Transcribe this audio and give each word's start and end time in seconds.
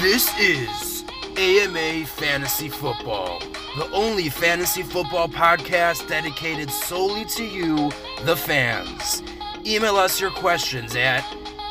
This 0.00 0.32
is 0.38 1.04
AMA 1.36 2.06
Fantasy 2.06 2.68
Football, 2.68 3.40
the 3.76 3.90
only 3.90 4.28
fantasy 4.28 4.84
football 4.84 5.28
podcast 5.28 6.06
dedicated 6.06 6.70
solely 6.70 7.24
to 7.24 7.44
you, 7.44 7.90
the 8.22 8.36
fans. 8.36 9.24
Email 9.66 9.96
us 9.96 10.20
your 10.20 10.30
questions 10.30 10.94
at 10.94 11.22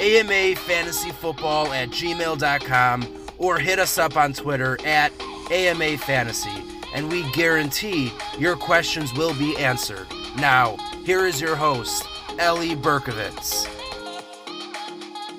amafantasyfootball 0.01 1.69
at 1.69 1.89
gmail.com 1.89 3.07
or 3.37 3.59
hit 3.59 3.79
us 3.79 3.97
up 3.97 4.18
on 4.18 4.33
Twitter 4.33 4.78
at 4.86 5.14
AMA 5.50 5.97
Fantasy, 5.97 6.64
and 6.93 7.09
we 7.09 7.32
guarantee 7.32 8.11
your 8.37 8.57
questions 8.57 9.14
will 9.14 9.36
be 9.36 9.55
answered. 9.55 10.05
Now, 10.36 10.75
here 11.05 11.28
is 11.28 11.39
your 11.39 11.55
host, 11.55 12.04
Eli 12.33 12.75
Berkovitz. 12.75 13.76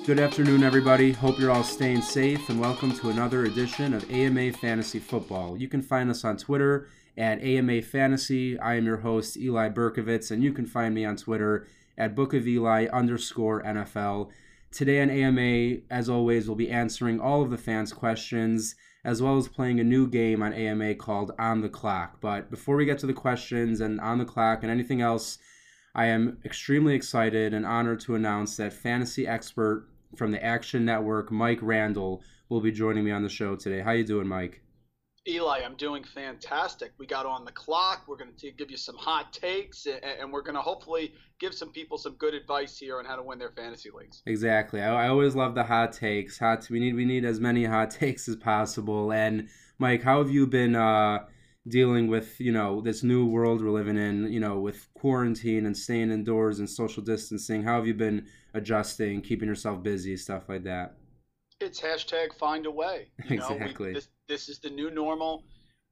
Good 0.09 0.19
afternoon, 0.19 0.63
everybody. 0.63 1.11
Hope 1.11 1.37
you're 1.37 1.51
all 1.51 1.63
staying 1.63 2.01
safe, 2.01 2.49
and 2.49 2.59
welcome 2.59 2.91
to 2.97 3.11
another 3.11 3.45
edition 3.45 3.93
of 3.93 4.09
AMA 4.09 4.53
Fantasy 4.53 4.97
Football. 4.97 5.55
You 5.55 5.67
can 5.67 5.83
find 5.83 6.09
us 6.09 6.25
on 6.25 6.35
Twitter 6.35 6.87
at 7.15 7.39
AMA 7.43 7.83
Fantasy. 7.83 8.57
I 8.57 8.73
am 8.73 8.87
your 8.87 8.97
host, 8.97 9.37
Eli 9.37 9.69
Berkovitz, 9.69 10.31
and 10.31 10.43
you 10.43 10.51
can 10.51 10.65
find 10.65 10.95
me 10.95 11.05
on 11.05 11.15
Twitter 11.15 11.67
at 11.95 12.15
Book 12.15 12.33
of 12.33 12.47
Eli 12.47 12.87
underscore 12.91 13.61
NFL. 13.61 14.31
Today 14.71 14.99
on 15.03 15.11
AMA, 15.11 15.81
as 15.91 16.09
always, 16.09 16.47
we'll 16.47 16.55
be 16.55 16.71
answering 16.71 17.19
all 17.19 17.43
of 17.43 17.51
the 17.51 17.57
fans' 17.59 17.93
questions, 17.93 18.73
as 19.03 19.21
well 19.21 19.37
as 19.37 19.47
playing 19.47 19.79
a 19.79 19.83
new 19.83 20.07
game 20.07 20.41
on 20.41 20.53
AMA 20.53 20.95
called 20.95 21.33
On 21.37 21.61
the 21.61 21.69
Clock. 21.69 22.19
But 22.19 22.49
before 22.49 22.77
we 22.77 22.85
get 22.85 22.97
to 22.97 23.07
the 23.07 23.13
questions 23.13 23.79
and 23.79 24.01
On 24.01 24.17
the 24.17 24.25
Clock 24.25 24.63
and 24.63 24.71
anything 24.71 25.01
else, 25.01 25.37
I 25.93 26.05
am 26.05 26.39
extremely 26.43 26.95
excited 26.95 27.53
and 27.53 27.63
honored 27.63 27.99
to 28.01 28.15
announce 28.15 28.57
that 28.57 28.73
fantasy 28.73 29.27
expert 29.27 29.85
from 30.15 30.31
the 30.31 30.43
Action 30.43 30.85
Network, 30.85 31.31
Mike 31.31 31.59
Randall, 31.61 32.21
will 32.49 32.61
be 32.61 32.71
joining 32.71 33.03
me 33.03 33.11
on 33.11 33.23
the 33.23 33.29
show 33.29 33.55
today. 33.55 33.81
How 33.81 33.91
you 33.91 34.03
doing, 34.03 34.27
Mike? 34.27 34.61
Eli, 35.27 35.59
I'm 35.63 35.75
doing 35.75 36.03
fantastic. 36.03 36.93
We 36.97 37.05
got 37.05 37.25
on 37.25 37.45
the 37.45 37.51
clock. 37.51 38.05
We're 38.07 38.17
going 38.17 38.33
to 38.37 38.51
give 38.51 38.71
you 38.71 38.77
some 38.77 38.95
hot 38.95 39.31
takes, 39.33 39.85
and 39.85 40.31
we're 40.31 40.41
going 40.41 40.55
to 40.55 40.61
hopefully 40.61 41.13
give 41.39 41.53
some 41.53 41.71
people 41.71 41.97
some 41.97 42.13
good 42.13 42.33
advice 42.33 42.77
here 42.77 42.97
on 42.97 43.05
how 43.05 43.15
to 43.15 43.21
win 43.21 43.37
their 43.37 43.51
fantasy 43.51 43.89
leagues. 43.93 44.23
Exactly. 44.25 44.81
I, 44.81 45.05
I 45.05 45.07
always 45.09 45.35
love 45.35 45.55
the 45.55 45.63
hot 45.63 45.93
takes. 45.93 46.39
Hot. 46.39 46.67
We 46.69 46.79
need 46.79 46.95
we 46.95 47.05
need 47.05 47.25
as 47.25 47.39
many 47.39 47.65
hot 47.65 47.91
takes 47.99 48.27
as 48.27 48.37
possible. 48.37 49.11
And 49.11 49.49
Mike, 49.77 50.01
how 50.01 50.19
have 50.19 50.31
you 50.31 50.47
been 50.47 50.75
uh, 50.75 51.19
dealing 51.69 52.07
with 52.07 52.39
you 52.39 52.51
know 52.51 52.81
this 52.81 53.03
new 53.03 53.25
world 53.25 53.63
we're 53.63 53.71
living 53.71 53.97
in? 53.97 54.31
You 54.31 54.39
know, 54.39 54.59
with 54.59 54.87
quarantine 54.93 55.65
and 55.65 55.77
staying 55.77 56.11
indoors 56.11 56.59
and 56.59 56.69
social 56.69 57.03
distancing. 57.03 57.63
How 57.63 57.75
have 57.75 57.87
you 57.87 57.93
been 57.93 58.27
adjusting, 58.53 59.21
keeping 59.21 59.47
yourself 59.47 59.83
busy, 59.83 60.17
stuff 60.17 60.49
like 60.49 60.63
that? 60.63 60.95
It's 61.59 61.81
hashtag 61.81 62.33
find 62.37 62.65
a 62.65 62.71
way. 62.71 63.11
You 63.29 63.35
exactly. 63.37 63.87
We, 63.87 63.93
this, 63.93 64.09
this 64.27 64.49
is 64.49 64.59
the 64.59 64.69
new 64.69 64.89
normal. 64.89 65.43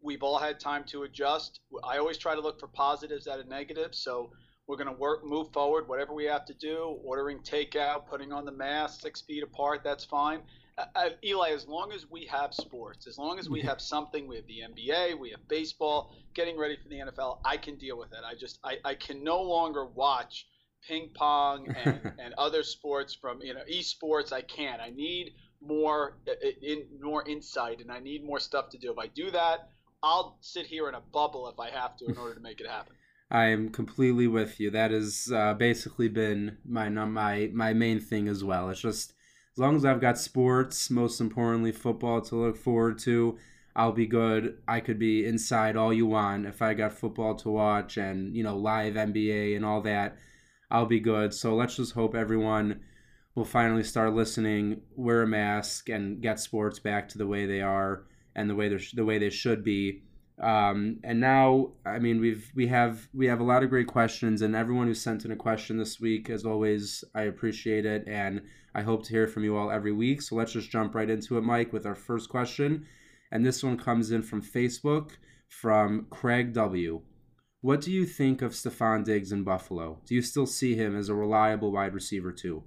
We've 0.02 0.24
all 0.24 0.38
had 0.38 0.60
time 0.60 0.84
to 0.86 1.04
adjust. 1.04 1.60
I 1.84 1.98
always 1.98 2.18
try 2.18 2.36
to 2.36 2.42
look 2.42 2.60
for 2.60 2.68
positives 2.68 3.28
out 3.28 3.40
of 3.40 3.48
negatives. 3.48 3.98
So 3.98 4.32
we're 4.68 4.78
going 4.78 4.88
to 4.88 5.00
work, 5.00 5.26
move 5.26 5.52
forward, 5.52 5.88
whatever 5.88 6.14
we 6.14 6.26
have 6.26 6.46
to 6.46 6.54
do. 6.54 7.00
Ordering 7.04 7.40
takeout, 7.40 8.06
putting 8.08 8.32
on 8.32 8.46
the 8.46 8.52
mask, 8.52 9.02
six 9.02 9.22
feet 9.22 9.44
apart, 9.44 9.82
that's 9.84 10.06
fine. 10.06 10.42
Uh, 10.78 10.86
uh 10.96 11.10
Eli, 11.24 11.52
as 11.52 11.68
long 11.68 11.92
as 11.92 12.10
we 12.10 12.26
have 12.26 12.54
sports, 12.54 13.08
as 13.08 13.18
long 13.18 13.40
as 13.40 13.50
we 13.50 13.62
have 13.62 13.82
something, 13.82 14.28
we 14.28 14.36
have 14.36 14.48
the 14.48 14.62
NBA, 14.62 15.20
we 15.20 15.32
have 15.32 15.48
baseball, 15.48 16.14
getting 16.34 16.58
ready 16.58 16.78
for 16.82 16.90
the 16.90 16.96
NFL, 16.96 17.40
I 17.44 17.58
can 17.58 17.78
deal 17.78 17.98
with 17.98 18.12
it. 18.12 18.20
I 18.26 18.36
just, 18.36 18.60
I, 18.64 18.78
I 18.86 18.96
can 18.96 19.24
no 19.24 19.42
longer 19.42 19.86
watch 19.86 20.48
ping 20.88 21.10
pong 21.14 21.68
and, 21.86 22.14
and 22.20 22.34
other 22.38 22.64
sports 22.64 23.14
from 23.14 23.42
you 23.42 23.54
know 23.54 23.62
esports. 23.72 24.32
I 24.32 24.42
can't. 24.42 24.82
I 24.82 24.90
need 24.90 25.34
more 25.62 26.18
uh, 26.28 26.32
uh, 26.32 26.50
in 26.62 26.86
more 27.02 27.28
insight, 27.28 27.82
and 27.82 27.92
I 27.92 28.00
need 28.00 28.24
more 28.24 28.40
stuff 28.40 28.70
to 28.70 28.78
do. 28.78 28.92
If 28.92 28.98
I 28.98 29.08
do 29.08 29.32
that, 29.32 29.70
I'll 30.04 30.38
sit 30.42 30.66
here 30.66 30.88
in 30.90 30.96
a 30.96 31.02
bubble 31.02 31.48
if 31.50 31.60
I 31.60 31.70
have 31.70 31.98
to 31.98 32.06
in 32.06 32.18
order 32.18 32.36
to 32.36 32.42
make 32.42 32.62
it 32.62 32.68
happen. 32.68 32.94
I 33.30 33.48
am 33.48 33.70
completely 33.70 34.28
with 34.28 34.60
you. 34.60 34.72
That 34.72 34.92
has 34.92 35.32
uh, 35.34 35.54
basically 35.54 36.08
been 36.08 36.58
my 36.66 36.90
my 36.90 37.50
my 37.54 37.74
main 37.74 38.00
thing 38.00 38.28
as 38.28 38.44
well. 38.44 38.70
It's 38.70 38.82
just 38.82 39.14
as 39.58 39.60
long 39.60 39.76
as 39.76 39.86
I've 39.86 40.00
got 40.00 40.20
sports, 40.20 40.92
most 40.92 41.20
importantly 41.20 41.72
football 41.72 42.22
to 42.22 42.36
look 42.36 42.58
forward 42.58 43.00
to, 43.00 43.40
I'll 43.76 43.92
be 43.92 44.06
good. 44.06 44.60
I 44.68 44.82
could 44.82 45.00
be 45.00 45.26
inside 45.26 45.76
all 45.76 45.92
you 45.92 46.06
want 46.06 46.46
if 46.46 46.62
I 46.62 46.76
got 46.76 46.94
football 46.94 47.34
to 47.38 47.50
watch 47.50 47.98
and 47.98 48.36
you 48.36 48.44
know 48.44 48.56
live 48.56 48.94
NBA 48.94 49.56
and 49.56 49.66
all 49.66 49.82
that. 49.82 50.16
I'll 50.70 50.86
be 50.86 51.00
good. 51.00 51.34
So 51.34 51.56
let's 51.56 51.76
just 51.76 51.94
hope 51.94 52.14
everyone 52.14 52.82
will 53.34 53.46
finally 53.46 53.84
start 53.84 54.14
listening, 54.14 54.82
wear 54.96 55.24
a 55.24 55.28
mask, 55.28 55.90
and 55.90 56.22
get 56.22 56.40
sports 56.40 56.78
back 56.78 57.10
to 57.10 57.18
the 57.18 57.26
way 57.26 57.48
they 57.48 57.62
are 57.62 58.04
and 58.36 58.48
the 58.48 58.56
way 58.56 58.70
they 58.70 58.78
the 58.94 59.06
way 59.06 59.18
they 59.18 59.32
should 59.32 59.64
be. 59.64 60.04
Um, 60.42 61.00
and 61.04 61.20
now, 61.20 61.72
I 61.86 61.98
mean, 61.98 62.20
we've 62.20 62.52
we 62.54 62.68
have 62.68 63.08
we 63.14 63.28
have 63.28 63.40
a 63.40 63.44
lot 63.44 63.64
of 63.64 63.70
great 63.70 63.88
questions, 63.88 64.42
and 64.42 64.56
everyone 64.56 64.88
who 64.88 64.94
sent 64.94 65.26
in 65.26 65.32
a 65.32 65.36
question 65.36 65.78
this 65.78 66.00
week, 66.00 66.30
as 66.30 66.46
always, 66.46 67.04
I 67.16 67.24
appreciate 67.24 67.86
it, 67.86 68.04
and 68.08 68.44
I 68.76 68.84
hope 68.84 69.04
to 69.06 69.10
hear 69.10 69.28
from 69.28 69.44
you 69.44 69.58
all 69.58 69.72
every 69.72 69.92
week. 69.92 70.22
So 70.22 70.36
let's 70.36 70.54
just 70.54 70.70
jump 70.70 70.94
right 70.94 71.10
into 71.10 71.38
it, 71.38 71.42
Mike, 71.42 71.74
with 71.74 71.88
our 71.88 71.96
first 71.96 72.30
question, 72.30 72.86
and 73.32 73.44
this 73.44 73.64
one 73.64 73.78
comes 73.78 74.12
in 74.12 74.22
from 74.22 74.44
Facebook 74.44 75.12
from 75.50 76.06
Craig 76.12 76.54
W. 76.54 77.02
What 77.62 77.82
do 77.82 77.92
you 77.92 78.06
think 78.06 78.44
of 78.44 78.52
Stefon 78.52 79.04
Diggs 79.04 79.32
in 79.32 79.44
Buffalo? 79.44 80.00
Do 80.06 80.14
you 80.14 80.22
still 80.22 80.46
see 80.46 80.76
him 80.76 80.96
as 80.96 81.10
a 81.10 81.16
reliable 81.16 81.72
wide 81.72 81.96
receiver 81.96 82.32
two? 82.32 82.64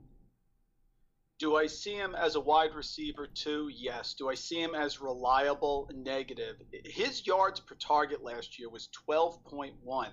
Do 1.40 1.56
I 1.56 1.68
see 1.68 1.94
him 1.94 2.14
as 2.14 2.34
a 2.34 2.40
wide 2.40 2.74
receiver 2.74 3.26
two? 3.26 3.70
Yes. 3.74 4.12
Do 4.12 4.28
I 4.28 4.34
see 4.34 4.60
him 4.60 4.74
as 4.74 5.00
reliable? 5.00 5.88
Negative. 5.90 6.56
His 6.84 7.26
yards 7.26 7.60
per 7.60 7.76
target 7.76 8.22
last 8.22 8.58
year 8.58 8.68
was 8.68 8.90
12.1. 9.08 10.12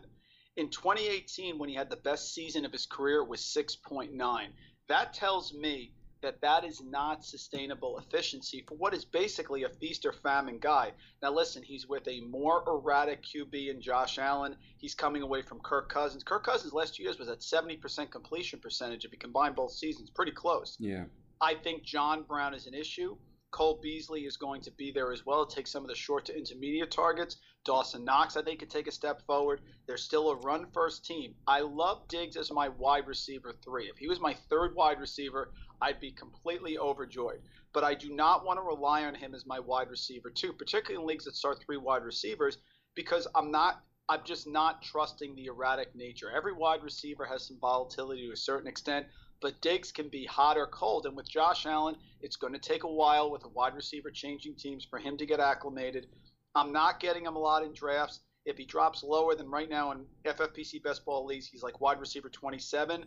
In 0.56 0.70
2018, 0.70 1.60
when 1.60 1.68
he 1.68 1.76
had 1.76 1.90
the 1.90 1.98
best 1.98 2.34
season 2.34 2.64
of 2.64 2.72
his 2.72 2.86
career, 2.86 3.24
it 3.24 3.28
was 3.28 3.42
6.9. 3.42 4.54
That 4.88 5.14
tells 5.14 5.54
me 5.54 5.97
that 6.22 6.42
that 6.42 6.64
is 6.64 6.82
not 6.82 7.24
sustainable 7.24 8.00
efficiency 8.00 8.64
for 8.68 8.76
what 8.76 8.94
is 8.94 9.06
basically 9.06 9.64
a 9.64 9.70
feast 9.70 10.06
or 10.06 10.12
famine 10.12 10.58
guy. 10.60 10.92
Now, 11.22 11.32
listen, 11.32 11.64
he's 11.64 11.88
with 11.88 12.08
a 12.08 12.22
more 12.22 12.64
erratic 12.68 13.24
QB 13.24 13.70
in 13.70 13.82
Josh 13.82 14.18
Allen. 14.18 14.56
He's 14.78 14.96
coming 14.96 15.22
away 15.22 15.42
from 15.42 15.60
Kirk 15.60 15.90
Cousins. 15.90 16.24
Kirk 16.24 16.44
Cousins 16.44 16.74
last 16.74 16.96
two 16.96 17.04
years 17.04 17.20
was 17.20 17.30
at 17.30 17.40
70% 17.40 18.12
completion 18.12 18.60
percentage 18.60 19.06
if 19.06 19.12
you 19.12 19.18
combine 19.18 19.54
both 19.54 19.72
seasons. 19.72 20.10
Pretty 20.10 20.32
close. 20.32 20.76
Yeah. 20.80 21.06
I 21.40 21.54
think 21.56 21.84
John 21.84 22.24
Brown 22.24 22.54
is 22.54 22.68
an 22.68 22.74
issue. 22.74 23.16
Cole 23.52 23.80
Beasley 23.82 24.26
is 24.26 24.36
going 24.36 24.62
to 24.62 24.72
be 24.72 24.92
there 24.92 25.14
as 25.14 25.26
well. 25.26 25.46
Take 25.46 25.68
some 25.68 25.84
of 25.84 25.90
the 25.90 25.96
short 25.96 26.26
to 26.26 26.38
intermediate 26.38 26.92
targets. 26.92 27.38
Dawson 27.64 28.04
Knox, 28.04 28.38
I 28.38 28.42
think, 28.42 28.60
could 28.60 28.70
take 28.70 28.88
a 28.88 28.92
step 28.92 29.22
forward. 29.26 29.62
They're 29.86 29.98
still 29.98 30.30
a 30.30 30.36
run 30.36 30.68
first 30.74 31.06
team. 31.06 31.36
I 31.48 31.62
love 31.62 32.08
Diggs 32.08 32.38
as 32.38 32.52
my 32.52 32.70
wide 32.70 33.08
receiver 33.08 33.54
three. 33.64 33.90
If 33.90 33.98
he 33.98 34.08
was 34.08 34.20
my 34.20 34.34
third 34.50 34.76
wide 34.76 35.00
receiver, 35.00 35.52
I'd 35.82 36.00
be 36.00 36.12
completely 36.12 36.78
overjoyed. 36.78 37.42
But 37.74 37.84
I 37.84 37.94
do 37.94 38.10
not 38.10 38.46
want 38.46 38.58
to 38.58 38.64
rely 38.64 39.06
on 39.06 39.16
him 39.16 39.36
as 39.36 39.46
my 39.46 39.60
wide 39.60 39.90
receiver 39.90 40.30
two, 40.30 40.54
particularly 40.54 41.02
in 41.02 41.08
leagues 41.08 41.26
that 41.26 41.36
start 41.36 41.60
three 41.60 41.78
wide 41.78 42.04
receivers, 42.04 42.58
because 42.96 43.28
I'm 43.36 43.52
not 43.52 43.84
I'm 44.10 44.22
just 44.24 44.48
not 44.48 44.82
trusting 44.82 45.36
the 45.36 45.48
erratic 45.48 45.94
nature. 45.94 46.32
Every 46.32 46.54
wide 46.54 46.82
receiver 46.82 47.26
has 47.26 47.46
some 47.46 47.60
volatility 47.60 48.26
to 48.26 48.34
a 48.34 48.38
certain 48.38 48.68
extent, 48.68 49.06
but 49.42 49.60
Diggs 49.62 49.92
can 49.92 50.08
be 50.08 50.26
hot 50.26 50.58
or 50.58 50.66
cold. 50.68 51.06
And 51.06 51.16
with 51.16 51.30
Josh 51.30 51.66
Allen, 51.66 51.98
it's 52.22 52.38
going 52.38 52.54
to 52.54 52.60
take 52.60 52.84
a 52.84 52.92
while 52.92 53.30
with 53.30 53.44
a 53.44 53.50
wide 53.50 53.76
receiver 53.76 54.10
changing 54.10 54.56
teams 54.56 54.86
for 54.86 54.98
him 54.98 55.18
to 55.18 55.26
get 55.26 55.42
acclimated. 55.42 56.08
I'm 56.56 56.72
not 56.72 57.02
getting 57.02 57.26
him 57.26 57.36
a 57.36 57.40
lot 57.40 57.64
in 57.64 57.74
drafts. 57.74 58.22
If 58.46 58.58
he 58.58 58.66
drops 58.66 59.04
lower 59.04 59.36
than 59.36 59.52
right 59.52 59.70
now 59.70 59.92
in 59.92 60.06
FFPC 60.26 60.82
best 60.82 61.04
ball 61.04 61.26
leagues, 61.26 61.48
he's 61.48 61.62
like 61.62 61.82
wide 61.82 62.00
receiver 62.00 62.30
27 62.30 63.06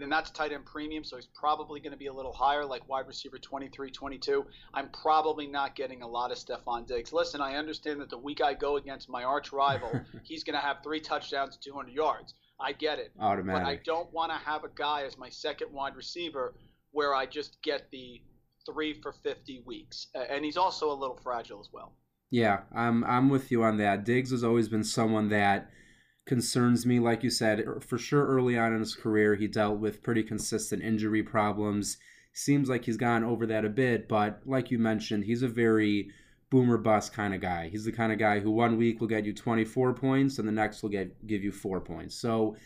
and 0.00 0.10
that's 0.10 0.30
tight 0.30 0.52
end 0.52 0.64
premium, 0.64 1.04
so 1.04 1.16
he's 1.16 1.28
probably 1.34 1.80
going 1.80 1.92
to 1.92 1.98
be 1.98 2.06
a 2.06 2.12
little 2.12 2.32
higher, 2.32 2.64
like 2.64 2.88
wide 2.88 3.06
receiver 3.06 3.38
23, 3.38 3.90
22. 3.90 4.46
I'm 4.72 4.88
probably 4.88 5.46
not 5.46 5.76
getting 5.76 6.02
a 6.02 6.08
lot 6.08 6.32
of 6.32 6.38
Stefon 6.38 6.86
Diggs. 6.86 7.12
Listen, 7.12 7.40
I 7.40 7.56
understand 7.56 8.00
that 8.00 8.08
the 8.08 8.18
week 8.18 8.40
I 8.40 8.54
go 8.54 8.76
against 8.76 9.10
my 9.10 9.24
arch 9.24 9.52
rival, 9.52 9.92
he's 10.22 10.44
going 10.44 10.54
to 10.54 10.64
have 10.64 10.78
three 10.82 11.00
touchdowns 11.00 11.58
200 11.58 11.92
yards. 11.92 12.34
I 12.58 12.72
get 12.72 12.98
it. 12.98 13.12
Automatic. 13.20 13.62
But 13.62 13.68
I 13.68 13.76
don't 13.84 14.12
want 14.12 14.32
to 14.32 14.38
have 14.38 14.64
a 14.64 14.70
guy 14.74 15.02
as 15.02 15.18
my 15.18 15.28
second 15.28 15.72
wide 15.72 15.96
receiver 15.96 16.54
where 16.92 17.14
I 17.14 17.26
just 17.26 17.60
get 17.62 17.90
the 17.90 18.22
three 18.64 18.94
for 18.94 19.12
50 19.12 19.62
weeks. 19.66 20.06
And 20.14 20.44
he's 20.44 20.56
also 20.56 20.90
a 20.90 20.94
little 20.94 21.18
fragile 21.22 21.60
as 21.60 21.68
well. 21.72 21.96
Yeah, 22.30 22.60
I'm, 22.74 23.04
I'm 23.04 23.28
with 23.28 23.50
you 23.50 23.62
on 23.62 23.76
that. 23.78 24.04
Diggs 24.04 24.30
has 24.30 24.42
always 24.42 24.68
been 24.68 24.84
someone 24.84 25.28
that– 25.28 25.70
concerns 26.26 26.86
me. 26.86 26.98
Like 26.98 27.22
you 27.22 27.30
said, 27.30 27.60
er, 27.60 27.80
for 27.80 27.98
sure, 27.98 28.26
early 28.26 28.56
on 28.56 28.72
in 28.72 28.80
his 28.80 28.94
career, 28.94 29.34
he 29.34 29.48
dealt 29.48 29.78
with 29.78 30.02
pretty 30.02 30.22
consistent 30.22 30.82
injury 30.82 31.22
problems. 31.22 31.98
Seems 32.32 32.68
like 32.68 32.84
he's 32.84 32.96
gone 32.96 33.24
over 33.24 33.46
that 33.46 33.64
a 33.64 33.68
bit, 33.68 34.08
but 34.08 34.40
like 34.46 34.70
you 34.70 34.78
mentioned, 34.78 35.24
he's 35.24 35.42
a 35.42 35.48
very 35.48 36.10
boomer 36.50 36.78
bust 36.78 37.12
kind 37.12 37.34
of 37.34 37.40
guy. 37.40 37.68
He's 37.68 37.84
the 37.84 37.92
kind 37.92 38.12
of 38.12 38.18
guy 38.18 38.40
who 38.40 38.50
one 38.50 38.76
week 38.76 39.00
will 39.00 39.08
get 39.08 39.24
you 39.24 39.32
24 39.32 39.94
points 39.94 40.38
and 40.38 40.46
the 40.46 40.52
next 40.52 40.82
will 40.82 40.90
get 40.90 41.26
give 41.26 41.42
you 41.42 41.50
four 41.50 41.80
points. 41.80 42.14
So 42.14 42.56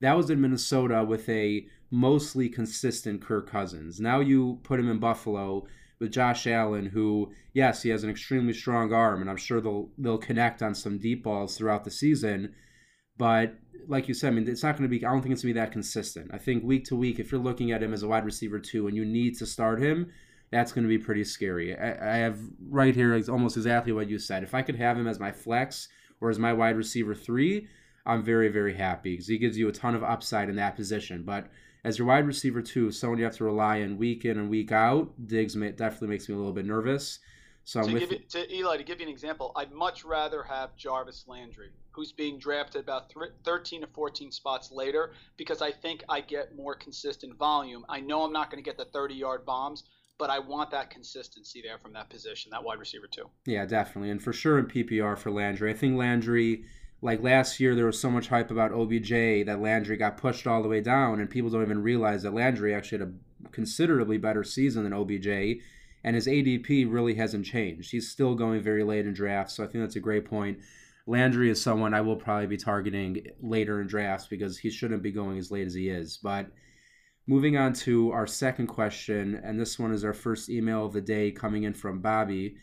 that 0.00 0.16
was 0.16 0.30
in 0.30 0.40
Minnesota 0.40 1.04
with 1.04 1.28
a 1.28 1.66
mostly 1.90 2.48
consistent 2.48 3.22
Kirk 3.22 3.50
Cousins. 3.50 4.00
Now 4.00 4.20
you 4.20 4.60
put 4.62 4.78
him 4.78 4.90
in 4.90 4.98
Buffalo 4.98 5.66
with 5.98 6.12
Josh 6.12 6.46
Allen, 6.46 6.86
who 6.86 7.32
yes, 7.52 7.82
he 7.82 7.90
has 7.90 8.04
an 8.04 8.10
extremely 8.10 8.52
strong 8.52 8.92
arm, 8.92 9.20
and 9.20 9.30
I'm 9.30 9.36
sure 9.36 9.60
they'll 9.60 9.90
they'll 9.98 10.18
connect 10.18 10.62
on 10.62 10.74
some 10.74 10.98
deep 10.98 11.24
balls 11.24 11.56
throughout 11.56 11.84
the 11.84 11.90
season. 11.90 12.54
But 13.20 13.52
like 13.86 14.08
you 14.08 14.14
said, 14.14 14.28
I 14.28 14.30
mean, 14.36 14.48
it's 14.48 14.62
not 14.62 14.78
going 14.78 14.88
to 14.88 14.88
be. 14.88 15.04
I 15.04 15.12
don't 15.12 15.20
think 15.20 15.34
it's 15.34 15.42
going 15.42 15.52
to 15.52 15.60
be 15.60 15.60
that 15.60 15.72
consistent. 15.72 16.30
I 16.32 16.38
think 16.38 16.64
week 16.64 16.86
to 16.86 16.96
week, 16.96 17.18
if 17.18 17.30
you're 17.30 17.40
looking 17.40 17.70
at 17.70 17.82
him 17.82 17.92
as 17.92 18.02
a 18.02 18.08
wide 18.08 18.24
receiver 18.24 18.58
two, 18.58 18.86
and 18.86 18.96
you 18.96 19.04
need 19.04 19.36
to 19.40 19.46
start 19.46 19.78
him, 19.78 20.10
that's 20.50 20.72
going 20.72 20.84
to 20.84 20.88
be 20.88 20.96
pretty 20.96 21.24
scary. 21.24 21.76
I, 21.76 22.14
I 22.14 22.16
have 22.16 22.38
right 22.70 22.94
here 22.94 23.12
is 23.14 23.28
almost 23.28 23.58
exactly 23.58 23.92
what 23.92 24.08
you 24.08 24.18
said. 24.18 24.42
If 24.42 24.54
I 24.54 24.62
could 24.62 24.76
have 24.76 24.96
him 24.96 25.06
as 25.06 25.20
my 25.20 25.32
flex 25.32 25.88
or 26.22 26.30
as 26.30 26.38
my 26.38 26.54
wide 26.54 26.78
receiver 26.78 27.14
three, 27.14 27.68
I'm 28.06 28.22
very 28.22 28.48
very 28.48 28.72
happy 28.72 29.12
because 29.12 29.28
he 29.28 29.36
gives 29.36 29.58
you 29.58 29.68
a 29.68 29.72
ton 29.72 29.94
of 29.94 30.02
upside 30.02 30.48
in 30.48 30.56
that 30.56 30.74
position. 30.74 31.22
But 31.22 31.48
as 31.84 31.98
your 31.98 32.06
wide 32.08 32.26
receiver 32.26 32.62
two, 32.62 32.90
someone 32.90 33.18
you 33.18 33.26
have 33.26 33.36
to 33.36 33.44
rely 33.44 33.82
on 33.82 33.98
week 33.98 34.24
in 34.24 34.38
and 34.38 34.48
week 34.48 34.72
out, 34.72 35.12
Diggs 35.26 35.56
may, 35.56 35.72
definitely 35.72 36.08
makes 36.08 36.26
me 36.26 36.36
a 36.36 36.38
little 36.38 36.54
bit 36.54 36.64
nervous. 36.64 37.18
So 37.64 37.82
to, 37.82 37.92
with, 37.92 38.00
give 38.00 38.12
it, 38.12 38.30
to 38.30 38.54
Eli, 38.54 38.78
to 38.78 38.82
give 38.82 38.98
you 39.00 39.06
an 39.06 39.12
example, 39.12 39.52
I'd 39.54 39.72
much 39.72 40.04
rather 40.04 40.42
have 40.42 40.74
Jarvis 40.76 41.26
Landry, 41.28 41.70
who's 41.92 42.12
being 42.12 42.38
drafted 42.38 42.82
about 42.82 43.10
th- 43.10 43.32
13 43.44 43.82
to 43.82 43.86
14 43.88 44.32
spots 44.32 44.70
later, 44.70 45.12
because 45.36 45.62
I 45.62 45.70
think 45.70 46.04
I 46.08 46.20
get 46.20 46.56
more 46.56 46.74
consistent 46.74 47.36
volume. 47.36 47.84
I 47.88 48.00
know 48.00 48.22
I'm 48.22 48.32
not 48.32 48.50
going 48.50 48.62
to 48.62 48.68
get 48.68 48.76
the 48.76 48.84
30 48.86 49.14
yard 49.14 49.44
bombs, 49.44 49.84
but 50.18 50.30
I 50.30 50.38
want 50.38 50.70
that 50.70 50.90
consistency 50.90 51.62
there 51.62 51.78
from 51.78 51.92
that 51.94 52.10
position, 52.10 52.50
that 52.50 52.62
wide 52.62 52.78
receiver 52.78 53.06
two. 53.10 53.30
Yeah, 53.46 53.66
definitely, 53.66 54.10
and 54.10 54.22
for 54.22 54.32
sure 54.32 54.58
in 54.58 54.66
PPR 54.66 55.18
for 55.18 55.30
Landry. 55.30 55.70
I 55.70 55.74
think 55.74 55.96
Landry, 55.96 56.64
like 57.02 57.22
last 57.22 57.58
year, 57.58 57.74
there 57.74 57.86
was 57.86 58.00
so 58.00 58.10
much 58.10 58.28
hype 58.28 58.50
about 58.50 58.72
OBJ 58.72 59.46
that 59.46 59.60
Landry 59.60 59.96
got 59.96 60.16
pushed 60.16 60.46
all 60.46 60.62
the 60.62 60.68
way 60.68 60.80
down, 60.80 61.20
and 61.20 61.30
people 61.30 61.50
don't 61.50 61.62
even 61.62 61.82
realize 61.82 62.22
that 62.22 62.34
Landry 62.34 62.74
actually 62.74 62.98
had 62.98 63.08
a 63.08 63.48
considerably 63.50 64.18
better 64.18 64.44
season 64.44 64.84
than 64.84 64.92
OBJ 64.92 65.60
and 66.02 66.16
his 66.16 66.26
ADP 66.26 66.90
really 66.90 67.14
hasn't 67.14 67.46
changed. 67.46 67.90
He's 67.90 68.10
still 68.10 68.34
going 68.34 68.62
very 68.62 68.84
late 68.84 69.06
in 69.06 69.12
drafts, 69.12 69.54
so 69.54 69.64
I 69.64 69.66
think 69.66 69.84
that's 69.84 69.96
a 69.96 70.00
great 70.00 70.24
point. 70.24 70.58
Landry 71.06 71.50
is 71.50 71.60
someone 71.60 71.94
I 71.94 72.00
will 72.00 72.16
probably 72.16 72.46
be 72.46 72.56
targeting 72.56 73.26
later 73.40 73.80
in 73.80 73.86
drafts 73.86 74.26
because 74.26 74.58
he 74.58 74.70
shouldn't 74.70 75.02
be 75.02 75.12
going 75.12 75.38
as 75.38 75.50
late 75.50 75.66
as 75.66 75.74
he 75.74 75.88
is. 75.88 76.18
But 76.22 76.46
moving 77.26 77.56
on 77.56 77.72
to 77.72 78.12
our 78.12 78.26
second 78.26 78.66
question, 78.66 79.40
and 79.42 79.58
this 79.58 79.78
one 79.78 79.92
is 79.92 80.04
our 80.04 80.12
first 80.12 80.48
email 80.50 80.84
of 80.84 80.92
the 80.92 81.00
day 81.00 81.30
coming 81.30 81.64
in 81.64 81.74
from 81.74 82.00
Bobby. 82.00 82.56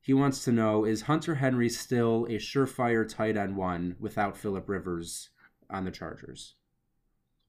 He 0.00 0.14
wants 0.14 0.44
to 0.44 0.52
know 0.52 0.84
Is 0.84 1.02
Hunter 1.02 1.36
Henry 1.36 1.68
still 1.68 2.24
a 2.26 2.36
surefire 2.36 3.08
tight 3.08 3.36
end 3.36 3.56
one 3.56 3.96
without 3.98 4.36
Philip 4.36 4.68
Rivers 4.68 5.30
on 5.70 5.84
the 5.84 5.90
Chargers? 5.90 6.54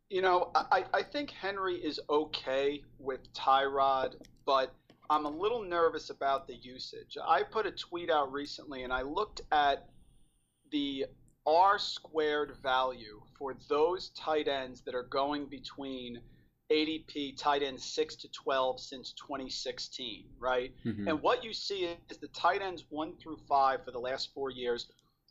You 0.10 0.24
know, 0.24 0.52
I, 0.56 0.86
I 0.94 1.04
think 1.04 1.30
Henry 1.30 1.76
is 1.76 2.00
okay 2.10 2.82
with 2.98 3.32
Tyrod, 3.34 4.16
but 4.46 4.74
I'm 5.10 5.26
a 5.26 5.30
little 5.30 5.64
nervous 5.64 6.10
about 6.10 6.48
the 6.48 6.56
usage. 6.56 7.18
I 7.24 7.44
put 7.44 7.66
a 7.66 7.72
tweet 7.72 8.10
out 8.10 8.32
recently 8.32 8.84
and 8.84 8.92
I 8.92 9.04
looked 9.04 9.42
at 9.52 9.88
the 10.72 11.06
R 11.46 11.80
squared 11.80 12.56
value 12.62 13.22
for 13.38 13.56
those 13.68 14.10
tight 14.10 14.48
ends 14.48 14.82
that 14.82 14.96
are 14.96 15.04
going 15.04 15.48
between 15.48 16.22
ADP 16.72 17.38
tight 17.38 17.64
ends 17.64 17.84
6 17.84 18.16
to 18.18 18.30
12 18.32 18.80
since 18.80 19.14
2016, 19.14 20.26
right? 20.40 20.72
Mm-hmm. 20.86 21.08
And 21.08 21.22
what 21.22 21.44
you 21.44 21.54
see 21.54 21.98
is 22.10 22.18
the 22.18 22.28
tight 22.28 22.62
ends 22.62 22.86
1 22.90 23.14
through 23.22 23.38
5 23.48 23.84
for 23.84 23.92
the 23.92 24.00
last 24.00 24.30
4 24.34 24.52
years 24.52 24.88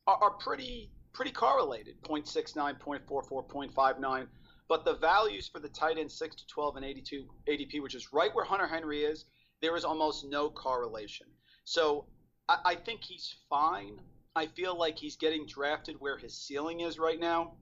are, 0.06 0.17
are 0.20 0.31
pretty 0.31 0.90
pretty 1.12 1.31
correlated, 1.32 2.00
0.69, 2.02 2.79
0.44, 2.79 3.49
0.59, 3.49 4.26
but 4.69 4.85
the 4.85 4.94
values 4.96 5.49
for 5.49 5.58
the 5.58 5.69
tight 5.69 5.99
ends 5.99 6.14
6 6.14 6.37
to 6.37 6.46
12 6.46 6.76
and 6.76 6.85
82 6.85 7.25
ADP, 7.49 7.82
which 7.82 7.94
is 7.94 8.12
right 8.12 8.32
where 8.35 8.44
Hunter 8.44 8.67
Henry 8.67 9.02
is, 9.02 9.25
there 9.61 9.75
is 9.76 9.85
almost 9.85 10.26
no 10.29 10.50
correlation. 10.50 11.26
So 11.64 12.06
I, 12.49 12.58
I 12.64 12.75
think 12.75 13.02
he's 13.02 13.35
fine. 13.49 13.99
I 14.38 14.46
feel 14.46 14.79
like 14.79 14.96
he's 14.96 15.17
getting 15.17 15.46
drafted 15.46 15.96
where 15.99 16.17
his 16.17 16.32
ceiling 16.32 16.79
is 16.79 16.96
right 16.96 17.19
now, 17.19 17.55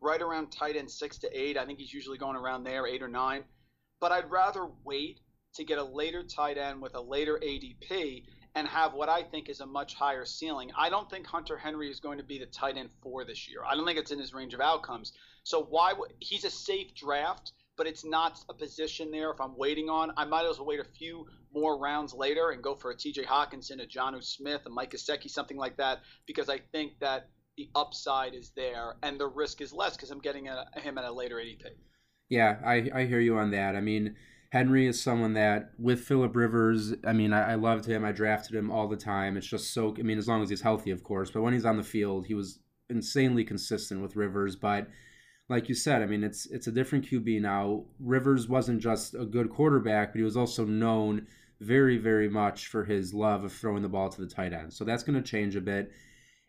right 0.00 0.22
around 0.22 0.52
tight 0.52 0.76
end 0.76 0.88
six 0.88 1.18
to 1.18 1.36
eight. 1.36 1.58
I 1.58 1.66
think 1.66 1.80
he's 1.80 1.92
usually 1.92 2.16
going 2.16 2.36
around 2.36 2.62
there, 2.62 2.86
eight 2.86 3.02
or 3.02 3.08
nine. 3.08 3.42
But 3.98 4.12
I'd 4.12 4.30
rather 4.30 4.68
wait 4.84 5.18
to 5.54 5.64
get 5.64 5.78
a 5.78 5.82
later 5.82 6.22
tight 6.22 6.58
end 6.58 6.80
with 6.80 6.94
a 6.94 7.00
later 7.00 7.40
ADP 7.42 8.22
and 8.54 8.68
have 8.68 8.94
what 8.94 9.08
I 9.08 9.24
think 9.24 9.48
is 9.48 9.58
a 9.58 9.66
much 9.66 9.94
higher 9.94 10.24
ceiling. 10.24 10.70
I 10.78 10.90
don't 10.90 11.10
think 11.10 11.26
Hunter 11.26 11.58
Henry 11.58 11.90
is 11.90 11.98
going 11.98 12.18
to 12.18 12.24
be 12.24 12.38
the 12.38 12.46
tight 12.46 12.76
end 12.76 12.90
four 13.02 13.24
this 13.24 13.48
year. 13.48 13.64
I 13.68 13.74
don't 13.74 13.84
think 13.84 13.98
it's 13.98 14.12
in 14.12 14.20
his 14.20 14.32
range 14.32 14.54
of 14.54 14.60
outcomes. 14.60 15.12
So 15.42 15.64
why 15.64 15.92
would 15.92 16.12
he's 16.20 16.44
a 16.44 16.50
safe 16.50 16.94
draft? 16.94 17.50
But 17.76 17.86
it's 17.86 18.04
not 18.04 18.38
a 18.48 18.54
position 18.54 19.10
there 19.10 19.30
if 19.30 19.40
I'm 19.40 19.56
waiting 19.56 19.88
on. 19.88 20.12
I 20.16 20.24
might 20.24 20.46
as 20.46 20.58
well 20.58 20.66
wait 20.66 20.80
a 20.80 20.84
few 20.84 21.26
more 21.54 21.78
rounds 21.78 22.14
later 22.14 22.50
and 22.50 22.62
go 22.62 22.74
for 22.74 22.90
a 22.90 22.96
TJ 22.96 23.24
Hockenson, 23.24 23.82
a 23.82 23.86
Jonnu 23.86 24.22
Smith, 24.22 24.62
a 24.66 24.70
Mike 24.70 24.92
Gesicki, 24.92 25.30
something 25.30 25.56
like 25.56 25.76
that, 25.76 26.00
because 26.26 26.48
I 26.48 26.58
think 26.72 26.92
that 27.00 27.28
the 27.56 27.68
upside 27.74 28.34
is 28.34 28.50
there 28.56 28.96
and 29.02 29.18
the 29.18 29.26
risk 29.26 29.60
is 29.60 29.72
less 29.72 29.96
because 29.96 30.10
I'm 30.10 30.20
getting 30.20 30.48
a, 30.48 30.66
him 30.76 30.98
at 30.98 31.04
a 31.04 31.12
later 31.12 31.36
ADP. 31.36 31.66
Yeah, 32.28 32.56
I, 32.64 32.90
I 32.94 33.04
hear 33.04 33.20
you 33.20 33.36
on 33.36 33.50
that. 33.50 33.76
I 33.76 33.80
mean, 33.80 34.16
Henry 34.52 34.86
is 34.86 35.02
someone 35.02 35.34
that 35.34 35.70
with 35.78 36.00
Philip 36.00 36.34
Rivers, 36.34 36.94
I 37.06 37.12
mean, 37.12 37.32
I, 37.32 37.52
I 37.52 37.54
loved 37.56 37.86
him. 37.86 38.04
I 38.04 38.12
drafted 38.12 38.54
him 38.54 38.70
all 38.70 38.88
the 38.88 38.96
time. 38.96 39.36
It's 39.36 39.46
just 39.46 39.72
so, 39.72 39.94
I 39.98 40.02
mean, 40.02 40.18
as 40.18 40.28
long 40.28 40.42
as 40.42 40.50
he's 40.50 40.62
healthy, 40.62 40.90
of 40.90 41.02
course, 41.02 41.30
but 41.30 41.42
when 41.42 41.52
he's 41.52 41.64
on 41.64 41.76
the 41.76 41.82
field, 41.82 42.26
he 42.26 42.34
was 42.34 42.58
insanely 42.88 43.44
consistent 43.44 44.02
with 44.02 44.16
Rivers. 44.16 44.56
But 44.56 44.88
like 45.48 45.68
you 45.68 45.74
said, 45.74 46.02
I 46.02 46.06
mean, 46.06 46.24
it's 46.24 46.46
it's 46.46 46.66
a 46.66 46.72
different 46.72 47.06
QB 47.06 47.40
now. 47.40 47.84
Rivers 48.00 48.48
wasn't 48.48 48.80
just 48.80 49.14
a 49.14 49.24
good 49.24 49.50
quarterback, 49.50 50.12
but 50.12 50.18
he 50.18 50.24
was 50.24 50.36
also 50.36 50.64
known 50.64 51.26
very, 51.60 51.96
very 51.96 52.28
much 52.28 52.66
for 52.66 52.84
his 52.84 53.14
love 53.14 53.44
of 53.44 53.52
throwing 53.52 53.82
the 53.82 53.88
ball 53.88 54.08
to 54.08 54.20
the 54.20 54.26
tight 54.26 54.52
end. 54.52 54.72
So 54.72 54.84
that's 54.84 55.02
going 55.02 55.20
to 55.22 55.28
change 55.28 55.54
a 55.54 55.60
bit. 55.60 55.92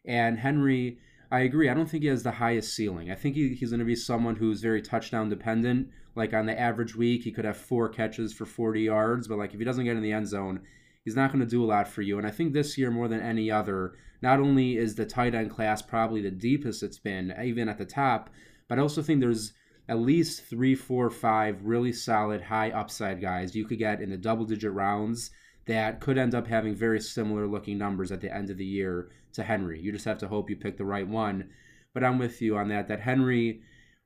And 0.06 0.40
Henry, 0.40 0.98
I 1.31 1.42
agree. 1.42 1.69
I 1.69 1.74
don't 1.74 1.90
think 1.90 2.04
he 2.04 2.10
has 2.10 2.24
the 2.24 2.31
highest 2.31 2.75
ceiling. 2.75 3.12
I 3.12 3.16
think 3.16 3.36
he, 3.36 3.54
he's 3.54 3.69
going 3.69 3.80
to 3.80 3.86
be 3.86 3.95
someone 3.95 4.36
who's 4.36 4.62
very 4.62 4.81
touchdown 4.81 5.30
dependent. 5.30 5.89
Like 6.16 6.34
on 6.34 6.46
the 6.46 6.60
average 6.60 6.96
week, 6.96 7.24
he 7.24 7.31
could 7.31 7.46
have 7.46 7.57
four 7.57 7.89
catches 7.89 8.34
for 8.34 8.46
40 8.46 8.81
yards, 8.81 9.28
but 9.28 9.38
like 9.38 9.54
if 9.54 9.60
he 9.60 9.66
doesn't 9.66 9.86
get 9.86 9.96
in 9.96 10.04
the 10.04 10.12
end 10.12 10.28
zone, 10.28 10.62
he's 11.06 11.16
not 11.16 11.31
going 11.31 11.44
to 11.44 11.50
do 11.50 11.63
a 11.63 11.66
lot 11.66 11.88
for 11.88 12.01
you. 12.01 12.18
And 12.18 12.28
I 12.28 12.31
think 12.31 12.54
this 12.54 12.78
year, 12.78 12.92
more 12.92 13.07
than 13.07 13.22
any 13.22 13.50
other, 13.50 13.94
not 14.22 14.39
only 14.39 14.78
is 14.78 14.96
the 14.96 15.06
tight 15.06 15.36
end 15.36 15.50
class 15.50 15.81
probably 15.81 16.22
the 16.22 16.31
deepest 16.31 16.84
it's 16.84 17.00
been, 17.00 17.34
even 17.44 17.68
at 17.68 17.78
the 17.78 17.86
top, 17.86 18.30
but 18.68 18.80
I 18.80 18.81
also 18.81 19.01
think 19.01 19.19
there's 19.19 19.54
at 19.89 20.00
least 20.00 20.46
three, 20.46 20.75
four, 20.75 21.10
five 21.10 21.65
really 21.65 21.91
solid 21.91 22.41
high 22.41 22.72
upside 22.72 23.22
guys 23.22 23.55
you 23.55 23.65
could 23.65 23.79
get 23.79 24.01
in 24.01 24.10
the 24.10 24.17
double 24.17 24.46
digit 24.46 24.72
rounds 24.72 25.32
that 25.65 26.00
could 26.00 26.17
end 26.17 26.36
up 26.36 26.48
having 26.48 26.75
very 26.75 27.00
similar 27.00 27.48
looking 27.48 27.77
numbers 27.77 28.12
at 28.12 28.22
the 28.22 28.34
end 28.34 28.50
of 28.50 28.58
the 28.58 28.65
year 28.65 29.10
to 29.34 29.43
Henry. 29.43 29.79
You 29.79 29.91
just 29.91 30.05
have 30.05 30.17
to 30.20 30.27
hope 30.27 30.50
you 30.50 30.55
pick 30.55 30.77
the 30.77 30.86
right 30.86 31.08
one. 31.08 31.50
But 31.93 32.03
I'm 32.03 32.17
with 32.17 32.41
you 32.41 32.58
on 32.58 32.70
that. 32.70 32.88
That 32.88 33.01
Henry, 33.01 33.62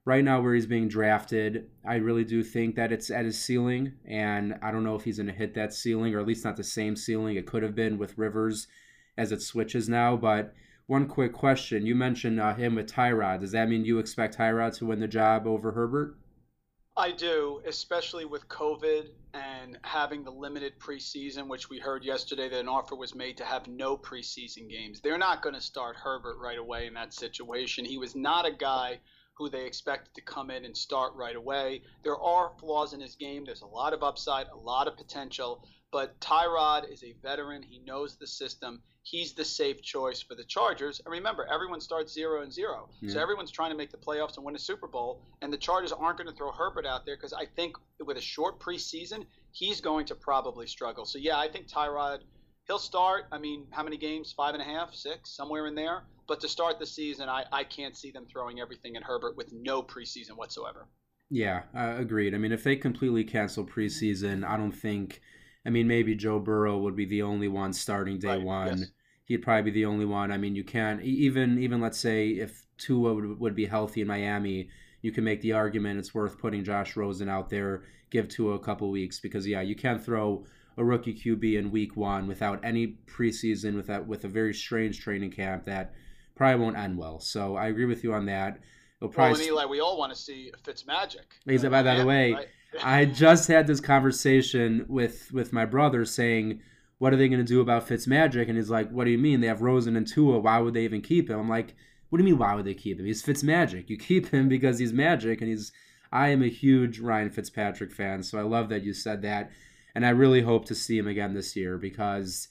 right 0.05 0.23
now 0.23 0.41
where 0.41 0.53
he's 0.53 0.65
being 0.65 0.87
drafted, 0.87 1.69
I 1.85 1.95
really 1.95 2.23
do 2.23 2.43
think 2.43 2.75
that 2.75 2.91
it's 2.91 3.09
at 3.09 3.25
his 3.25 3.39
ceiling. 3.39 3.93
And 4.05 4.55
I 4.61 4.71
don't 4.71 4.83
know 4.83 4.95
if 4.95 5.03
he's 5.03 5.17
going 5.17 5.27
to 5.27 5.33
hit 5.33 5.53
that 5.55 5.73
ceiling, 5.73 6.13
or 6.13 6.19
at 6.19 6.27
least 6.27 6.45
not 6.45 6.57
the 6.57 6.63
same 6.63 6.95
ceiling 6.95 7.35
it 7.35 7.47
could 7.47 7.63
have 7.63 7.75
been 7.75 7.97
with 7.97 8.17
Rivers 8.17 8.67
as 9.17 9.31
it 9.31 9.41
switches 9.41 9.89
now. 9.89 10.15
But 10.15 10.53
one 10.87 11.07
quick 11.07 11.33
question. 11.33 11.85
You 11.85 11.95
mentioned 11.95 12.39
uh, 12.39 12.55
him 12.55 12.75
with 12.75 12.91
Tyrod. 12.91 13.41
Does 13.41 13.51
that 13.51 13.69
mean 13.69 13.85
you 13.85 13.99
expect 13.99 14.37
Tyrod 14.37 14.75
to 14.77 14.85
win 14.85 14.99
the 14.99 15.07
job 15.07 15.45
over 15.45 15.73
Herbert? 15.73 16.17
I 16.95 17.11
do, 17.11 17.61
especially 17.67 18.25
with 18.25 18.47
COVID 18.47 19.09
and 19.35 19.77
having 19.83 20.23
the 20.23 20.31
limited 20.31 20.79
preseason, 20.79 21.47
which 21.47 21.69
we 21.69 21.77
heard 21.77 22.03
yesterday 22.03 22.49
that 22.49 22.59
an 22.59 22.67
offer 22.67 22.95
was 22.95 23.13
made 23.13 23.37
to 23.37 23.45
have 23.45 23.67
no 23.67 23.95
preseason 23.95 24.67
games. 24.67 24.99
They're 24.99 25.17
not 25.17 25.43
going 25.43 25.53
to 25.53 25.61
start 25.61 25.95
Herbert 25.95 26.37
right 26.41 26.57
away 26.57 26.87
in 26.87 26.95
that 26.95 27.13
situation. 27.13 27.85
He 27.85 27.99
was 27.99 28.15
not 28.15 28.47
a 28.47 28.51
guy 28.51 28.99
who 29.37 29.49
they 29.49 29.65
expected 29.65 30.13
to 30.15 30.21
come 30.21 30.49
in 30.49 30.65
and 30.65 30.75
start 30.75 31.13
right 31.15 31.35
away. 31.35 31.81
There 32.03 32.17
are 32.17 32.51
flaws 32.59 32.93
in 32.93 32.99
his 32.99 33.15
game. 33.15 33.45
There's 33.45 33.61
a 33.61 33.67
lot 33.67 33.93
of 33.93 34.03
upside, 34.03 34.47
a 34.47 34.57
lot 34.57 34.87
of 34.87 34.97
potential, 34.97 35.63
but 35.91 36.19
Tyrod 36.19 36.91
is 36.91 37.03
a 37.03 37.13
veteran. 37.21 37.61
He 37.61 37.79
knows 37.79 38.15
the 38.15 38.27
system 38.27 38.81
he's 39.09 39.33
the 39.33 39.45
safe 39.45 39.81
choice 39.81 40.21
for 40.21 40.35
the 40.35 40.43
Chargers. 40.43 41.01
And 41.05 41.11
remember, 41.11 41.47
everyone 41.51 41.79
starts 41.79 42.13
zero 42.13 42.41
and 42.41 42.51
zero, 42.51 42.89
yeah. 42.99 43.13
so 43.13 43.21
everyone's 43.21 43.51
trying 43.51 43.71
to 43.71 43.77
make 43.77 43.91
the 43.91 43.97
playoffs 43.97 44.35
and 44.35 44.45
win 44.45 44.55
a 44.55 44.59
Super 44.59 44.87
Bowl. 44.87 45.21
And 45.41 45.51
the 45.51 45.57
Chargers 45.57 45.91
aren't 45.91 46.17
going 46.17 46.29
to 46.29 46.35
throw 46.35 46.51
Herbert 46.51 46.85
out 46.85 47.05
there 47.05 47.15
because 47.15 47.33
I 47.33 47.45
think 47.55 47.75
with 48.05 48.17
a 48.17 48.21
short 48.21 48.59
preseason, 48.59 49.25
he's 49.51 49.79
going 49.79 50.05
to 50.07 50.15
probably 50.15 50.67
struggle. 50.67 51.05
So 51.05 51.17
yeah, 51.19 51.37
I 51.37 51.47
think 51.47 51.67
Tyrod. 51.67 52.19
He'll 52.65 52.79
start. 52.79 53.27
I 53.31 53.37
mean, 53.37 53.65
how 53.69 53.81
many 53.81 53.95
games? 53.95 54.33
Five 54.35 54.53
and 54.53 54.61
a 54.61 54.65
half, 54.65 54.93
six, 54.93 55.29
somewhere 55.29 55.67
in 55.67 55.75
there. 55.75 56.03
But 56.27 56.39
to 56.41 56.47
start 56.47 56.79
the 56.79 56.85
season, 56.85 57.29
I, 57.29 57.45
I 57.51 57.63
can't 57.63 57.95
see 57.95 58.11
them 58.11 58.25
throwing 58.25 58.59
everything 58.59 58.95
at 58.95 59.03
Herbert 59.03 59.37
with 59.37 59.53
no 59.53 59.81
preseason 59.81 60.31
whatsoever. 60.35 60.87
Yeah, 61.29 61.63
uh, 61.75 61.95
agreed. 61.97 62.33
I 62.33 62.37
mean, 62.37 62.51
if 62.51 62.63
they 62.63 62.75
completely 62.75 63.23
cancel 63.23 63.65
preseason, 63.65 64.45
I 64.45 64.57
don't 64.57 64.71
think. 64.71 65.21
I 65.65 65.69
mean, 65.69 65.87
maybe 65.87 66.15
Joe 66.15 66.39
Burrow 66.39 66.77
would 66.77 66.95
be 66.95 67.05
the 67.05 67.23
only 67.23 67.49
one 67.49 67.73
starting 67.73 68.19
day 68.19 68.37
right. 68.37 68.41
one. 68.41 68.77
Yes 68.79 68.91
he'd 69.27 69.43
probably 69.43 69.71
be 69.71 69.71
the 69.71 69.85
only 69.85 70.05
one. 70.05 70.31
I 70.31 70.37
mean, 70.37 70.55
you 70.55 70.63
can't 70.63 71.01
even 71.03 71.59
even 71.59 71.79
let's 71.79 71.99
say 71.99 72.29
if 72.29 72.65
Tua 72.77 73.13
would, 73.13 73.39
would 73.39 73.55
be 73.55 73.65
healthy 73.65 74.01
in 74.01 74.07
Miami, 74.07 74.69
you 75.01 75.11
can 75.11 75.23
make 75.23 75.41
the 75.41 75.53
argument 75.53 75.99
it's 75.99 76.13
worth 76.13 76.39
putting 76.39 76.63
Josh 76.63 76.95
Rosen 76.95 77.29
out 77.29 77.49
there, 77.49 77.83
give 78.09 78.27
Tua 78.27 78.55
a 78.55 78.59
couple 78.59 78.89
weeks 78.89 79.19
because 79.19 79.45
yeah, 79.45 79.61
you 79.61 79.75
can't 79.75 80.03
throw 80.03 80.45
a 80.77 80.83
rookie 80.83 81.13
QB 81.13 81.57
in 81.57 81.71
week 81.71 81.95
one 81.97 82.27
without 82.27 82.63
any 82.63 82.97
preseason, 83.05 83.75
without 83.75 84.07
with 84.07 84.23
a 84.23 84.29
very 84.29 84.53
strange 84.53 85.01
training 85.01 85.31
camp 85.31 85.65
that 85.65 85.93
probably 86.37 86.63
won't 86.63 86.77
end 86.77 86.97
well. 86.97 87.19
So 87.19 87.55
I 87.55 87.67
agree 87.67 87.85
with 87.85 88.03
you 88.03 88.13
on 88.13 88.25
that. 88.27 88.59
It'll 89.01 89.13
probably 89.13 89.33
well, 89.33 89.41
and 89.41 89.49
Eli, 89.49 89.65
we 89.65 89.79
all 89.79 89.97
want 89.97 90.13
to 90.13 90.19
see 90.19 90.51
Fitz 90.63 90.85
magic. 90.85 91.25
Exactly. 91.45 91.69
By 91.69 91.95
the 91.95 92.05
way, 92.05 92.33
right? 92.33 92.47
I 92.83 93.05
just 93.05 93.47
had 93.47 93.67
this 93.67 93.79
conversation 93.79 94.85
with 94.87 95.31
with 95.31 95.53
my 95.53 95.65
brother 95.65 96.05
saying, 96.05 96.61
"What 96.97 97.13
are 97.13 97.17
they 97.17 97.27
going 97.27 97.41
to 97.41 97.47
do 97.47 97.61
about 97.61 97.87
Fitz 97.87 98.07
magic?" 98.07 98.47
And 98.47 98.57
he's 98.57 98.69
like, 98.69 98.89
"What 98.89 99.05
do 99.05 99.11
you 99.11 99.17
mean? 99.17 99.41
They 99.41 99.47
have 99.47 99.61
Rosen 99.61 99.95
and 99.95 100.07
Tua. 100.07 100.39
Why 100.39 100.59
would 100.59 100.73
they 100.73 100.83
even 100.83 101.01
keep 101.01 101.29
him?" 101.29 101.39
I'm 101.39 101.49
like, 101.49 101.75
"What 102.09 102.17
do 102.17 102.23
you 102.23 102.31
mean? 102.31 102.39
Why 102.39 102.55
would 102.55 102.65
they 102.65 102.73
keep 102.73 102.99
him? 102.99 103.05
He's 103.05 103.21
Fitz 103.21 103.43
magic. 103.43 103.89
You 103.89 103.97
keep 103.97 104.29
him 104.29 104.49
because 104.55 104.79
he's 104.79 104.93
magic, 104.93 105.41
and 105.41 105.49
he's." 105.49 105.71
I 106.09 106.29
am 106.29 106.41
a 106.41 106.47
huge 106.47 106.99
Ryan 106.99 107.29
Fitzpatrick 107.29 107.91
fan, 107.91 108.23
so 108.23 108.39
I 108.39 108.43
love 108.43 108.69
that 108.69 108.81
you 108.81 108.93
said 108.93 109.23
that, 109.23 109.51
and 109.93 110.05
I 110.05 110.11
really 110.11 110.41
hope 110.41 110.63
to 110.67 110.73
see 110.73 110.97
him 110.97 111.05
again 111.05 111.33
this 111.33 111.53
year 111.53 111.77
because 111.77 112.47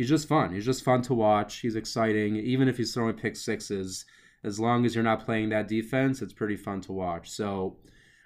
he's 0.00 0.08
just 0.08 0.26
fun. 0.26 0.50
He's 0.54 0.64
just 0.64 0.82
fun 0.82 1.02
to 1.02 1.12
watch. 1.12 1.58
He's 1.58 1.76
exciting, 1.76 2.34
even 2.36 2.68
if 2.68 2.78
he's 2.78 2.94
throwing 2.94 3.16
pick 3.16 3.36
sixes 3.36 4.06
as 4.42 4.58
long 4.58 4.86
as 4.86 4.94
you're 4.94 5.04
not 5.04 5.26
playing 5.26 5.50
that 5.50 5.68
defense, 5.68 6.22
it's 6.22 6.32
pretty 6.32 6.56
fun 6.56 6.80
to 6.80 6.92
watch. 6.92 7.28
So 7.28 7.76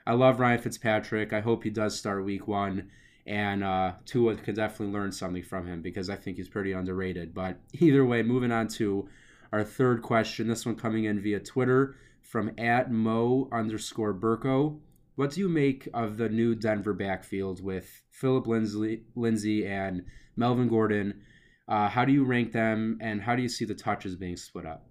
I 0.07 0.12
love 0.12 0.38
Ryan 0.38 0.61
Fitzpatrick. 0.61 1.33
I 1.33 1.40
hope 1.40 1.64
he 1.64 1.71
does 1.71 1.99
start 1.99 2.25
week 2.25 2.47
one. 2.47 2.93
And 3.26 3.64
uh, 3.64 3.95
Tua 4.04 4.37
could 4.37 4.54
definitely 4.54 4.95
learn 4.95 5.11
something 5.11 5.43
from 5.43 5.66
him 5.66 5.83
because 5.83 6.09
I 6.09 6.14
think 6.14 6.37
he's 6.37 6.49
pretty 6.49 6.71
underrated. 6.71 7.35
But 7.35 7.59
either 7.73 8.04
way, 8.04 8.23
moving 8.23 8.52
on 8.52 8.69
to 8.78 9.09
our 9.50 9.64
third 9.64 10.00
question. 10.00 10.47
This 10.47 10.64
one 10.64 10.76
coming 10.76 11.07
in 11.07 11.21
via 11.21 11.40
Twitter 11.40 11.97
from 12.23 12.52
at 12.57 12.93
Mo 12.93 13.49
underscore 13.50 14.14
Burko. 14.14 14.78
What 15.16 15.33
do 15.33 15.40
you 15.40 15.49
make 15.49 15.88
of 15.93 16.19
the 16.19 16.28
new 16.28 16.54
Denver 16.54 16.93
backfield 16.93 17.61
with 17.61 18.04
Philip 18.12 18.47
Lindsay, 18.47 19.02
Lindsay 19.16 19.66
and 19.66 20.04
Melvin 20.37 20.69
Gordon? 20.69 21.21
Uh, 21.66 21.88
how 21.88 22.04
do 22.04 22.12
you 22.12 22.25
rank 22.25 22.52
them, 22.52 22.99
and 23.00 23.23
how 23.23 23.35
do 23.35 23.42
you 23.42 23.49
see 23.49 23.64
the 23.64 23.75
touches 23.75 24.16
being 24.16 24.37
split 24.37 24.66
up? 24.66 24.87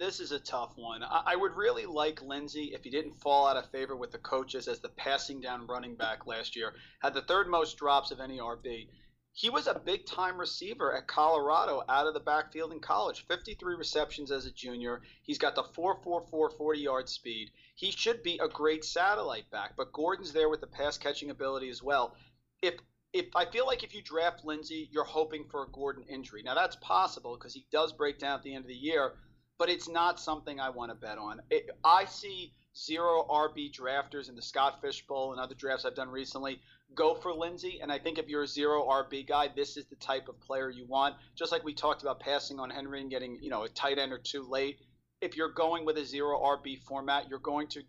this 0.00 0.18
is 0.18 0.32
a 0.32 0.40
tough 0.40 0.72
one. 0.76 1.02
I, 1.02 1.22
I, 1.26 1.36
would 1.36 1.54
really 1.54 1.84
like 1.84 2.22
Lindsay 2.22 2.72
if 2.72 2.84
he 2.84 2.90
didn't 2.90 3.20
fall 3.20 3.46
out 3.46 3.58
of 3.58 3.70
favor 3.70 3.94
with 3.94 4.10
the 4.10 4.18
coaches 4.18 4.66
as 4.66 4.80
the 4.80 4.88
passing 4.88 5.42
down 5.42 5.66
running 5.66 5.94
back 5.94 6.26
last 6.26 6.56
year. 6.56 6.72
Had 7.00 7.12
the 7.12 7.20
third 7.20 7.48
most 7.48 7.76
drops 7.76 8.10
of 8.10 8.18
any 8.18 8.38
RB. 8.38 8.88
He 9.32 9.50
was 9.50 9.66
a 9.66 9.78
big 9.78 10.06
time 10.06 10.40
receiver 10.40 10.96
at 10.96 11.06
Colorado 11.06 11.84
out 11.86 12.06
of 12.06 12.14
the 12.14 12.20
backfield 12.20 12.72
in 12.72 12.80
college. 12.80 13.26
53 13.26 13.74
receptions 13.74 14.32
as 14.32 14.46
a 14.46 14.50
junior. 14.50 15.02
He's 15.22 15.38
got 15.38 15.54
the 15.54 15.64
4.44 15.64 16.56
40 16.56 16.80
yard 16.80 17.08
speed. 17.08 17.50
He 17.74 17.90
should 17.90 18.22
be 18.22 18.38
a 18.38 18.48
great 18.48 18.86
satellite 18.86 19.50
back, 19.50 19.76
but 19.76 19.92
Gordon's 19.92 20.32
there 20.32 20.48
with 20.48 20.62
the 20.62 20.66
pass 20.66 20.96
catching 20.96 21.28
ability 21.28 21.68
as 21.68 21.82
well. 21.82 22.16
If 22.62 22.74
if 23.12 23.26
I 23.34 23.44
feel 23.44 23.66
like 23.66 23.82
if 23.82 23.94
you 23.94 24.02
draft 24.02 24.44
Lindsay, 24.44 24.88
you're 24.92 25.04
hoping 25.04 25.44
for 25.50 25.64
a 25.64 25.68
Gordon 25.68 26.04
injury. 26.08 26.42
Now 26.42 26.54
that's 26.54 26.76
possible 26.76 27.36
because 27.36 27.54
he 27.54 27.66
does 27.72 27.92
break 27.92 28.18
down 28.18 28.36
at 28.36 28.42
the 28.42 28.54
end 28.54 28.64
of 28.64 28.68
the 28.68 28.74
year 28.74 29.14
but 29.60 29.68
it's 29.68 29.90
not 29.90 30.18
something 30.18 30.58
I 30.58 30.70
want 30.70 30.90
to 30.90 30.94
bet 30.94 31.18
on. 31.18 31.42
It, 31.50 31.68
I 31.84 32.06
see 32.06 32.54
zero 32.74 33.26
RB 33.30 33.70
drafters 33.70 34.30
in 34.30 34.34
the 34.34 34.40
Scott 34.40 34.80
Fish 34.80 35.06
Bowl 35.06 35.32
and 35.32 35.40
other 35.40 35.54
drafts 35.54 35.84
I've 35.84 35.94
done 35.94 36.08
recently 36.08 36.60
go 36.94 37.14
for 37.14 37.32
Lindsay, 37.32 37.78
And 37.82 37.92
I 37.92 37.98
think 37.98 38.18
if 38.18 38.26
you're 38.26 38.42
a 38.42 38.48
zero 38.48 38.82
RB 38.84 39.28
guy, 39.28 39.48
this 39.54 39.76
is 39.76 39.84
the 39.84 39.96
type 39.96 40.28
of 40.28 40.40
player 40.40 40.70
you 40.70 40.86
want. 40.86 41.14
Just 41.36 41.52
like 41.52 41.62
we 41.62 41.74
talked 41.74 42.02
about 42.02 42.20
passing 42.20 42.58
on 42.58 42.70
Henry 42.70 43.02
and 43.02 43.10
getting, 43.10 43.38
you 43.40 43.50
know, 43.50 43.62
a 43.64 43.68
tight 43.68 43.98
end 43.98 44.12
or 44.12 44.18
two 44.18 44.42
late. 44.48 44.78
If 45.20 45.36
you're 45.36 45.52
going 45.52 45.84
with 45.84 45.98
a 45.98 46.04
zero 46.04 46.40
RB 46.40 46.80
format, 46.82 47.28
you're 47.28 47.38
going 47.38 47.68
to 47.68 47.82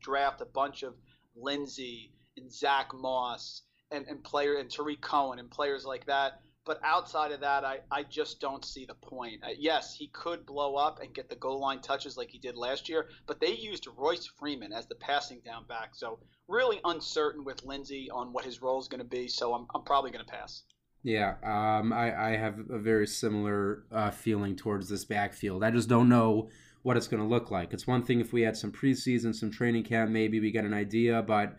draft 0.00 0.40
a 0.40 0.46
bunch 0.46 0.82
of 0.82 0.94
Lindsay 1.36 2.10
and 2.36 2.50
Zach 2.50 2.92
Moss 2.94 3.62
and, 3.90 4.06
and 4.06 4.22
player 4.22 4.56
and 4.56 4.70
Tarik 4.70 5.00
Cohen 5.00 5.38
and 5.38 5.50
players 5.50 5.84
like 5.84 6.06
that 6.06 6.40
but 6.68 6.78
outside 6.84 7.32
of 7.32 7.40
that, 7.40 7.64
I, 7.64 7.78
I 7.90 8.02
just 8.02 8.42
don't 8.42 8.62
see 8.62 8.84
the 8.84 8.94
point. 8.94 9.42
Uh, 9.42 9.48
yes, 9.58 9.94
he 9.94 10.08
could 10.08 10.44
blow 10.44 10.76
up 10.76 11.00
and 11.00 11.14
get 11.14 11.30
the 11.30 11.36
goal 11.36 11.60
line 11.60 11.80
touches 11.80 12.18
like 12.18 12.28
he 12.28 12.38
did 12.38 12.56
last 12.56 12.90
year, 12.90 13.08
but 13.26 13.40
they 13.40 13.54
used 13.54 13.88
Royce 13.96 14.26
Freeman 14.38 14.74
as 14.74 14.86
the 14.86 14.94
passing 14.96 15.40
down 15.46 15.64
back. 15.66 15.94
So 15.94 16.18
really 16.46 16.78
uncertain 16.84 17.42
with 17.42 17.64
Lindsay 17.64 18.10
on 18.12 18.34
what 18.34 18.44
his 18.44 18.60
role 18.60 18.78
is 18.78 18.86
going 18.86 19.00
to 19.00 19.06
be. 19.06 19.28
So 19.28 19.54
I'm, 19.54 19.66
I'm 19.74 19.82
probably 19.82 20.10
going 20.10 20.26
to 20.26 20.30
pass. 20.30 20.64
Yeah, 21.02 21.36
um, 21.42 21.90
I, 21.90 22.32
I 22.32 22.36
have 22.36 22.58
a 22.68 22.78
very 22.78 23.06
similar 23.06 23.84
uh, 23.90 24.10
feeling 24.10 24.54
towards 24.54 24.90
this 24.90 25.06
backfield. 25.06 25.64
I 25.64 25.70
just 25.70 25.88
don't 25.88 26.10
know 26.10 26.50
what 26.82 26.98
it's 26.98 27.08
going 27.08 27.22
to 27.22 27.28
look 27.28 27.50
like. 27.50 27.72
It's 27.72 27.86
one 27.86 28.02
thing 28.02 28.20
if 28.20 28.34
we 28.34 28.42
had 28.42 28.58
some 28.58 28.72
preseason, 28.72 29.34
some 29.34 29.50
training 29.50 29.84
camp, 29.84 30.10
maybe 30.10 30.38
we 30.38 30.50
get 30.50 30.66
an 30.66 30.74
idea, 30.74 31.22
but 31.22 31.56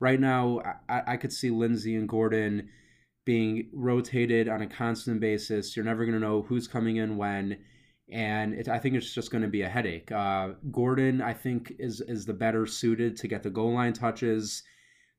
right 0.00 0.20
now 0.20 0.60
I, 0.88 1.02
I 1.06 1.16
could 1.16 1.32
see 1.32 1.50
Lindsay 1.50 1.94
and 1.94 2.08
Gordon– 2.08 2.68
being 3.26 3.68
rotated 3.72 4.48
on 4.48 4.62
a 4.62 4.66
constant 4.66 5.20
basis. 5.20 5.76
You're 5.76 5.84
never 5.84 6.06
going 6.06 6.14
to 6.14 6.20
know 6.20 6.42
who's 6.42 6.68
coming 6.68 6.96
in 6.96 7.18
when, 7.18 7.58
and 8.10 8.54
it, 8.54 8.68
I 8.68 8.78
think 8.78 8.94
it's 8.94 9.12
just 9.12 9.32
going 9.32 9.42
to 9.42 9.48
be 9.48 9.62
a 9.62 9.68
headache. 9.68 10.10
Uh, 10.10 10.50
Gordon, 10.70 11.20
I 11.20 11.34
think, 11.34 11.74
is 11.78 12.00
is 12.00 12.24
the 12.24 12.32
better 12.32 12.64
suited 12.64 13.16
to 13.16 13.28
get 13.28 13.42
the 13.42 13.50
goal 13.50 13.74
line 13.74 13.92
touches. 13.92 14.62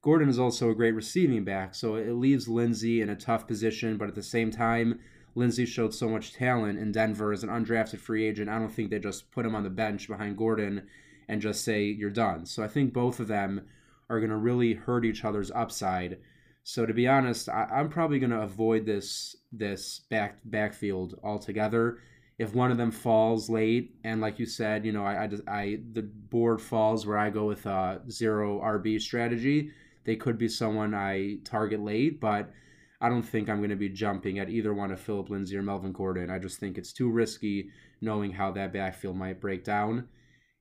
Gordon 0.01 0.29
is 0.29 0.39
also 0.39 0.69
a 0.69 0.75
great 0.75 0.95
receiving 0.95 1.43
back, 1.43 1.75
so 1.75 1.95
it 1.95 2.13
leaves 2.13 2.47
Lindsay 2.47 3.01
in 3.01 3.09
a 3.09 3.15
tough 3.15 3.45
position. 3.45 3.97
But 3.97 4.07
at 4.07 4.15
the 4.15 4.23
same 4.23 4.51
time, 4.51 4.99
Lindsay 5.35 5.65
showed 5.65 5.93
so 5.93 6.07
much 6.07 6.33
talent 6.33 6.79
in 6.79 6.93
Denver 6.93 7.33
as 7.33 7.43
an 7.43 7.49
undrafted 7.49 7.99
free 7.99 8.25
agent. 8.25 8.49
I 8.49 8.57
don't 8.57 8.71
think 8.71 8.89
they 8.89 8.99
just 8.99 9.31
put 9.31 9.45
him 9.45 9.53
on 9.53 9.63
the 9.63 9.69
bench 9.69 10.07
behind 10.07 10.37
Gordon 10.37 10.87
and 11.27 11.41
just 11.41 11.65
say 11.65 11.83
you're 11.83 12.09
done. 12.09 12.45
So 12.45 12.63
I 12.63 12.69
think 12.69 12.93
both 12.93 13.19
of 13.19 13.27
them 13.27 13.67
are 14.09 14.19
going 14.19 14.29
to 14.29 14.37
really 14.37 14.73
hurt 14.73 15.05
each 15.05 15.25
other's 15.25 15.51
upside. 15.51 16.17
So 16.63 16.85
to 16.85 16.93
be 16.93 17.07
honest, 17.07 17.49
I, 17.49 17.67
am 17.71 17.89
probably 17.89 18.19
going 18.19 18.31
to 18.31 18.41
avoid 18.41 18.85
this 18.85 19.35
this 19.51 20.01
back 20.09 20.39
backfield 20.45 21.19
altogether. 21.23 21.99
If 22.37 22.53
one 22.53 22.71
of 22.71 22.77
them 22.77 22.91
falls 22.91 23.49
late, 23.49 23.95
and 24.03 24.21
like 24.21 24.37
you 24.37 24.45
said, 24.45 24.85
you 24.85 24.91
know, 24.91 25.03
I, 25.03 25.25
I, 25.25 25.29
I 25.47 25.79
the 25.93 26.03
board 26.03 26.61
falls 26.61 27.05
where 27.05 27.17
I 27.17 27.29
go 27.29 27.45
with 27.45 27.65
a 27.65 28.01
zero 28.09 28.59
RB 28.59 29.01
strategy, 29.01 29.71
they 30.05 30.15
could 30.15 30.37
be 30.37 30.47
someone 30.47 30.93
I 30.93 31.37
target 31.43 31.81
late, 31.81 32.19
but 32.19 32.51
I 32.99 33.09
don't 33.09 33.23
think 33.23 33.49
I'm 33.49 33.57
going 33.57 33.69
to 33.69 33.75
be 33.75 33.89
jumping 33.89 34.39
at 34.39 34.49
either 34.49 34.73
one 34.73 34.91
of 34.91 34.99
Philip 34.99 35.29
Lindsay 35.29 35.55
or 35.55 35.61
Melvin 35.61 35.91
Gordon. 35.91 36.29
I 36.29 36.39
just 36.39 36.59
think 36.59 36.77
it's 36.77 36.93
too 36.93 37.09
risky 37.09 37.69
knowing 38.01 38.31
how 38.31 38.51
that 38.51 38.73
backfield 38.73 39.15
might 39.15 39.39
break 39.39 39.63
down. 39.63 40.07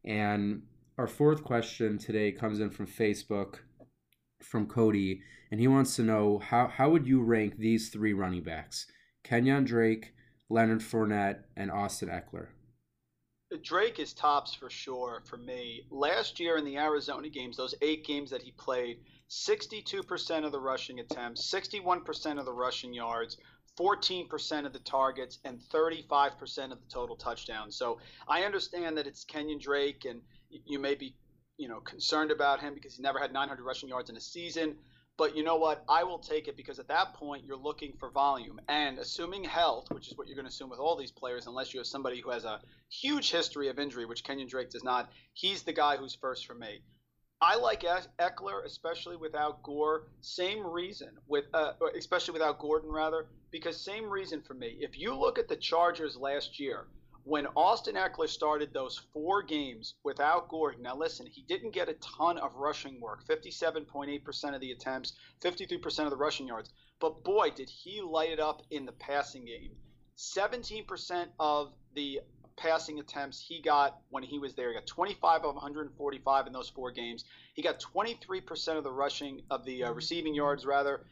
And 0.04 0.62
our 0.98 1.06
fourth 1.06 1.44
question 1.44 1.98
today 1.98 2.32
comes 2.32 2.58
in 2.58 2.70
from 2.70 2.86
Facebook 2.86 3.56
from 4.42 4.66
Cody, 4.66 5.20
and 5.50 5.60
he 5.60 5.68
wants 5.68 5.94
to 5.96 6.02
know 6.02 6.38
how, 6.38 6.68
how 6.68 6.88
would 6.88 7.06
you 7.06 7.22
rank 7.22 7.58
these 7.58 7.90
three 7.90 8.14
running 8.14 8.42
backs? 8.42 8.86
Kenyon 9.22 9.64
Drake, 9.64 10.14
Leonard 10.48 10.80
Fournette, 10.80 11.42
and 11.54 11.70
Austin 11.70 12.08
Ekeler. 12.08 12.48
Drake 13.62 13.98
is 13.98 14.12
tops 14.14 14.54
for 14.54 14.70
sure 14.70 15.22
for 15.26 15.36
me. 15.36 15.82
Last 15.90 16.40
year 16.40 16.56
in 16.56 16.64
the 16.64 16.78
Arizona 16.78 17.28
games, 17.28 17.56
those 17.56 17.74
eight 17.82 18.04
games 18.04 18.30
that 18.30 18.42
he 18.42 18.52
played, 18.52 19.00
62% 19.30 20.44
of 20.44 20.52
the 20.52 20.60
rushing 20.60 21.00
attempts, 21.00 21.52
61% 21.52 22.38
of 22.38 22.46
the 22.46 22.52
rushing 22.52 22.94
yards, 22.94 23.36
14% 23.78 24.64
of 24.64 24.72
the 24.72 24.78
targets, 24.80 25.38
and 25.44 25.60
35% 25.72 26.72
of 26.72 26.80
the 26.80 26.88
total 26.88 27.16
touchdowns. 27.16 27.76
So 27.76 27.98
I 28.26 28.44
understand 28.44 28.96
that 28.96 29.06
it's 29.06 29.24
Kenyon 29.24 29.58
Drake, 29.58 30.06
and 30.06 30.22
you 30.50 30.78
may 30.78 30.94
be 30.94 31.14
you 31.56 31.68
know 31.68 31.80
concerned 31.80 32.30
about 32.30 32.60
him 32.60 32.74
because 32.74 32.96
he 32.96 33.02
never 33.02 33.18
had 33.18 33.32
900 33.32 33.64
rushing 33.64 33.88
yards 33.88 34.10
in 34.10 34.16
a 34.16 34.20
season. 34.20 34.76
But 35.18 35.34
you 35.34 35.42
know 35.42 35.56
what? 35.56 35.82
I 35.88 36.04
will 36.04 36.18
take 36.18 36.46
it 36.46 36.58
because 36.58 36.78
at 36.78 36.88
that 36.88 37.14
point 37.14 37.44
you're 37.46 37.56
looking 37.56 37.94
for 37.98 38.10
volume. 38.10 38.60
And 38.68 38.98
assuming 38.98 39.44
health, 39.44 39.86
which 39.90 40.08
is 40.08 40.18
what 40.18 40.28
you're 40.28 40.36
going 40.36 40.44
to 40.44 40.50
assume 40.50 40.68
with 40.68 40.78
all 40.78 40.94
these 40.94 41.10
players, 41.10 41.46
unless 41.46 41.72
you 41.72 41.80
have 41.80 41.86
somebody 41.86 42.20
who 42.20 42.30
has 42.30 42.44
a 42.44 42.60
huge 42.90 43.30
history 43.30 43.68
of 43.68 43.78
injury, 43.78 44.04
which 44.04 44.24
Kenyon 44.24 44.46
Drake 44.46 44.68
does 44.68 44.84
not, 44.84 45.10
he's 45.32 45.62
the 45.62 45.72
guy 45.72 45.96
who's 45.96 46.14
first 46.14 46.46
for 46.46 46.54
me. 46.54 46.82
I 47.40 47.56
like 47.56 47.82
Ekeler, 47.82 48.64
especially 48.64 49.16
without 49.16 49.62
Gore. 49.62 50.08
Same 50.20 50.66
reason, 50.66 51.10
with 51.26 51.44
uh, 51.52 51.72
especially 51.96 52.32
without 52.32 52.58
Gordon, 52.58 52.90
rather, 52.90 53.26
because 53.50 53.78
same 53.78 54.08
reason 54.08 54.42
for 54.42 54.54
me. 54.54 54.78
If 54.80 54.98
you 54.98 55.14
look 55.14 55.38
at 55.38 55.48
the 55.48 55.56
Chargers 55.56 56.16
last 56.16 56.58
year, 56.58 56.86
when 57.26 57.48
Austin 57.56 57.96
Ekeler 57.96 58.28
started 58.28 58.72
those 58.72 59.00
four 59.12 59.42
games 59.42 59.94
without 60.04 60.48
Gordon, 60.48 60.82
now 60.82 60.94
listen, 60.94 61.26
he 61.26 61.42
didn't 61.42 61.72
get 61.72 61.88
a 61.88 61.94
ton 61.94 62.38
of 62.38 62.54
rushing 62.54 63.00
work 63.00 63.26
57.8% 63.26 64.54
of 64.54 64.60
the 64.60 64.70
attempts, 64.70 65.14
53% 65.42 66.04
of 66.04 66.10
the 66.10 66.16
rushing 66.16 66.46
yards. 66.46 66.70
But 67.00 67.24
boy, 67.24 67.50
did 67.50 67.68
he 67.68 68.00
light 68.00 68.30
it 68.30 68.38
up 68.38 68.62
in 68.70 68.86
the 68.86 68.92
passing 68.92 69.44
game. 69.44 69.72
17% 70.16 71.26
of 71.40 71.72
the 71.94 72.20
passing 72.56 73.00
attempts 73.00 73.40
he 73.40 73.60
got 73.60 73.98
when 74.10 74.22
he 74.22 74.38
was 74.38 74.54
there. 74.54 74.68
He 74.68 74.74
got 74.74 74.86
25 74.86 75.44
of 75.44 75.54
145 75.56 76.46
in 76.46 76.52
those 76.52 76.68
four 76.68 76.92
games. 76.92 77.24
He 77.54 77.62
got 77.62 77.80
23% 77.80 78.78
of 78.78 78.84
the 78.84 78.92
rushing 78.92 79.42
of 79.50 79.64
the 79.64 79.82
uh, 79.82 79.90
receiving 79.90 80.32
yards 80.32 80.64
rather 80.64 81.04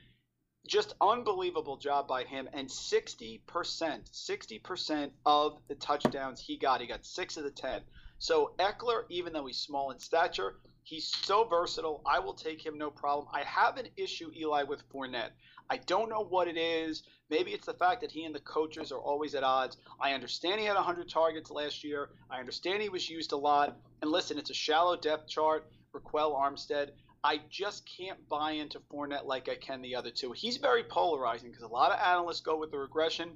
just 0.66 0.94
unbelievable 1.00 1.76
job 1.76 2.08
by 2.08 2.24
him 2.24 2.48
and 2.52 2.68
60% 2.68 3.40
60% 3.46 5.10
of 5.26 5.58
the 5.68 5.74
touchdowns 5.74 6.40
he 6.40 6.56
got 6.56 6.80
he 6.80 6.86
got 6.86 7.04
6 7.04 7.36
of 7.36 7.44
the 7.44 7.50
10 7.50 7.80
so 8.18 8.54
Ekeler, 8.58 9.02
even 9.10 9.32
though 9.32 9.46
he's 9.46 9.58
small 9.58 9.90
in 9.90 9.98
stature 9.98 10.54
He's 10.84 11.08
so 11.08 11.44
versatile. 11.44 12.02
I 12.04 12.18
will 12.18 12.34
take 12.34 12.64
him 12.64 12.76
no 12.76 12.90
problem. 12.90 13.26
I 13.32 13.42
have 13.44 13.78
an 13.78 13.88
issue, 13.96 14.30
Eli, 14.36 14.64
with 14.64 14.86
Fournette. 14.90 15.30
I 15.70 15.78
don't 15.78 16.10
know 16.10 16.22
what 16.22 16.46
it 16.46 16.58
is. 16.58 17.04
Maybe 17.30 17.52
it's 17.52 17.64
the 17.64 17.72
fact 17.72 18.02
that 18.02 18.12
he 18.12 18.26
and 18.26 18.34
the 18.34 18.40
coaches 18.40 18.92
are 18.92 18.98
always 18.98 19.34
at 19.34 19.42
odds. 19.42 19.78
I 19.98 20.12
understand 20.12 20.60
he 20.60 20.66
had 20.66 20.74
100 20.74 21.08
targets 21.08 21.50
last 21.50 21.84
year. 21.84 22.10
I 22.30 22.38
understand 22.38 22.82
he 22.82 22.90
was 22.90 23.08
used 23.08 23.32
a 23.32 23.36
lot. 23.36 23.78
And 24.02 24.10
listen, 24.10 24.36
it's 24.36 24.50
a 24.50 24.54
shallow 24.54 24.94
depth 24.94 25.26
chart. 25.26 25.70
Ryquell 25.94 26.38
Armstead. 26.38 26.90
I 27.24 27.40
just 27.48 27.88
can't 27.96 28.28
buy 28.28 28.52
into 28.52 28.80
Fournette 28.80 29.24
like 29.24 29.48
I 29.48 29.54
can 29.54 29.80
the 29.80 29.96
other 29.96 30.10
two. 30.10 30.32
He's 30.32 30.58
very 30.58 30.84
polarizing 30.84 31.50
because 31.50 31.64
a 31.64 31.68
lot 31.68 31.90
of 31.90 31.98
analysts 31.98 32.42
go 32.42 32.58
with 32.58 32.70
the 32.70 32.78
regression. 32.78 33.30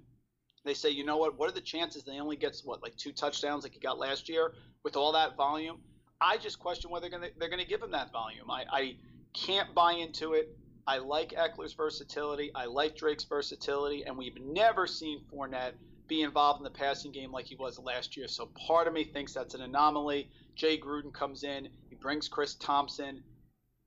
They 0.66 0.74
say, 0.74 0.90
you 0.90 1.06
know 1.06 1.16
what? 1.16 1.38
What 1.38 1.48
are 1.48 1.54
the 1.54 1.62
chances 1.62 2.04
he 2.04 2.20
only 2.20 2.36
gets 2.36 2.62
what 2.62 2.82
like 2.82 2.94
two 2.96 3.12
touchdowns 3.12 3.62
like 3.62 3.72
he 3.72 3.80
got 3.80 3.98
last 3.98 4.28
year 4.28 4.52
with 4.84 4.96
all 4.96 5.12
that 5.12 5.38
volume? 5.38 5.78
I 6.20 6.36
just 6.36 6.58
question 6.58 6.90
whether 6.90 7.08
they're 7.08 7.18
going 7.18 7.32
to 7.32 7.38
they're 7.38 7.48
going 7.48 7.62
to 7.62 7.66
give 7.66 7.82
him 7.82 7.92
that 7.92 8.12
volume. 8.12 8.50
I, 8.50 8.64
I 8.70 8.96
can't 9.32 9.74
buy 9.74 9.92
into 9.92 10.34
it. 10.34 10.54
I 10.86 10.98
like 10.98 11.30
Ekeler's 11.30 11.72
versatility. 11.72 12.50
I 12.54 12.66
like 12.66 12.94
Drake's 12.94 13.24
versatility, 13.24 14.04
and 14.04 14.18
we've 14.18 14.38
never 14.40 14.86
seen 14.86 15.20
Fournette 15.32 15.72
be 16.08 16.22
involved 16.22 16.60
in 16.60 16.64
the 16.64 16.70
passing 16.70 17.12
game 17.12 17.32
like 17.32 17.46
he 17.46 17.56
was 17.56 17.78
last 17.78 18.16
year. 18.16 18.28
So 18.28 18.50
part 18.66 18.86
of 18.86 18.92
me 18.92 19.04
thinks 19.04 19.32
that's 19.32 19.54
an 19.54 19.62
anomaly. 19.62 20.30
Jay 20.56 20.78
Gruden 20.78 21.12
comes 21.12 21.44
in, 21.44 21.68
he 21.88 21.94
brings 21.94 22.28
Chris 22.28 22.54
Thompson. 22.54 23.22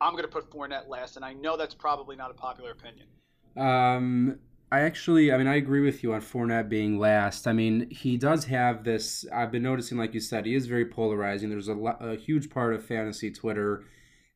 I'm 0.01 0.13
going 0.13 0.23
to 0.23 0.29
put 0.29 0.49
Fournette 0.49 0.89
last, 0.89 1.15
and 1.15 1.23
I 1.23 1.33
know 1.33 1.55
that's 1.55 1.75
probably 1.75 2.15
not 2.15 2.31
a 2.31 2.33
popular 2.33 2.71
opinion. 2.71 3.07
Um, 3.55 4.39
I 4.71 4.81
actually, 4.81 5.31
I 5.31 5.37
mean, 5.37 5.47
I 5.47 5.55
agree 5.55 5.81
with 5.81 6.01
you 6.01 6.13
on 6.13 6.21
Fournette 6.21 6.69
being 6.69 6.97
last. 6.97 7.47
I 7.47 7.53
mean, 7.53 7.89
he 7.91 8.17
does 8.17 8.45
have 8.45 8.83
this. 8.83 9.25
I've 9.31 9.51
been 9.51 9.63
noticing, 9.63 9.97
like 9.97 10.13
you 10.15 10.19
said, 10.19 10.45
he 10.45 10.55
is 10.55 10.65
very 10.65 10.85
polarizing. 10.85 11.49
There's 11.49 11.67
a, 11.67 11.75
a 11.75 12.15
huge 12.15 12.49
part 12.49 12.73
of 12.73 12.83
fantasy 12.83 13.29
Twitter 13.29 13.83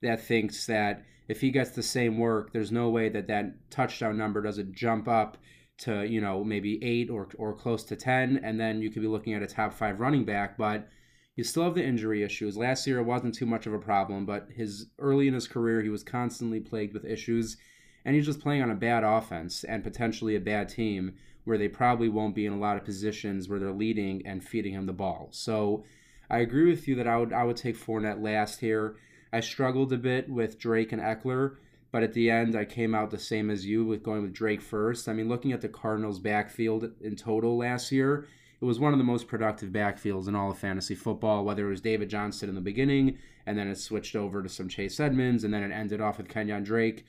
that 0.03 0.21
thinks 0.21 0.67
that 0.67 1.03
if 1.27 1.41
he 1.41 1.49
gets 1.49 1.71
the 1.71 1.81
same 1.81 2.19
work, 2.19 2.53
there's 2.53 2.71
no 2.71 2.89
way 2.89 3.09
that 3.09 3.27
that 3.27 3.71
touchdown 3.71 4.17
number 4.17 4.41
doesn't 4.41 4.73
jump 4.73 5.07
up 5.07 5.37
to 5.77 6.05
you 6.05 6.21
know 6.21 6.41
maybe 6.41 6.81
eight 6.83 7.09
or 7.09 7.27
or 7.37 7.53
close 7.53 7.83
to 7.85 7.95
ten, 7.95 8.39
and 8.43 8.59
then 8.59 8.81
you 8.81 8.91
could 8.91 9.01
be 9.01 9.07
looking 9.07 9.33
at 9.33 9.41
a 9.41 9.47
top 9.47 9.73
five 9.73 9.99
running 9.99 10.25
back, 10.25 10.57
but. 10.57 10.87
You 11.35 11.43
still 11.43 11.63
have 11.63 11.75
the 11.75 11.85
injury 11.85 12.23
issues. 12.23 12.57
Last 12.57 12.87
year 12.87 12.99
it 12.99 13.03
wasn't 13.03 13.35
too 13.35 13.45
much 13.45 13.67
of 13.67 13.73
a 13.73 13.79
problem, 13.79 14.25
but 14.25 14.47
his 14.55 14.87
early 14.99 15.27
in 15.27 15.33
his 15.33 15.47
career 15.47 15.81
he 15.81 15.89
was 15.89 16.03
constantly 16.03 16.59
plagued 16.59 16.93
with 16.93 17.05
issues 17.05 17.57
and 18.05 18.15
he's 18.15 18.25
just 18.25 18.39
playing 18.39 18.61
on 18.61 18.69
a 18.69 18.75
bad 18.75 19.03
offense 19.03 19.63
and 19.63 19.83
potentially 19.83 20.35
a 20.35 20.39
bad 20.39 20.69
team 20.69 21.15
where 21.43 21.57
they 21.57 21.67
probably 21.67 22.07
won't 22.07 22.35
be 22.35 22.45
in 22.45 22.53
a 22.53 22.59
lot 22.59 22.77
of 22.77 22.85
positions 22.85 23.49
where 23.49 23.59
they're 23.59 23.71
leading 23.71 24.25
and 24.25 24.43
feeding 24.43 24.73
him 24.73 24.85
the 24.85 24.93
ball. 24.93 25.27
So 25.31 25.83
I 26.29 26.39
agree 26.39 26.69
with 26.69 26.87
you 26.87 26.95
that 26.95 27.07
I 27.07 27.17
would 27.17 27.33
I 27.33 27.43
would 27.43 27.57
take 27.57 27.77
Fournette 27.77 28.21
last 28.21 28.59
here. 28.59 28.97
I 29.33 29.39
struggled 29.41 29.91
a 29.91 29.97
bit 29.97 30.29
with 30.29 30.59
Drake 30.59 30.91
and 30.91 31.01
Ekeler, 31.01 31.57
but 31.91 32.03
at 32.03 32.13
the 32.13 32.29
end 32.29 32.55
I 32.55 32.65
came 32.65 32.95
out 32.95 33.11
the 33.11 33.19
same 33.19 33.49
as 33.49 33.65
you 33.65 33.85
with 33.85 34.03
going 34.03 34.21
with 34.21 34.33
Drake 34.33 34.61
first. 34.61 35.09
I 35.09 35.13
mean, 35.13 35.27
looking 35.27 35.51
at 35.51 35.61
the 35.61 35.69
Cardinals' 35.69 36.19
backfield 36.19 36.91
in 37.01 37.15
total 37.15 37.57
last 37.57 37.91
year, 37.91 38.27
it 38.61 38.65
was 38.65 38.79
one 38.79 38.93
of 38.93 38.97
the 38.97 39.05
most 39.05 39.27
productive 39.27 39.69
backfields 39.69 40.27
in 40.27 40.35
all 40.35 40.51
of 40.51 40.57
fantasy 40.57 40.95
football, 40.95 41.43
whether 41.43 41.67
it 41.67 41.71
was 41.71 41.81
David 41.81 42.09
Johnson 42.09 42.49
in 42.49 42.55
the 42.55 42.61
beginning 42.61 43.17
and 43.45 43.57
then 43.57 43.67
it 43.67 43.77
switched 43.77 44.15
over 44.15 44.41
to 44.41 44.49
some 44.49 44.67
Chase 44.67 44.99
Edmonds 44.99 45.43
and 45.43 45.53
then 45.53 45.63
it 45.63 45.73
ended 45.73 46.01
off 46.01 46.17
with 46.17 46.29
Kenyon 46.29 46.63
Drake 46.63 47.05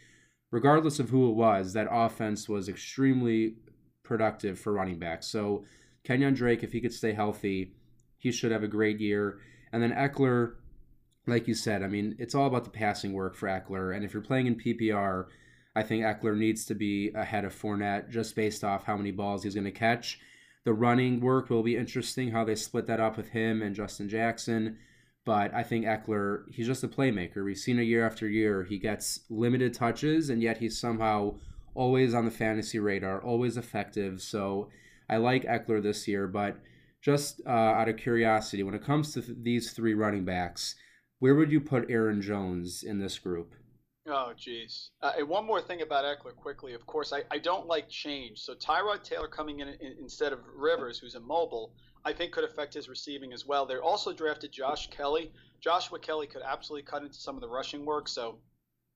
regardless 0.50 0.98
of 0.98 1.10
who 1.10 1.28
it 1.28 1.34
was, 1.34 1.72
that 1.72 1.88
offense 1.90 2.48
was 2.48 2.68
extremely 2.68 3.56
productive 4.02 4.58
for 4.58 4.72
running 4.72 4.98
backs. 4.98 5.26
So 5.26 5.64
Kenyon 6.04 6.34
Drake, 6.34 6.62
if 6.62 6.72
he 6.72 6.80
could 6.80 6.92
stay 6.92 7.12
healthy, 7.12 7.72
he 8.18 8.30
should 8.32 8.52
have 8.52 8.62
a 8.62 8.68
great 8.68 9.00
year. 9.00 9.40
And 9.72 9.82
then 9.82 9.92
Ekeler, 9.92 10.54
like 11.26 11.48
you 11.48 11.54
said, 11.54 11.82
I 11.82 11.88
mean, 11.88 12.16
it's 12.18 12.34
all 12.34 12.46
about 12.46 12.64
the 12.64 12.70
passing 12.70 13.12
work 13.12 13.34
for 13.34 13.48
Ekeler. 13.48 13.94
And 13.94 14.04
if 14.04 14.12
you're 14.12 14.22
playing 14.22 14.46
in 14.46 14.54
PPR, 14.54 15.26
I 15.74 15.82
think 15.82 16.04
Ekeler 16.04 16.36
needs 16.36 16.64
to 16.66 16.74
be 16.74 17.10
ahead 17.14 17.44
of 17.44 17.54
Fournette 17.54 18.08
just 18.08 18.36
based 18.36 18.64
off 18.64 18.84
how 18.84 18.96
many 18.96 19.10
balls 19.10 19.42
he's 19.42 19.54
going 19.54 19.64
to 19.64 19.72
catch. 19.72 20.20
The 20.66 20.74
running 20.74 21.20
work 21.20 21.48
will 21.48 21.62
be 21.62 21.76
interesting, 21.76 22.32
how 22.32 22.42
they 22.42 22.56
split 22.56 22.88
that 22.88 22.98
up 22.98 23.16
with 23.16 23.28
him 23.28 23.62
and 23.62 23.72
Justin 23.72 24.08
Jackson. 24.08 24.78
But 25.24 25.54
I 25.54 25.62
think 25.62 25.84
Ekeler, 25.84 26.42
he's 26.50 26.66
just 26.66 26.82
a 26.82 26.88
playmaker. 26.88 27.44
We've 27.44 27.56
seen 27.56 27.78
it 27.78 27.84
year 27.84 28.04
after 28.04 28.28
year. 28.28 28.64
He 28.64 28.76
gets 28.76 29.20
limited 29.30 29.74
touches, 29.74 30.28
and 30.28 30.42
yet 30.42 30.58
he's 30.58 30.76
somehow 30.76 31.36
always 31.76 32.14
on 32.14 32.24
the 32.24 32.32
fantasy 32.32 32.80
radar, 32.80 33.22
always 33.22 33.56
effective. 33.56 34.20
So 34.20 34.68
I 35.08 35.18
like 35.18 35.44
Ekeler 35.44 35.80
this 35.80 36.08
year. 36.08 36.26
But 36.26 36.56
just 37.00 37.40
uh, 37.46 37.50
out 37.50 37.88
of 37.88 37.96
curiosity, 37.96 38.64
when 38.64 38.74
it 38.74 38.84
comes 38.84 39.12
to 39.14 39.22
th- 39.22 39.38
these 39.40 39.70
three 39.70 39.94
running 39.94 40.24
backs, 40.24 40.74
where 41.20 41.36
would 41.36 41.52
you 41.52 41.60
put 41.60 41.88
Aaron 41.88 42.20
Jones 42.20 42.82
in 42.82 42.98
this 42.98 43.20
group? 43.20 43.54
Oh, 44.08 44.32
geez. 44.36 44.90
Uh, 45.02 45.12
and 45.18 45.28
one 45.28 45.44
more 45.44 45.60
thing 45.60 45.82
about 45.82 46.04
Ekeler 46.04 46.36
quickly. 46.36 46.74
Of 46.74 46.86
course, 46.86 47.12
I, 47.12 47.24
I 47.30 47.38
don't 47.38 47.66
like 47.66 47.88
change. 47.88 48.38
So 48.38 48.54
Tyrod 48.54 49.02
Taylor 49.02 49.26
coming 49.26 49.60
in, 49.60 49.68
in 49.68 49.96
instead 50.00 50.32
of 50.32 50.38
Rivers, 50.54 50.98
who's 50.98 51.16
immobile, 51.16 51.74
I 52.04 52.12
think 52.12 52.30
could 52.30 52.44
affect 52.44 52.74
his 52.74 52.88
receiving 52.88 53.32
as 53.32 53.46
well. 53.46 53.66
They 53.66 53.76
also 53.76 54.12
drafted 54.12 54.52
Josh 54.52 54.88
Kelley. 54.90 55.32
Joshua 55.60 55.98
Kelley 55.98 56.28
could 56.28 56.42
absolutely 56.42 56.88
cut 56.88 57.02
into 57.02 57.18
some 57.18 57.34
of 57.34 57.40
the 57.40 57.48
rushing 57.48 57.84
work. 57.84 58.06
So 58.06 58.38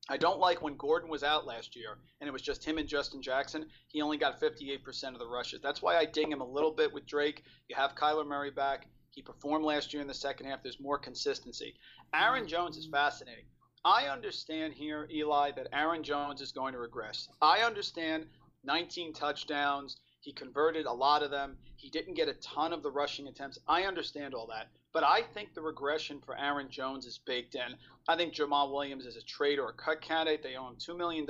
I 0.09 0.17
don't 0.17 0.39
like 0.39 0.63
when 0.63 0.77
Gordon 0.77 1.11
was 1.11 1.25
out 1.25 1.45
last 1.45 1.75
year 1.75 1.99
and 2.21 2.29
it 2.29 2.33
was 2.33 2.43
just 2.43 2.65
him 2.65 2.79
and 2.79 2.89
Justin 2.89 3.21
Jackson. 3.21 3.67
He 3.89 4.03
only 4.03 4.17
got 4.17 4.41
58% 4.41 5.13
of 5.13 5.19
the 5.19 5.27
rushes. 5.27 5.61
That's 5.61 5.83
why 5.83 5.97
I 5.97 6.05
ding 6.05 6.31
him 6.31 6.41
a 6.41 6.49
little 6.49 6.71
bit 6.71 6.93
with 6.93 7.07
Drake. 7.07 7.43
You 7.69 7.75
have 7.75 7.97
Kyler 7.97 8.27
Murray 8.27 8.53
back. 8.53 8.87
He 9.11 9.23
performed 9.23 9.65
last 9.65 9.93
year 9.93 10.03
in 10.03 10.09
the 10.09 10.15
second 10.15 10.47
half. 10.47 10.63
There's 10.63 10.79
more 10.79 10.99
consistency. 10.99 11.75
Aaron 12.15 12.47
Jones 12.47 12.77
is 12.77 12.87
fascinating. 12.87 13.47
I 13.85 14.09
understand 14.09 14.75
here, 14.75 15.09
Eli, 15.11 15.53
that 15.53 15.69
Aaron 15.73 16.03
Jones 16.03 16.43
is 16.43 16.53
going 16.53 16.75
to 16.75 16.79
regress. 16.79 17.29
I 17.41 17.61
understand 17.61 18.27
19 18.65 19.15
touchdowns. 19.15 19.97
He 20.21 20.33
converted 20.33 20.85
a 20.85 20.93
lot 20.93 21.23
of 21.23 21.31
them. 21.31 21.57
He 21.77 21.89
didn't 21.89 22.13
get 22.13 22.29
a 22.29 22.35
ton 22.35 22.75
of 22.75 22.83
the 22.83 22.91
rushing 22.91 23.27
attempts. 23.27 23.59
I 23.67 23.85
understand 23.85 24.35
all 24.35 24.47
that. 24.49 24.69
But 24.93 25.05
I 25.05 25.23
think 25.23 25.55
the 25.55 25.63
regression 25.63 26.21
for 26.21 26.37
Aaron 26.39 26.69
Jones 26.69 27.07
is 27.07 27.19
baked 27.19 27.55
in. 27.55 27.75
I 28.07 28.17
think 28.17 28.35
Jamaal 28.35 28.71
Williams 28.71 29.07
is 29.07 29.17
a 29.17 29.23
trade 29.23 29.59
or 29.59 29.71
a 29.71 29.73
cut 29.73 30.03
candidate. 30.03 30.43
They 30.43 30.57
owe 30.57 30.69
him 30.69 30.77
$2 30.77 30.95
million. 30.95 31.25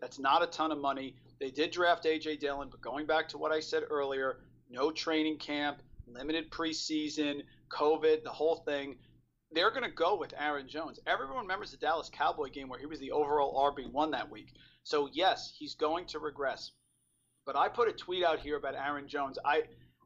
That's 0.00 0.20
not 0.20 0.42
a 0.42 0.46
ton 0.46 0.70
of 0.70 0.78
money. 0.78 1.16
They 1.40 1.50
did 1.50 1.72
draft 1.72 2.06
A.J. 2.06 2.36
Dillon, 2.36 2.68
but 2.70 2.80
going 2.80 3.06
back 3.06 3.28
to 3.30 3.38
what 3.38 3.50
I 3.50 3.58
said 3.58 3.82
earlier, 3.90 4.38
no 4.70 4.92
training 4.92 5.38
camp, 5.38 5.82
limited 6.06 6.48
preseason, 6.50 7.42
COVID, 7.70 8.22
the 8.22 8.30
whole 8.30 8.56
thing. 8.56 8.98
They're 9.54 9.70
going 9.70 9.82
to 9.82 9.90
go 9.90 10.16
with 10.16 10.34
Aaron 10.38 10.68
Jones. 10.68 10.98
Everyone 11.06 11.38
remembers 11.38 11.70
the 11.70 11.76
Dallas 11.76 12.10
Cowboy 12.10 12.48
game 12.48 12.68
where 12.68 12.80
he 12.80 12.86
was 12.86 13.00
the 13.00 13.12
overall 13.12 13.72
RB1 13.72 14.12
that 14.12 14.30
week. 14.30 14.54
So, 14.82 15.08
yes, 15.12 15.52
he's 15.56 15.74
going 15.74 16.06
to 16.06 16.18
regress. 16.18 16.72
But 17.44 17.56
I 17.56 17.68
put 17.68 17.88
a 17.88 17.92
tweet 17.92 18.24
out 18.24 18.40
here 18.40 18.56
about 18.56 18.74
Aaron 18.74 19.08
Jones. 19.08 19.38
I 19.44 19.64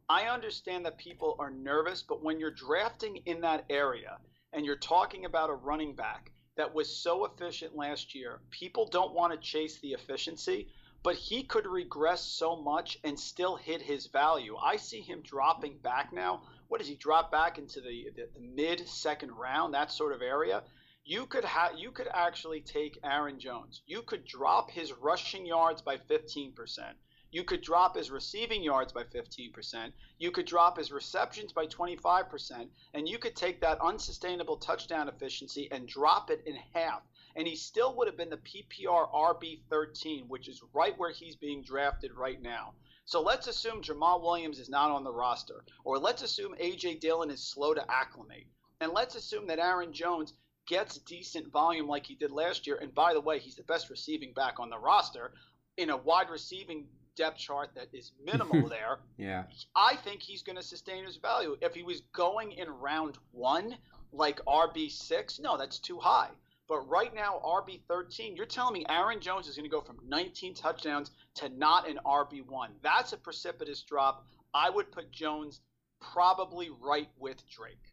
I 0.09 0.29
understand 0.29 0.87
that 0.87 0.99
people 0.99 1.35
are 1.41 1.51
nervous, 1.51 2.03
but 2.03 2.23
when 2.23 2.39
you're 2.39 2.53
drafting 2.53 3.17
in 3.27 3.41
that 3.41 3.65
area 3.69 4.19
and 4.53 4.65
you're 4.65 4.77
talking 4.77 5.25
about 5.25 5.51
a 5.51 5.55
running 5.55 5.97
back 5.97 6.31
that 6.57 6.73
was 6.73 6.97
so 7.03 7.25
efficient 7.25 7.75
last 7.75 8.15
year, 8.15 8.41
people 8.51 8.87
don't 8.87 9.15
want 9.15 9.33
to 9.33 9.39
chase 9.39 9.81
the 9.81 9.93
efficiency, 9.93 10.69
but 11.03 11.17
he 11.17 11.43
could 11.43 11.67
regress 11.67 12.23
so 12.23 12.55
much 12.55 12.99
and 13.03 13.19
still 13.19 13.57
hit 13.57 13.83
his 13.83 14.07
value. 14.07 14.57
I 14.57 14.77
see 14.77 15.01
him 15.01 15.23
dropping 15.23 15.79
back 15.79 16.13
now. 16.13 16.43
What 16.69 16.79
does 16.79 16.89
he 16.89 16.97
drop 16.97 17.31
back 17.31 17.59
into 17.59 17.81
the, 17.81 18.09
the, 18.17 18.29
the 18.35 18.41
mid 18.41 18.89
second 18.89 19.33
round, 19.33 19.75
that 19.75 19.93
sort 19.93 20.13
of 20.13 20.23
area? 20.23 20.63
You 21.05 21.27
could 21.27 21.45
have 21.45 21.79
you 21.79 21.93
could 21.93 22.09
actually 22.13 22.61
take 22.61 22.99
Aaron 23.05 23.39
Jones. 23.39 23.83
You 23.87 24.03
could 24.03 24.25
drop 24.25 24.71
his 24.71 24.93
rushing 24.93 25.47
yards 25.47 25.81
by 25.81 25.99
15%. 25.99 26.95
You 27.31 27.45
could 27.45 27.61
drop 27.61 27.97
his 27.97 28.11
receiving 28.11 28.63
yards 28.63 28.93
by 28.93 29.05
15%. 29.05 29.93
You 30.19 30.31
could 30.31 30.47
drop 30.47 30.79
his 30.79 30.91
receptions 30.91 31.53
by 31.53 31.67
25%. 31.67 32.69
And 32.95 33.09
you 33.09 33.19
could 33.19 33.37
take 33.37 33.61
that 33.61 33.81
unsustainable 33.81 34.57
touchdown 34.57 35.09
efficiency 35.09 35.69
and 35.71 35.87
drop 35.87 36.31
it 36.31 36.43
in 36.47 36.57
half. 36.73 37.03
And 37.35 37.47
he 37.47 37.57
still 37.57 37.95
would 37.97 38.07
have 38.07 38.17
been 38.17 38.31
the 38.31 38.39
PPR 38.39 39.13
RB 39.13 39.61
13, 39.69 40.29
which 40.29 40.49
is 40.49 40.63
right 40.73 40.97
where 40.99 41.11
he's 41.13 41.37
being 41.37 41.63
drafted 41.63 42.13
right 42.15 42.41
now. 42.41 42.75
So 43.07 43.23
let's 43.23 43.47
assume 43.47 43.83
Jamaal 43.83 44.21
Williams 44.21 44.59
is 44.59 44.69
not 44.69 44.91
on 44.91 45.05
the 45.05 45.13
roster, 45.13 45.65
or 45.85 45.97
let's 45.97 46.23
assume 46.23 46.55
A.J. 46.59 46.97
Dillon 46.97 47.31
is 47.31 47.43
slow 47.49 47.73
to 47.73 47.85
acclimate. 47.89 48.49
And 48.81 48.93
let's 48.93 49.15
assume 49.15 49.47
that 49.47 49.61
Aaron 49.61 49.93
Jones 49.93 50.35
gets 50.67 50.99
decent 50.99 51.53
volume 51.53 51.87
like 51.87 52.05
he 52.05 52.17
did 52.17 52.33
last 52.33 52.67
year. 52.67 52.79
And 52.83 52.93
by 52.93 53.15
the 53.15 53.21
way, 53.21 53.39
he's 53.39 53.55
the 53.55 53.63
best 53.63 53.91
receiving 53.91 54.33
back 54.35 54.59
on 54.59 54.71
the 54.71 54.79
roster 54.79 55.33
in 55.77 55.91
a 55.91 55.97
wide 55.97 56.31
receiving 56.31 56.89
depth 57.15 57.39
chart 57.39 57.71
that 57.77 57.89
is 57.93 58.11
minimal 58.25 58.69
there. 58.69 58.99
yeah. 59.17 59.45
I 59.77 59.97
think 59.97 60.21
he's 60.21 60.43
going 60.43 60.57
to 60.57 60.63
sustain 60.63 61.05
his 61.05 61.17
value. 61.17 61.57
If 61.63 61.75
he 61.75 61.85
was 61.85 62.03
going 62.13 62.53
in 62.53 62.69
round 62.69 63.19
one, 63.31 63.77
like 64.13 64.41
RB6, 64.47 65.41
no, 65.41 65.57
that's 65.57 65.79
too 65.79 65.99
high. 65.99 66.31
But 66.69 66.89
right 66.89 67.15
now, 67.15 67.41
RB13, 67.45 68.37
you're 68.37 68.47
telling 68.47 68.75
me 68.75 68.85
Aaron 68.89 69.21
Jones 69.21 69.47
is 69.47 69.57
going 69.57 69.69
to 69.69 69.75
go 69.75 69.81
from 69.81 69.99
19 70.07 70.55
touchdowns 70.55 71.13
to 71.37 71.49
not 71.51 71.89
an 71.89 71.99
RB1. 72.05 72.69
That's 72.83 73.13
a 73.13 73.17
precipitous 73.17 73.83
drop. 73.83 74.27
I 74.53 74.71
would 74.71 74.91
put 74.91 75.13
Jones 75.13 75.61
probably 76.01 76.71
right 76.81 77.09
with 77.19 77.49
Drake. 77.49 77.93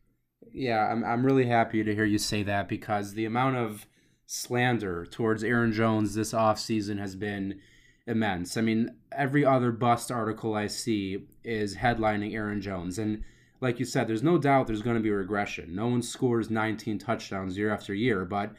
Yeah, 0.52 0.88
I'm 0.92 1.04
I'm 1.04 1.26
really 1.26 1.46
happy 1.46 1.84
to 1.84 1.96
hear 1.96 2.04
you 2.04 2.18
say 2.18 2.44
that 2.44 2.68
because 2.68 3.14
the 3.14 3.26
amount 3.26 3.56
of 3.56 3.88
slander 4.26 5.06
towards 5.06 5.44
Aaron 5.44 5.72
Jones 5.72 6.16
this 6.16 6.34
offseason 6.34 7.00
has 7.00 7.16
been 7.16 7.62
immense. 8.06 8.58
I 8.58 8.62
mean, 8.62 8.96
every 9.12 9.46
other 9.46 9.72
bust 9.72 10.12
article 10.12 10.56
I 10.56 10.68
see 10.68 11.28
is 11.44 11.78
headlining 11.78 12.34
Aaron 12.34 12.62
Jones. 12.62 12.98
And 12.98 13.24
like 13.64 13.80
you 13.80 13.86
said, 13.86 14.10
there's 14.10 14.22
no 14.22 14.38
doubt 14.38 14.68
there's 14.68 14.82
going 14.82 14.98
to 14.98 15.02
be 15.02 15.10
regression. 15.10 15.74
No 15.74 15.88
one 15.88 16.02
scores 16.02 16.50
19 16.50 17.00
touchdowns 17.00 17.58
year 17.58 17.74
after 17.74 17.94
year. 17.94 18.26
But 18.26 18.52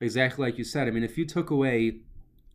exactly 0.00 0.46
like 0.46 0.58
you 0.58 0.62
said, 0.62 0.86
I 0.86 0.92
mean, 0.92 1.02
if 1.02 1.18
you 1.18 1.26
took 1.26 1.50
away 1.50 1.98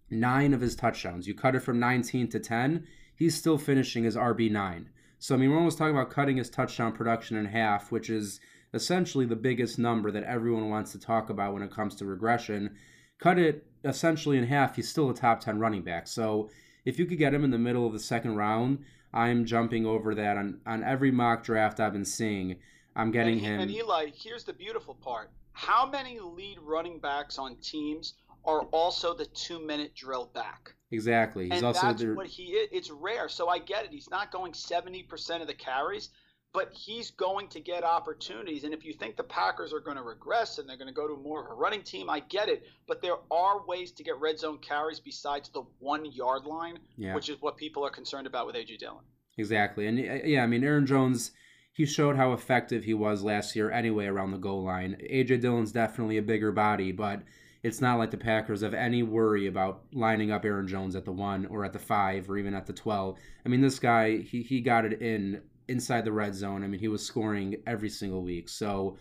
nine 0.10 0.54
of 0.54 0.62
his 0.62 0.78
touchdowns, 0.78 1.28
you 1.28 1.36
cut 1.36 1.56
it 1.56 1.60
from 1.60 1.78
19 1.78 2.30
to 2.30 2.40
10, 2.40 2.88
he's 3.18 3.36
still 3.36 3.58
finishing 3.58 4.06
as 4.06 4.16
RB9. 4.16 4.86
So, 5.20 5.36
I 5.36 5.38
mean, 5.38 5.52
we're 5.52 5.58
almost 5.58 5.78
talking 5.78 5.94
about 5.94 6.10
cutting 6.10 6.38
his 6.38 6.50
touchdown 6.50 6.94
production 6.94 7.36
in 7.36 7.44
half, 7.44 7.92
which 7.92 8.10
is 8.10 8.40
essentially 8.74 9.26
the 9.26 9.36
biggest 9.36 9.78
number 9.78 10.10
that 10.10 10.24
everyone 10.24 10.70
wants 10.70 10.94
to 10.94 11.00
talk 11.00 11.30
about 11.30 11.54
when 11.54 11.64
it 11.64 11.72
comes 11.72 11.96
to 11.96 12.06
regression. 12.06 12.78
Cut 13.20 13.38
it 13.38 13.66
essentially 13.84 14.38
in 14.38 14.46
half, 14.46 14.78
he's 14.78 14.88
still 14.88 15.10
a 15.10 15.14
top 15.14 15.42
10 15.42 15.60
running 15.60 15.82
back. 15.82 16.08
So 16.08 16.50
if 16.86 16.98
you 16.98 17.06
could 17.06 17.18
get 17.18 17.34
him 17.34 17.44
in 17.44 17.52
the 17.52 17.58
middle 17.58 17.86
of 17.86 17.92
the 17.92 18.00
second 18.00 18.38
round, 18.38 18.86
I'm 19.14 19.46
jumping 19.46 19.86
over 19.86 20.14
that 20.16 20.38
on, 20.38 20.60
on 20.66 20.84
every 20.84 21.12
mock 21.12 21.44
draft 21.44 21.80
I've 21.80 21.94
been 21.94 22.06
seeing. 22.06 22.58
I'm 22.96 23.12
getting 23.12 23.38
and, 23.38 23.46
him. 23.46 23.60
And 23.62 23.72
Eli, 23.72 24.08
here's 24.16 24.44
the 24.44 24.54
beautiful 24.54 24.96
part. 24.96 25.32
How 25.54 25.90
many 25.90 26.20
lead 26.20 26.58
running 26.62 27.00
backs 27.00 27.38
on 27.38 27.56
teams 27.58 28.16
are 28.46 28.62
also 28.72 29.14
the 29.14 29.26
two 29.26 29.60
minute 29.60 29.96
drill 29.96 30.30
back? 30.34 30.74
Exactly. 30.92 31.50
He's 31.50 31.58
and 31.58 31.66
also 31.66 31.88
that's 31.88 32.04
what 32.04 32.28
he 32.28 32.54
is. 32.54 32.70
It's 32.72 32.90
rare. 32.90 33.30
So 33.30 33.48
I 33.48 33.60
get 33.60 33.86
it. 33.86 33.92
He's 33.92 34.10
not 34.10 34.32
going 34.32 34.54
70% 34.54 35.42
of 35.42 35.48
the 35.48 35.54
carries, 35.54 36.10
but 36.54 36.72
he's 36.74 37.12
going 37.12 37.48
to 37.50 37.60
get 37.60 37.84
opportunities. 37.84 38.64
And 38.64 38.74
if 38.74 38.84
you 38.84 38.94
think 38.94 39.16
the 39.16 39.24
Packers 39.24 39.72
are 39.72 39.80
going 39.80 39.98
to 39.98 40.04
regress 40.04 40.58
and 40.58 40.68
they're 40.68 40.78
going 40.78 40.88
to 40.88 40.94
go 40.94 41.08
to 41.08 41.16
more 41.22 41.46
of 41.46 41.52
a 41.52 41.54
running 41.54 41.84
team, 41.84 42.10
I 42.10 42.22
get 42.22 42.50
it. 42.50 42.64
But 42.88 43.02
there 43.02 43.18
are 43.30 43.66
ways 43.68 43.92
to 43.94 44.04
get 44.04 44.20
red 44.20 44.40
zone 44.40 44.58
carries 44.58 45.00
besides 45.00 45.50
the 45.50 45.64
one 45.80 46.12
yard 46.12 46.46
line, 46.46 46.80
yeah. 46.98 47.14
which 47.14 47.30
is 47.30 47.38
what 47.42 47.58
people 47.58 47.86
are 47.86 47.92
concerned 47.92 48.26
about 48.26 48.48
with 48.48 48.56
A.J. 48.56 48.78
Dillon. 48.78 49.04
Exactly. 49.38 49.86
And 49.86 50.00
uh, 50.00 50.26
yeah, 50.26 50.44
I 50.44 50.48
mean, 50.48 50.64
Aaron 50.64 50.88
Jones, 50.88 51.32
he 51.74 51.86
showed 51.86 52.16
how 52.16 52.34
effective 52.34 52.84
he 52.84 52.96
was 52.96 53.22
last 53.22 53.56
year 53.56 53.70
anyway 53.70 54.08
around 54.08 54.32
the 54.32 54.38
goal 54.38 54.64
line. 54.64 54.98
A.J. 55.08 55.38
Dillon's 55.38 55.72
definitely 55.72 56.18
a 56.18 56.24
bigger 56.24 56.52
body, 56.52 56.92
but 56.92 57.22
it's 57.62 57.80
not 57.80 58.00
like 58.00 58.10
the 58.10 58.18
Packers 58.18 58.62
have 58.62 58.74
any 58.74 59.04
worry 59.04 59.46
about 59.46 59.84
lining 59.94 60.32
up 60.32 60.46
Aaron 60.46 60.68
Jones 60.68 60.96
at 60.96 61.06
the 61.06 61.12
one 61.12 61.46
or 61.46 61.64
at 61.64 61.74
the 61.74 61.80
five 61.80 62.28
or 62.30 62.38
even 62.38 62.56
at 62.56 62.66
the 62.66 62.74
12. 62.74 63.18
I 63.46 63.50
mean, 63.50 63.62
this 63.62 63.78
guy, 63.78 64.18
he, 64.18 64.42
he 64.42 64.62
got 64.62 64.86
it 64.86 65.02
in 65.02 65.42
inside 65.70 66.06
the 66.06 66.12
red 66.12 66.36
zone. 66.36 66.64
I 66.64 66.68
mean, 66.68 66.80
he 66.80 66.88
was 66.88 67.06
scoring 67.06 67.56
every 67.66 67.90
single 67.90 68.24
week. 68.24 68.50
So 68.50 68.98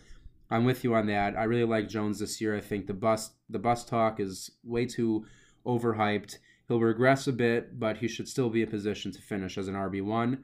I'm 0.51 0.65
with 0.65 0.85
you 0.85 0.95
on 0.95 1.07
that. 1.07 1.37
I 1.37 1.45
really 1.45 1.65
like 1.65 1.89
Jones 1.89 2.19
this 2.19 2.41
year. 2.41 2.57
I 2.57 2.61
think 2.61 2.87
the 2.87 2.95
bus 2.95 3.33
the 3.51 3.59
bus 3.59 3.85
talk 3.85 4.21
is 4.21 4.51
way 4.63 4.87
too 4.87 5.25
overhyped. 5.67 6.39
He'll 6.69 6.81
regress 6.81 7.27
a 7.27 7.33
bit, 7.33 7.79
but 7.79 7.97
he 7.99 8.09
should 8.09 8.29
still 8.29 8.51
be 8.51 8.63
in 8.63 8.69
position 8.69 9.11
to 9.13 9.23
finish 9.23 9.57
as 9.57 9.69
an 9.69 9.75
RB1. 9.75 10.39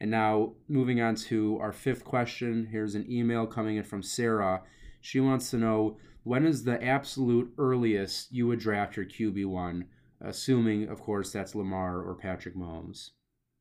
And 0.00 0.10
now 0.10 0.54
moving 0.68 1.00
on 1.00 1.14
to 1.16 1.58
our 1.60 1.72
fifth 1.72 2.04
question. 2.04 2.68
Here's 2.70 2.94
an 2.94 3.10
email 3.10 3.46
coming 3.46 3.76
in 3.76 3.84
from 3.84 4.02
Sarah. 4.02 4.62
She 5.00 5.20
wants 5.20 5.50
to 5.50 5.58
know 5.58 5.98
when 6.22 6.44
is 6.44 6.64
the 6.64 6.82
absolute 6.82 7.52
earliest 7.56 8.32
you 8.32 8.46
would 8.46 8.58
draft 8.58 8.96
your 8.96 9.06
QB1, 9.06 9.84
assuming, 10.20 10.88
of 10.88 11.00
course, 11.00 11.30
that's 11.30 11.54
Lamar 11.54 12.00
or 12.00 12.14
Patrick 12.14 12.56
Mahomes. 12.56 13.10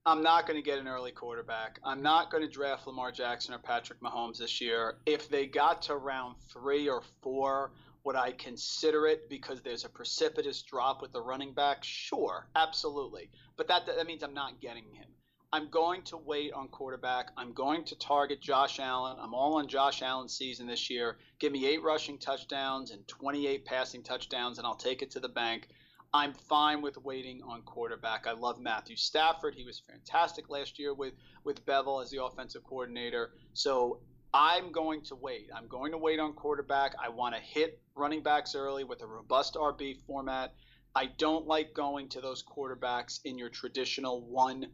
I'm 0.07 0.21
not 0.21 0.45
going 0.45 0.55
to 0.55 0.63
get 0.63 0.77
an 0.77 0.87
early 0.87 1.11
quarterback. 1.11 1.79
I'm 1.83 2.03
not 2.03 2.29
going 2.29 2.43
to 2.43 2.49
draft 2.49 2.85
Lamar 2.85 3.11
Jackson 3.11 3.55
or 3.55 3.57
Patrick 3.57 3.99
Mahomes 4.01 4.37
this 4.37 4.61
year. 4.61 4.97
If 5.07 5.29
they 5.29 5.47
got 5.47 5.81
to 5.83 5.95
round 5.95 6.35
three 6.53 6.87
or 6.87 7.01
four, 7.23 7.71
would 8.03 8.15
I 8.15 8.31
consider 8.33 9.07
it 9.07 9.27
because 9.29 9.63
there's 9.63 9.83
a 9.83 9.89
precipitous 9.89 10.61
drop 10.61 11.01
with 11.01 11.11
the 11.11 11.21
running 11.21 11.53
back? 11.53 11.83
Sure, 11.83 12.47
absolutely. 12.55 13.31
But 13.57 13.67
that, 13.69 13.87
that 13.87 14.05
means 14.05 14.21
I'm 14.21 14.35
not 14.35 14.61
getting 14.61 14.83
him. 14.93 15.07
I'm 15.51 15.69
going 15.69 16.03
to 16.03 16.17
wait 16.17 16.53
on 16.53 16.67
quarterback. 16.67 17.31
I'm 17.35 17.53
going 17.53 17.83
to 17.85 17.97
target 17.97 18.41
Josh 18.41 18.79
Allen. 18.79 19.17
I'm 19.19 19.33
all 19.33 19.55
on 19.55 19.67
Josh 19.67 20.03
Allen's 20.03 20.37
season 20.37 20.67
this 20.67 20.87
year. 20.87 21.17
Give 21.39 21.51
me 21.51 21.65
eight 21.65 21.81
rushing 21.81 22.19
touchdowns 22.19 22.91
and 22.91 23.07
28 23.07 23.65
passing 23.65 24.03
touchdowns, 24.03 24.59
and 24.59 24.67
I'll 24.67 24.75
take 24.75 25.01
it 25.01 25.09
to 25.11 25.19
the 25.19 25.29
bank. 25.29 25.69
I'm 26.15 26.31
fine 26.31 26.81
with 26.81 26.97
waiting 27.03 27.41
on 27.43 27.61
quarterback. 27.63 28.25
I 28.25 28.31
love 28.31 28.57
Matthew 28.57 28.95
Stafford. 28.95 29.53
He 29.53 29.65
was 29.65 29.81
fantastic 29.81 30.49
last 30.49 30.79
year 30.79 30.93
with 30.93 31.13
with 31.43 31.65
Bevell 31.65 32.01
as 32.01 32.09
the 32.09 32.23
offensive 32.23 32.63
coordinator. 32.63 33.33
So 33.51 33.99
I'm 34.33 34.71
going 34.71 35.01
to 35.03 35.15
wait. 35.15 35.49
I'm 35.53 35.67
going 35.67 35.91
to 35.91 35.97
wait 35.97 36.21
on 36.21 36.31
quarterback. 36.31 36.95
I 37.03 37.09
want 37.09 37.35
to 37.35 37.41
hit 37.41 37.81
running 37.95 38.23
backs 38.23 38.55
early 38.55 38.85
with 38.85 39.01
a 39.01 39.05
robust 39.05 39.55
RB 39.55 39.97
format. 40.07 40.53
I 40.95 41.07
don't 41.17 41.47
like 41.47 41.73
going 41.73 42.07
to 42.09 42.21
those 42.21 42.41
quarterbacks 42.41 43.19
in 43.25 43.37
your 43.37 43.49
traditional 43.49 44.21
one 44.21 44.67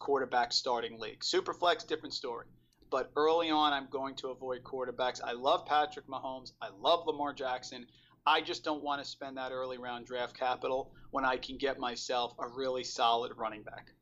quarterback 0.00 0.52
starting 0.52 0.98
league. 0.98 1.20
Superflex, 1.20 1.86
different 1.86 2.14
story. 2.14 2.46
But 2.90 3.12
early 3.14 3.48
on, 3.50 3.72
I'm 3.72 3.86
going 3.90 4.16
to 4.16 4.30
avoid 4.30 4.64
quarterbacks. 4.64 5.20
I 5.22 5.34
love 5.34 5.66
Patrick 5.66 6.08
Mahomes. 6.08 6.50
I 6.60 6.70
love 6.80 7.06
Lamar 7.06 7.32
Jackson. 7.32 7.86
I 8.26 8.40
just 8.40 8.64
don't 8.64 8.82
want 8.82 9.02
to 9.02 9.08
spend 9.08 9.36
that 9.36 9.52
early 9.52 9.78
round 9.78 10.06
draft 10.06 10.38
capital 10.38 10.92
when 11.10 11.24
I 11.24 11.36
can 11.36 11.56
get 11.56 11.78
myself 11.78 12.34
a 12.38 12.48
really 12.48 12.84
solid 12.84 13.32
running 13.36 13.62
back. 13.62 13.92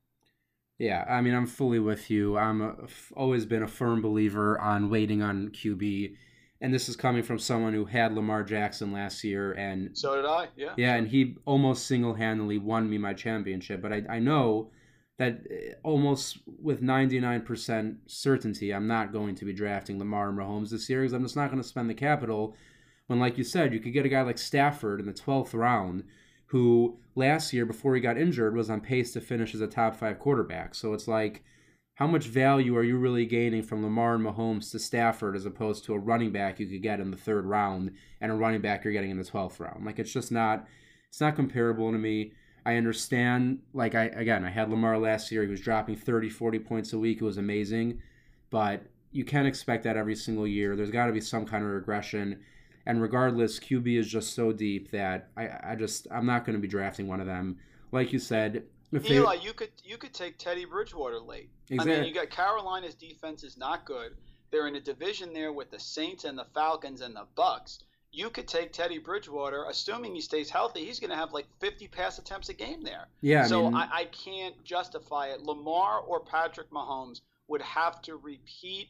Yeah, 0.78 1.04
I 1.08 1.20
mean, 1.20 1.34
I'm 1.34 1.46
fully 1.46 1.80
with 1.80 2.08
you. 2.10 2.38
I'm 2.38 2.60
a, 2.60 2.74
always 3.16 3.46
been 3.46 3.64
a 3.64 3.68
firm 3.68 4.00
believer 4.00 4.60
on 4.60 4.90
waiting 4.90 5.22
on 5.22 5.48
QB, 5.48 6.14
and 6.60 6.72
this 6.72 6.88
is 6.88 6.94
coming 6.94 7.24
from 7.24 7.38
someone 7.38 7.74
who 7.74 7.84
had 7.84 8.14
Lamar 8.14 8.44
Jackson 8.44 8.92
last 8.92 9.24
year, 9.24 9.52
and 9.52 9.96
so 9.98 10.14
did 10.14 10.24
I. 10.24 10.48
Yeah, 10.56 10.74
yeah, 10.76 10.94
and 10.94 11.08
he 11.08 11.36
almost 11.46 11.86
single 11.86 12.14
handedly 12.14 12.58
won 12.58 12.88
me 12.88 12.96
my 12.96 13.12
championship. 13.12 13.82
But 13.82 13.92
I, 13.92 14.02
I 14.08 14.18
know 14.20 14.70
that 15.18 15.40
eh, 15.50 15.72
almost 15.82 16.38
with 16.46 16.80
99% 16.80 17.96
certainty, 18.06 18.72
I'm 18.72 18.86
not 18.86 19.12
going 19.12 19.34
to 19.34 19.44
be 19.44 19.52
drafting 19.52 19.98
Lamar 19.98 20.28
and 20.28 20.38
Mahomes 20.38 20.70
this 20.70 20.88
year 20.88 21.00
because 21.00 21.12
I'm 21.12 21.24
just 21.24 21.36
not 21.36 21.50
going 21.50 21.62
to 21.62 21.68
spend 21.68 21.90
the 21.90 21.94
capital 21.94 22.54
when, 23.08 23.18
like 23.18 23.36
you 23.36 23.44
said, 23.44 23.74
you 23.74 23.80
could 23.80 23.92
get 23.92 24.06
a 24.06 24.08
guy 24.08 24.22
like 24.22 24.38
Stafford 24.38 25.00
in 25.00 25.06
the 25.06 25.12
12th 25.12 25.54
round 25.54 26.04
who 26.46 26.98
last 27.14 27.52
year, 27.52 27.66
before 27.66 27.94
he 27.94 28.00
got 28.00 28.16
injured, 28.16 28.54
was 28.54 28.70
on 28.70 28.80
pace 28.80 29.12
to 29.12 29.20
finish 29.20 29.54
as 29.54 29.60
a 29.60 29.66
top 29.66 29.96
five 29.96 30.18
quarterback. 30.18 30.74
So 30.74 30.94
it's 30.94 31.08
like, 31.08 31.42
how 31.94 32.06
much 32.06 32.26
value 32.26 32.76
are 32.76 32.84
you 32.84 32.96
really 32.96 33.26
gaining 33.26 33.62
from 33.62 33.82
Lamar 33.82 34.14
and 34.14 34.24
Mahomes 34.24 34.70
to 34.70 34.78
Stafford 34.78 35.34
as 35.34 35.46
opposed 35.46 35.84
to 35.84 35.94
a 35.94 35.98
running 35.98 36.30
back 36.30 36.60
you 36.60 36.66
could 36.66 36.82
get 36.82 37.00
in 37.00 37.10
the 37.10 37.16
third 37.16 37.44
round 37.44 37.90
and 38.20 38.30
a 38.30 38.34
running 38.34 38.60
back 38.60 38.84
you're 38.84 38.92
getting 38.92 39.10
in 39.10 39.18
the 39.18 39.24
12th 39.24 39.58
round? 39.58 39.84
Like, 39.84 39.98
it's 39.98 40.12
just 40.12 40.30
not, 40.30 40.66
it's 41.08 41.20
not 41.20 41.34
comparable 41.34 41.90
to 41.90 41.98
me. 41.98 42.32
I 42.64 42.76
understand, 42.76 43.60
like, 43.72 43.94
I, 43.94 44.04
again, 44.04 44.44
I 44.44 44.50
had 44.50 44.70
Lamar 44.70 44.98
last 44.98 45.32
year. 45.32 45.42
He 45.42 45.50
was 45.50 45.60
dropping 45.60 45.96
30, 45.96 46.28
40 46.28 46.58
points 46.60 46.92
a 46.92 46.98
week. 46.98 47.20
It 47.20 47.24
was 47.24 47.38
amazing. 47.38 48.00
But 48.50 48.84
you 49.10 49.24
can't 49.24 49.48
expect 49.48 49.84
that 49.84 49.96
every 49.96 50.14
single 50.14 50.46
year. 50.46 50.76
There's 50.76 50.90
got 50.90 51.06
to 51.06 51.12
be 51.12 51.20
some 51.20 51.46
kind 51.46 51.64
of 51.64 51.70
regression. 51.70 52.40
And 52.88 53.02
regardless, 53.02 53.60
QB 53.60 53.98
is 53.98 54.08
just 54.08 54.34
so 54.34 54.50
deep 54.50 54.90
that 54.92 55.28
I, 55.36 55.50
I 55.62 55.74
just 55.76 56.08
I'm 56.10 56.24
not 56.24 56.46
going 56.46 56.56
to 56.56 56.60
be 56.60 56.66
drafting 56.66 57.06
one 57.06 57.20
of 57.20 57.26
them. 57.26 57.58
Like 57.92 58.14
you 58.14 58.18
said, 58.18 58.64
if 58.92 59.08
Eli, 59.08 59.36
they, 59.36 59.42
you 59.44 59.52
could 59.52 59.70
you 59.84 59.98
could 59.98 60.14
take 60.14 60.38
Teddy 60.38 60.64
Bridgewater 60.64 61.20
late. 61.20 61.50
Exactly. 61.68 61.94
I 61.94 62.00
mean, 62.00 62.08
you 62.08 62.14
got 62.14 62.30
Carolina's 62.30 62.94
defense 62.94 63.44
is 63.44 63.58
not 63.58 63.84
good. 63.84 64.12
They're 64.50 64.66
in 64.66 64.76
a 64.76 64.80
division 64.80 65.34
there 65.34 65.52
with 65.52 65.70
the 65.70 65.78
Saints 65.78 66.24
and 66.24 66.38
the 66.38 66.46
Falcons 66.54 67.02
and 67.02 67.14
the 67.14 67.26
Bucks. 67.34 67.80
You 68.10 68.30
could 68.30 68.48
take 68.48 68.72
Teddy 68.72 68.96
Bridgewater, 68.96 69.66
assuming 69.68 70.14
he 70.14 70.22
stays 70.22 70.48
healthy. 70.48 70.82
He's 70.86 70.98
going 70.98 71.10
to 71.10 71.16
have 71.16 71.34
like 71.34 71.46
50 71.60 71.88
pass 71.88 72.18
attempts 72.18 72.48
a 72.48 72.54
game 72.54 72.82
there. 72.82 73.08
Yeah. 73.20 73.44
So 73.44 73.66
I, 73.66 73.68
mean, 73.68 73.74
I, 73.74 73.88
I 73.92 74.04
can't 74.06 74.64
justify 74.64 75.26
it. 75.26 75.42
Lamar 75.42 76.00
or 76.00 76.20
Patrick 76.20 76.70
Mahomes 76.70 77.20
would 77.48 77.60
have 77.60 78.00
to 78.02 78.16
repeat 78.16 78.88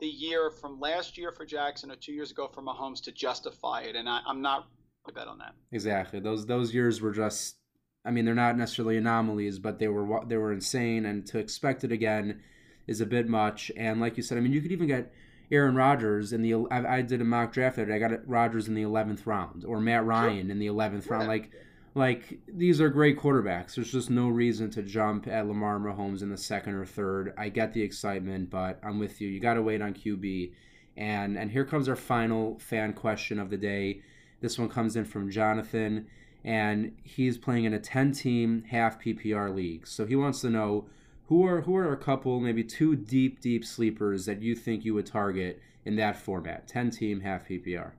the 0.00 0.06
year 0.06 0.50
from 0.50 0.78
last 0.78 1.16
year 1.16 1.32
for 1.32 1.44
Jackson 1.44 1.90
or 1.90 1.96
two 1.96 2.12
years 2.12 2.30
ago 2.30 2.48
for 2.52 2.62
Mahomes 2.62 3.02
to 3.04 3.12
justify 3.12 3.82
it, 3.82 3.96
and 3.96 4.08
I, 4.08 4.20
am 4.28 4.42
not 4.42 4.68
a 5.08 5.12
bet 5.12 5.28
on 5.28 5.38
that. 5.38 5.54
Exactly. 5.72 6.20
Those 6.20 6.46
those 6.46 6.74
years 6.74 7.00
were 7.00 7.12
just. 7.12 7.56
I 8.04 8.12
mean, 8.12 8.24
they're 8.24 8.34
not 8.34 8.56
necessarily 8.56 8.96
anomalies, 8.98 9.58
but 9.58 9.80
they 9.80 9.88
were 9.88 10.24
they 10.26 10.36
were 10.36 10.52
insane, 10.52 11.06
and 11.06 11.26
to 11.26 11.38
expect 11.38 11.82
it 11.82 11.90
again 11.90 12.40
is 12.86 13.00
a 13.00 13.06
bit 13.06 13.28
much. 13.28 13.72
And 13.76 14.00
like 14.00 14.16
you 14.16 14.22
said, 14.22 14.38
I 14.38 14.40
mean, 14.40 14.52
you 14.52 14.60
could 14.60 14.70
even 14.70 14.86
get 14.86 15.12
Aaron 15.50 15.74
Rodgers 15.74 16.32
in 16.32 16.42
the. 16.42 16.54
I, 16.70 16.98
I 16.98 17.02
did 17.02 17.20
a 17.20 17.24
mock 17.24 17.52
draft 17.52 17.76
there. 17.76 17.92
I 17.92 17.98
got 17.98 18.26
Rodgers 18.28 18.68
in 18.68 18.74
the 18.74 18.82
eleventh 18.82 19.26
round, 19.26 19.64
or 19.64 19.80
Matt 19.80 20.04
Ryan 20.04 20.46
sure. 20.46 20.50
in 20.52 20.58
the 20.58 20.66
eleventh 20.66 21.08
round. 21.08 21.26
Like 21.28 21.50
like 21.96 22.38
these 22.46 22.78
are 22.78 22.90
great 22.90 23.18
quarterbacks. 23.18 23.74
There's 23.74 23.90
just 23.90 24.10
no 24.10 24.28
reason 24.28 24.70
to 24.72 24.82
jump 24.82 25.26
at 25.26 25.46
Lamar 25.46 25.78
Mahomes 25.78 26.20
in 26.20 26.28
the 26.28 26.36
second 26.36 26.74
or 26.74 26.84
third. 26.84 27.32
I 27.38 27.48
get 27.48 27.72
the 27.72 27.80
excitement, 27.80 28.50
but 28.50 28.78
I'm 28.82 28.98
with 28.98 29.18
you. 29.18 29.28
You 29.28 29.40
got 29.40 29.54
to 29.54 29.62
wait 29.62 29.80
on 29.80 29.94
QB. 29.94 30.52
And 30.98 31.38
and 31.38 31.50
here 31.50 31.64
comes 31.64 31.88
our 31.88 31.96
final 31.96 32.58
fan 32.58 32.92
question 32.92 33.38
of 33.38 33.48
the 33.48 33.56
day. 33.56 34.02
This 34.42 34.58
one 34.58 34.68
comes 34.68 34.94
in 34.94 35.06
from 35.06 35.30
Jonathan, 35.30 36.06
and 36.44 36.94
he's 37.02 37.38
playing 37.38 37.64
in 37.64 37.72
a 37.72 37.80
10-team 37.80 38.64
half 38.68 39.02
PPR 39.02 39.54
league. 39.54 39.86
So 39.86 40.04
he 40.04 40.16
wants 40.16 40.42
to 40.42 40.50
know 40.50 40.84
who 41.28 41.46
are 41.46 41.62
who 41.62 41.76
are 41.76 41.94
a 41.94 41.96
couple, 41.96 42.40
maybe 42.40 42.62
two 42.62 42.94
deep 42.94 43.40
deep 43.40 43.64
sleepers 43.64 44.26
that 44.26 44.42
you 44.42 44.54
think 44.54 44.84
you 44.84 44.92
would 44.92 45.06
target 45.06 45.62
in 45.86 45.96
that 45.96 46.18
format 46.18 46.68
10 46.68 46.90
team, 46.90 47.20
half 47.20 47.48
PPR. 47.48 47.92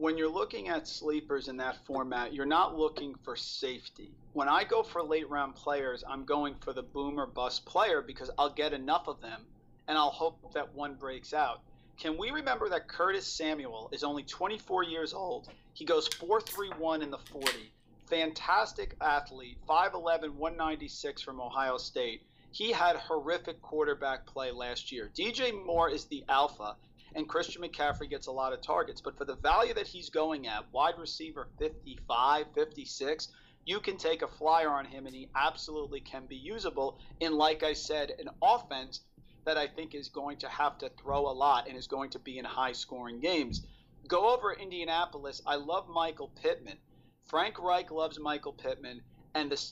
When 0.00 0.16
you're 0.16 0.30
looking 0.30 0.70
at 0.70 0.88
sleepers 0.88 1.48
in 1.48 1.58
that 1.58 1.84
format, 1.84 2.32
you're 2.32 2.46
not 2.46 2.74
looking 2.74 3.14
for 3.22 3.36
safety. 3.36 4.10
When 4.32 4.48
I 4.48 4.64
go 4.64 4.82
for 4.82 5.02
late 5.02 5.28
round 5.28 5.54
players, 5.54 6.02
I'm 6.08 6.24
going 6.24 6.54
for 6.62 6.72
the 6.72 6.82
boomer 6.82 7.26
bust 7.26 7.66
player 7.66 8.00
because 8.00 8.30
I'll 8.38 8.54
get 8.54 8.72
enough 8.72 9.08
of 9.08 9.20
them 9.20 9.42
and 9.88 9.98
I'll 9.98 10.08
hope 10.08 10.54
that 10.54 10.74
one 10.74 10.94
breaks 10.94 11.34
out. 11.34 11.60
Can 11.98 12.16
we 12.16 12.30
remember 12.30 12.70
that 12.70 12.88
Curtis 12.88 13.26
Samuel 13.26 13.90
is 13.92 14.02
only 14.02 14.22
24 14.22 14.84
years 14.84 15.12
old? 15.12 15.50
He 15.74 15.84
goes 15.84 16.08
4.31 16.08 17.02
in 17.02 17.10
the 17.10 17.18
40. 17.18 17.70
Fantastic 18.06 18.96
athlete, 19.02 19.58
5'11, 19.68 20.30
196 20.30 21.20
from 21.20 21.42
Ohio 21.42 21.76
State. 21.76 22.22
He 22.52 22.72
had 22.72 22.96
horrific 22.96 23.60
quarterback 23.60 24.24
play 24.24 24.50
last 24.50 24.92
year. 24.92 25.10
DJ 25.14 25.52
Moore 25.62 25.90
is 25.90 26.06
the 26.06 26.24
alpha, 26.26 26.76
and 27.14 27.28
Christian 27.28 27.62
McCaffrey 27.62 28.08
gets 28.08 28.26
a 28.26 28.32
lot 28.32 28.52
of 28.52 28.62
targets. 28.62 29.00
But 29.00 29.16
for 29.18 29.24
the 29.24 29.36
value 29.36 29.74
that 29.74 29.86
he's 29.86 30.10
going 30.10 30.46
at, 30.46 30.72
wide 30.72 30.94
receiver 30.98 31.48
55, 31.58 32.46
56, 32.54 33.28
you 33.64 33.80
can 33.80 33.96
take 33.96 34.22
a 34.22 34.28
flyer 34.28 34.70
on 34.70 34.84
him, 34.84 35.06
and 35.06 35.14
he 35.14 35.28
absolutely 35.36 36.00
can 36.00 36.26
be 36.26 36.36
usable 36.36 36.98
in, 37.20 37.36
like 37.36 37.62
I 37.62 37.72
said, 37.74 38.12
an 38.18 38.28
offense 38.42 39.00
that 39.46 39.58
I 39.58 39.66
think 39.66 39.94
is 39.94 40.08
going 40.08 40.38
to 40.38 40.48
have 40.48 40.78
to 40.78 40.90
throw 41.00 41.28
a 41.28 41.32
lot 41.32 41.68
and 41.68 41.76
is 41.76 41.86
going 41.86 42.10
to 42.10 42.18
be 42.18 42.38
in 42.38 42.44
high 42.44 42.72
scoring 42.72 43.20
games. 43.20 43.66
Go 44.08 44.34
over 44.34 44.52
Indianapolis. 44.52 45.42
I 45.46 45.56
love 45.56 45.88
Michael 45.88 46.32
Pittman. 46.42 46.78
Frank 47.26 47.58
Reich 47.60 47.90
loves 47.90 48.18
Michael 48.18 48.52
Pittman, 48.52 49.02
and 49.34 49.50
the 49.50 49.62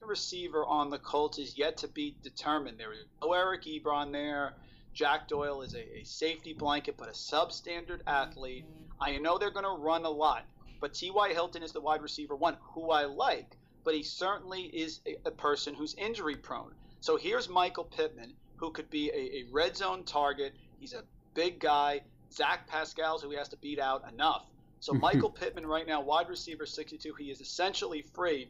receiver 0.00 0.64
on 0.64 0.90
the 0.90 0.98
Colts 0.98 1.38
is 1.38 1.58
yet 1.58 1.76
to 1.78 1.88
be 1.88 2.16
determined. 2.22 2.78
There 2.78 2.92
is 2.92 3.06
no 3.22 3.32
Eric 3.32 3.64
Ebron 3.64 4.12
there. 4.12 4.54
Jack 4.94 5.28
Doyle 5.28 5.62
is 5.62 5.74
a, 5.74 5.98
a 5.98 6.04
safety 6.04 6.52
blanket, 6.52 6.96
but 6.96 7.08
a 7.08 7.12
substandard 7.12 8.00
athlete. 8.06 8.64
I 9.00 9.16
know 9.18 9.38
they're 9.38 9.50
going 9.50 9.64
to 9.64 9.82
run 9.82 10.04
a 10.04 10.10
lot, 10.10 10.44
but 10.80 10.94
T.Y. 10.94 11.32
Hilton 11.32 11.62
is 11.62 11.72
the 11.72 11.80
wide 11.80 12.00
receiver 12.00 12.36
one, 12.36 12.56
who 12.74 12.90
I 12.90 13.04
like, 13.04 13.56
but 13.82 13.94
he 13.94 14.02
certainly 14.02 14.62
is 14.62 15.00
a, 15.06 15.16
a 15.26 15.30
person 15.30 15.74
who's 15.74 15.94
injury 15.96 16.36
prone. 16.36 16.72
So 17.00 17.16
here's 17.16 17.48
Michael 17.48 17.84
Pittman 17.84 18.34
who 18.56 18.70
could 18.70 18.88
be 18.88 19.10
a, 19.10 19.16
a 19.16 19.44
red 19.52 19.76
zone 19.76 20.04
target. 20.04 20.54
He's 20.78 20.94
a 20.94 21.02
big 21.34 21.58
guy. 21.58 22.02
Zach 22.32 22.66
Pascal's 22.68 23.22
who 23.22 23.30
he 23.30 23.36
has 23.36 23.48
to 23.48 23.56
beat 23.56 23.78
out 23.78 24.10
enough. 24.10 24.46
So 24.80 24.92
Michael 24.94 25.30
Pittman 25.30 25.66
right 25.66 25.86
now, 25.86 26.02
wide 26.02 26.28
receiver 26.28 26.66
62, 26.66 27.14
he 27.18 27.30
is 27.30 27.40
essentially 27.40 28.02
free. 28.14 28.48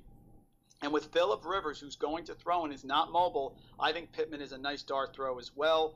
And 0.83 0.93
with 0.93 1.07
Philip 1.07 1.45
Rivers, 1.45 1.81
who's 1.81 1.97
going 1.97 2.25
to 2.27 2.35
throw 2.35 2.65
and 2.65 2.73
is 2.73 2.85
not 2.85 3.11
mobile, 3.11 3.57
I 3.81 3.93
think 3.93 4.13
Pittman 4.13 4.43
is 4.43 4.53
a 4.53 4.59
nice 4.59 4.83
dart 4.83 5.15
throw 5.15 5.39
as 5.39 5.53
well. 5.57 5.95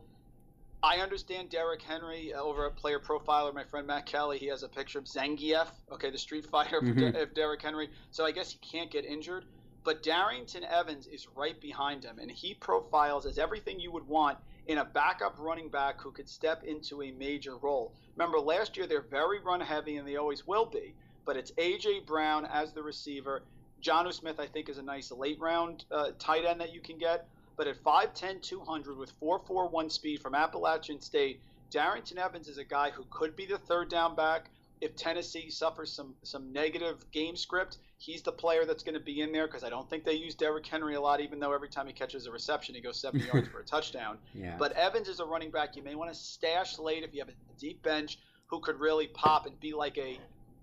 I 0.83 0.99
understand 0.99 1.51
Derrick 1.51 1.83
Henry 1.83 2.33
uh, 2.33 2.41
over 2.41 2.67
at 2.67 2.77
Player 2.77 3.01
Profiler. 3.01 3.53
My 3.53 3.65
friend 3.65 3.87
Matt 3.87 4.07
Kelley, 4.07 4.39
he 4.39 4.47
has 4.47 4.63
a 4.63 4.69
picture 4.69 4.99
of 4.99 5.07
Zangief, 5.07 5.67
okay, 5.91 6.11
the 6.11 6.19
Street 6.19 6.47
Fighter 6.47 6.81
mm-hmm. 6.81 7.17
of 7.17 7.35
Derrick 7.35 7.63
Henry. 7.63 7.91
So 8.11 8.25
I 8.25 8.31
guess 8.31 8.51
he 8.51 8.59
can't 8.59 8.91
get 8.91 9.05
injured. 9.05 9.45
But 9.85 10.03
Darrynton 10.03 10.63
Evans 10.63 11.07
is 11.07 11.27
right 11.35 11.61
behind 11.61 12.05
him, 12.05 12.19
and 12.19 12.31
he 12.31 12.55
profiles 12.55 13.27
as 13.27 13.39
everything 13.39 13.81
you 13.81 13.91
would 13.91 14.07
want 14.07 14.39
in 14.67 14.79
a 14.79 14.85
backup 14.85 15.37
running 15.39 15.69
back 15.69 16.01
who 16.01 16.13
could 16.13 16.29
step 16.29 16.63
into 16.63 17.03
a 17.03 17.11
major 17.13 17.57
role. 17.57 17.95
Remember, 18.17 18.39
last 18.39 18.77
year 18.77 18.87
they're 18.87 19.01
very 19.01 19.41
run 19.41 19.61
heavy, 19.61 19.97
and 19.97 20.07
they 20.07 20.17
always 20.17 20.47
will 20.47 20.67
be. 20.67 20.95
But 21.25 21.37
it's 21.37 21.53
A.J. 21.59 22.01
Brown 22.01 22.45
as 22.47 22.73
the 22.73 22.83
receiver. 22.83 23.43
Jonnu 23.83 24.13
Smith, 24.13 24.39
I 24.39 24.47
think, 24.47 24.69
is 24.69 24.79
a 24.79 24.83
nice 24.83 25.11
late 25.11 25.41
round 25.41 25.85
uh, 25.91 26.11
tight 26.19 26.45
end 26.45 26.61
that 26.61 26.73
you 26.73 26.81
can 26.81 26.99
get. 26.99 27.29
But 27.59 27.67
at 27.67 27.85
5'10, 27.85 28.41
200 28.41 28.97
with 28.97 29.13
4'4'1 29.21 29.93
speed 29.93 30.23
from 30.23 30.35
Appalachian 30.35 31.01
State, 31.03 31.43
Darrynton 31.71 32.17
Evans 32.17 32.49
is 32.49 32.57
a 32.57 32.65
guy 32.65 32.89
who 32.89 33.05
could 33.11 33.37
be 33.37 33.45
the 33.45 33.59
third 33.59 33.91
down 33.91 34.17
back 34.17 34.49
if 34.81 34.97
Tennessee 34.97 35.51
suffers 35.51 35.93
some 35.93 36.15
some 36.23 36.53
negative 36.53 37.05
game 37.13 37.37
script, 37.37 37.79
he's 37.99 38.23
the 38.23 38.33
player 38.33 38.65
that's 38.65 38.83
going 38.83 38.95
to 38.95 39.01
be 39.01 39.21
in 39.21 39.33
there 39.33 39.47
because 39.47 39.65
I 39.65 39.71
don't 39.71 39.89
think 39.89 40.05
they 40.05 40.15
use 40.15 40.35
Derrick 40.35 40.67
Henry 40.67 40.95
a 40.95 41.01
lot, 41.01 41.21
even 41.21 41.39
though 41.39 41.53
every 41.53 41.69
time 41.69 41.87
he 41.87 41.93
catches 41.93 42.27
a 42.27 42.31
reception, 42.31 42.75
he 42.75 42.81
goes 42.81 43.01
70 43.01 43.27
yards 43.33 43.49
for 43.49 43.61
a 43.61 43.65
touchdown. 43.65 44.19
Yeah. 44.35 44.57
But 44.59 44.73
Evans 44.73 45.09
is 45.09 45.21
a 45.21 45.25
running 45.25 45.51
back 45.51 45.77
you 45.77 45.83
may 45.83 45.95
want 45.95 46.13
to 46.13 46.19
stash 46.19 46.79
late 46.79 47.03
if 47.03 47.13
you 47.13 47.21
have 47.21 47.29
a 47.29 47.59
deep 47.59 47.83
bench 47.83 48.19
who 48.47 48.61
could 48.61 48.79
really 48.79 49.09
pop 49.09 49.47
and 49.47 49.59
be 49.61 49.73
like 49.73 49.99
a 49.99 50.19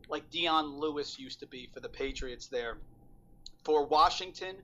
like 0.08 0.30
Dion 0.30 0.78
Lewis 0.78 1.18
used 1.20 1.40
to 1.40 1.48
be 1.48 1.70
for 1.74 1.80
the 1.80 1.90
Patriots 1.90 2.48
there. 2.48 2.78
For 3.64 3.86
Washington, 3.86 4.56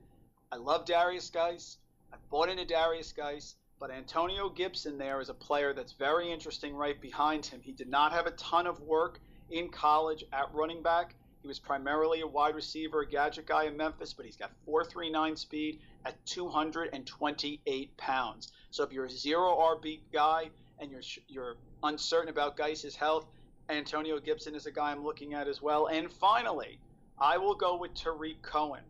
I 0.52 0.56
love 0.56 0.84
Derrius 0.84 1.32
Guice. 1.32 1.78
I 2.12 2.16
bought 2.30 2.48
into 2.48 2.64
Derrius 2.64 3.14
Guice. 3.14 3.56
But 3.82 3.90
Antonio 3.90 4.48
Gibson 4.48 4.96
there 4.96 5.20
is 5.20 5.28
a 5.28 5.34
player 5.34 5.74
that's 5.74 5.94
very 5.94 6.30
interesting 6.30 6.76
right 6.76 7.00
behind 7.00 7.44
him. 7.44 7.60
He 7.60 7.72
did 7.72 7.88
not 7.88 8.12
have 8.12 8.26
a 8.26 8.30
ton 8.30 8.68
of 8.68 8.80
work 8.80 9.18
in 9.50 9.70
college 9.70 10.24
at 10.32 10.54
running 10.54 10.84
back. 10.84 11.16
He 11.40 11.48
was 11.48 11.58
primarily 11.58 12.20
a 12.20 12.26
wide 12.28 12.54
receiver, 12.54 13.00
a 13.00 13.08
gadget 13.08 13.46
guy 13.46 13.64
in 13.64 13.76
Memphis, 13.76 14.12
but 14.12 14.24
he's 14.24 14.36
got 14.36 14.52
4.39 14.68 15.36
speed 15.36 15.80
at 16.04 16.14
228 16.26 17.96
pounds. 17.96 18.52
So 18.70 18.84
if 18.84 18.92
you're 18.92 19.06
a 19.06 19.10
zero 19.10 19.56
RB 19.56 20.02
guy 20.12 20.50
and 20.78 20.88
you're 20.88 21.02
you're 21.26 21.56
uncertain 21.82 22.28
about 22.28 22.56
Guice's 22.56 22.94
health, 22.94 23.26
Antonio 23.68 24.20
Gibson 24.20 24.54
is 24.54 24.66
a 24.66 24.70
guy 24.70 24.92
I'm 24.92 25.02
looking 25.02 25.34
at 25.34 25.48
as 25.48 25.60
well. 25.60 25.86
And 25.86 26.08
finally, 26.12 26.78
I 27.18 27.38
will 27.38 27.56
go 27.56 27.76
with 27.76 27.94
Tarik 27.94 28.42
Cohen. 28.42 28.84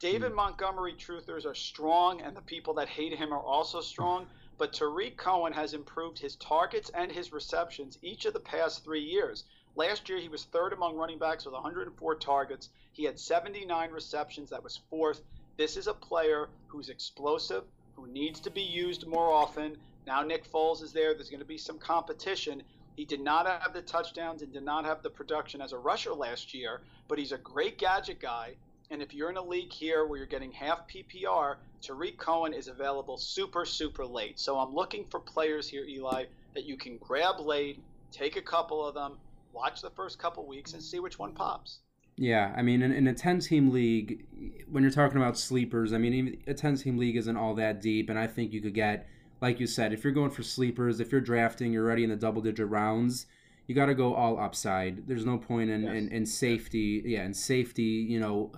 David 0.00 0.30
hmm. 0.30 0.36
Montgomery 0.36 0.94
truthers 0.94 1.44
are 1.44 1.54
strong, 1.54 2.22
and 2.22 2.34
the 2.34 2.40
people 2.40 2.72
that 2.72 2.88
hate 2.88 3.12
him 3.12 3.34
are 3.34 3.42
also 3.42 3.82
strong. 3.82 4.26
But 4.56 4.72
Tarik 4.72 5.18
Cohen 5.18 5.52
has 5.52 5.74
improved 5.74 6.18
his 6.18 6.36
targets 6.36 6.90
and 6.94 7.12
his 7.12 7.34
receptions 7.34 7.98
each 8.00 8.24
of 8.24 8.32
the 8.32 8.40
past 8.40 8.82
three 8.82 9.02
years. 9.02 9.44
Last 9.76 10.08
year, 10.08 10.18
he 10.18 10.28
was 10.28 10.44
third 10.44 10.72
among 10.72 10.96
running 10.96 11.18
backs 11.18 11.44
with 11.44 11.52
104 11.52 12.14
targets. 12.14 12.70
He 12.92 13.04
had 13.04 13.20
79 13.20 13.90
receptions. 13.90 14.48
That 14.48 14.64
was 14.64 14.80
fourth. 14.88 15.20
This 15.58 15.76
is 15.76 15.86
a 15.86 15.92
player 15.92 16.48
who's 16.68 16.88
explosive, 16.88 17.64
who 17.94 18.06
needs 18.06 18.40
to 18.40 18.50
be 18.50 18.62
used 18.62 19.06
more 19.06 19.30
often. 19.30 19.76
Now 20.06 20.22
Nick 20.22 20.50
Foles 20.50 20.82
is 20.82 20.94
there. 20.94 21.12
There's 21.12 21.28
going 21.28 21.40
to 21.40 21.46
be 21.46 21.58
some 21.58 21.78
competition. 21.78 22.62
He 22.96 23.04
did 23.04 23.20
not 23.20 23.46
have 23.46 23.74
the 23.74 23.82
touchdowns 23.82 24.40
and 24.40 24.50
did 24.50 24.64
not 24.64 24.86
have 24.86 25.02
the 25.02 25.10
production 25.10 25.60
as 25.60 25.74
a 25.74 25.78
rusher 25.78 26.14
last 26.14 26.54
year, 26.54 26.80
but 27.06 27.18
he's 27.18 27.32
a 27.32 27.38
great 27.38 27.76
gadget 27.76 28.18
guy. 28.18 28.56
And 28.90 29.00
if 29.00 29.14
you're 29.14 29.30
in 29.30 29.36
a 29.36 29.42
league 29.42 29.72
here 29.72 30.04
where 30.04 30.18
you're 30.18 30.26
getting 30.26 30.50
half 30.50 30.80
PPR, 30.88 31.56
Tarik 31.80 32.18
Cohen 32.18 32.52
is 32.52 32.66
available 32.66 33.16
super, 33.16 33.64
super 33.64 34.04
late. 34.04 34.40
So 34.40 34.58
I'm 34.58 34.74
looking 34.74 35.04
for 35.10 35.20
players 35.20 35.68
here, 35.68 35.84
Eli, 35.84 36.24
that 36.54 36.64
you 36.64 36.76
can 36.76 36.98
grab 36.98 37.38
late, 37.38 37.80
take 38.10 38.36
a 38.36 38.42
couple 38.42 38.84
of 38.84 38.94
them, 38.94 39.12
watch 39.52 39.80
the 39.80 39.90
first 39.90 40.18
couple 40.18 40.44
weeks 40.44 40.72
and 40.72 40.82
see 40.82 40.98
which 40.98 41.20
one 41.20 41.32
pops. 41.32 41.78
Yeah, 42.16 42.52
I 42.56 42.62
mean, 42.62 42.82
in, 42.82 42.90
in 42.90 43.06
a 43.06 43.14
10 43.14 43.38
team 43.38 43.70
league, 43.70 44.26
when 44.68 44.82
you're 44.82 44.90
talking 44.90 45.18
about 45.18 45.38
sleepers, 45.38 45.92
I 45.92 45.98
mean, 45.98 46.42
a 46.48 46.52
10 46.52 46.76
team 46.76 46.98
league 46.98 47.16
isn't 47.16 47.36
all 47.36 47.54
that 47.54 47.80
deep. 47.80 48.10
And 48.10 48.18
I 48.18 48.26
think 48.26 48.52
you 48.52 48.60
could 48.60 48.74
get, 48.74 49.06
like 49.40 49.60
you 49.60 49.68
said, 49.68 49.92
if 49.92 50.02
you're 50.02 50.12
going 50.12 50.32
for 50.32 50.42
sleepers, 50.42 50.98
if 50.98 51.12
you're 51.12 51.20
drafting, 51.20 51.72
you're 51.72 51.84
already 51.84 52.02
in 52.02 52.10
the 52.10 52.16
double 52.16 52.42
digit 52.42 52.68
rounds, 52.68 53.26
you 53.68 53.74
got 53.76 53.86
to 53.86 53.94
go 53.94 54.14
all 54.14 54.36
upside. 54.40 55.06
There's 55.06 55.24
no 55.24 55.38
point 55.38 55.70
in, 55.70 55.84
yes. 55.84 55.92
in, 55.92 56.08
in, 56.08 56.26
safety, 56.26 57.02
yeah, 57.06 57.24
in 57.24 57.32
safety, 57.32 57.82
you 57.82 58.18
know, 58.18 58.50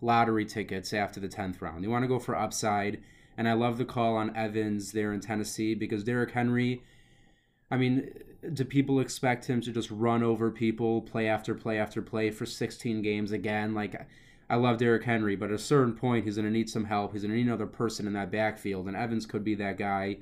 lottery 0.00 0.44
tickets 0.44 0.92
after 0.92 1.20
the 1.20 1.28
10th 1.28 1.60
round. 1.60 1.82
You 1.84 1.90
want 1.90 2.04
to 2.04 2.08
go 2.08 2.18
for 2.18 2.36
upside. 2.36 3.00
And 3.36 3.48
I 3.48 3.52
love 3.52 3.78
the 3.78 3.84
call 3.84 4.16
on 4.16 4.34
Evans 4.36 4.90
there 4.90 5.12
in 5.12 5.20
Tennessee 5.20 5.74
because 5.74 6.02
Derrick 6.02 6.32
Henry, 6.32 6.82
I 7.70 7.76
mean, 7.76 8.10
do 8.52 8.64
people 8.64 8.98
expect 8.98 9.46
him 9.46 9.60
to 9.60 9.70
just 9.70 9.90
run 9.92 10.24
over 10.24 10.50
people 10.50 11.02
play 11.02 11.28
after 11.28 11.54
play 11.54 11.78
after 11.78 12.02
play 12.02 12.30
for 12.30 12.46
16 12.46 13.00
games 13.00 13.30
again? 13.30 13.74
Like, 13.74 14.08
I 14.50 14.56
love 14.56 14.78
Derrick 14.78 15.04
Henry, 15.04 15.36
but 15.36 15.50
at 15.50 15.54
a 15.54 15.58
certain 15.58 15.94
point, 15.94 16.24
he's 16.24 16.34
going 16.34 16.46
to 16.46 16.50
need 16.52 16.68
some 16.68 16.86
help. 16.86 17.12
He's 17.12 17.22
going 17.22 17.30
to 17.30 17.36
need 17.36 17.46
another 17.46 17.66
person 17.66 18.08
in 18.08 18.14
that 18.14 18.32
backfield, 18.32 18.88
and 18.88 18.96
Evans 18.96 19.26
could 19.26 19.44
be 19.44 19.54
that 19.56 19.78
guy. 19.78 20.18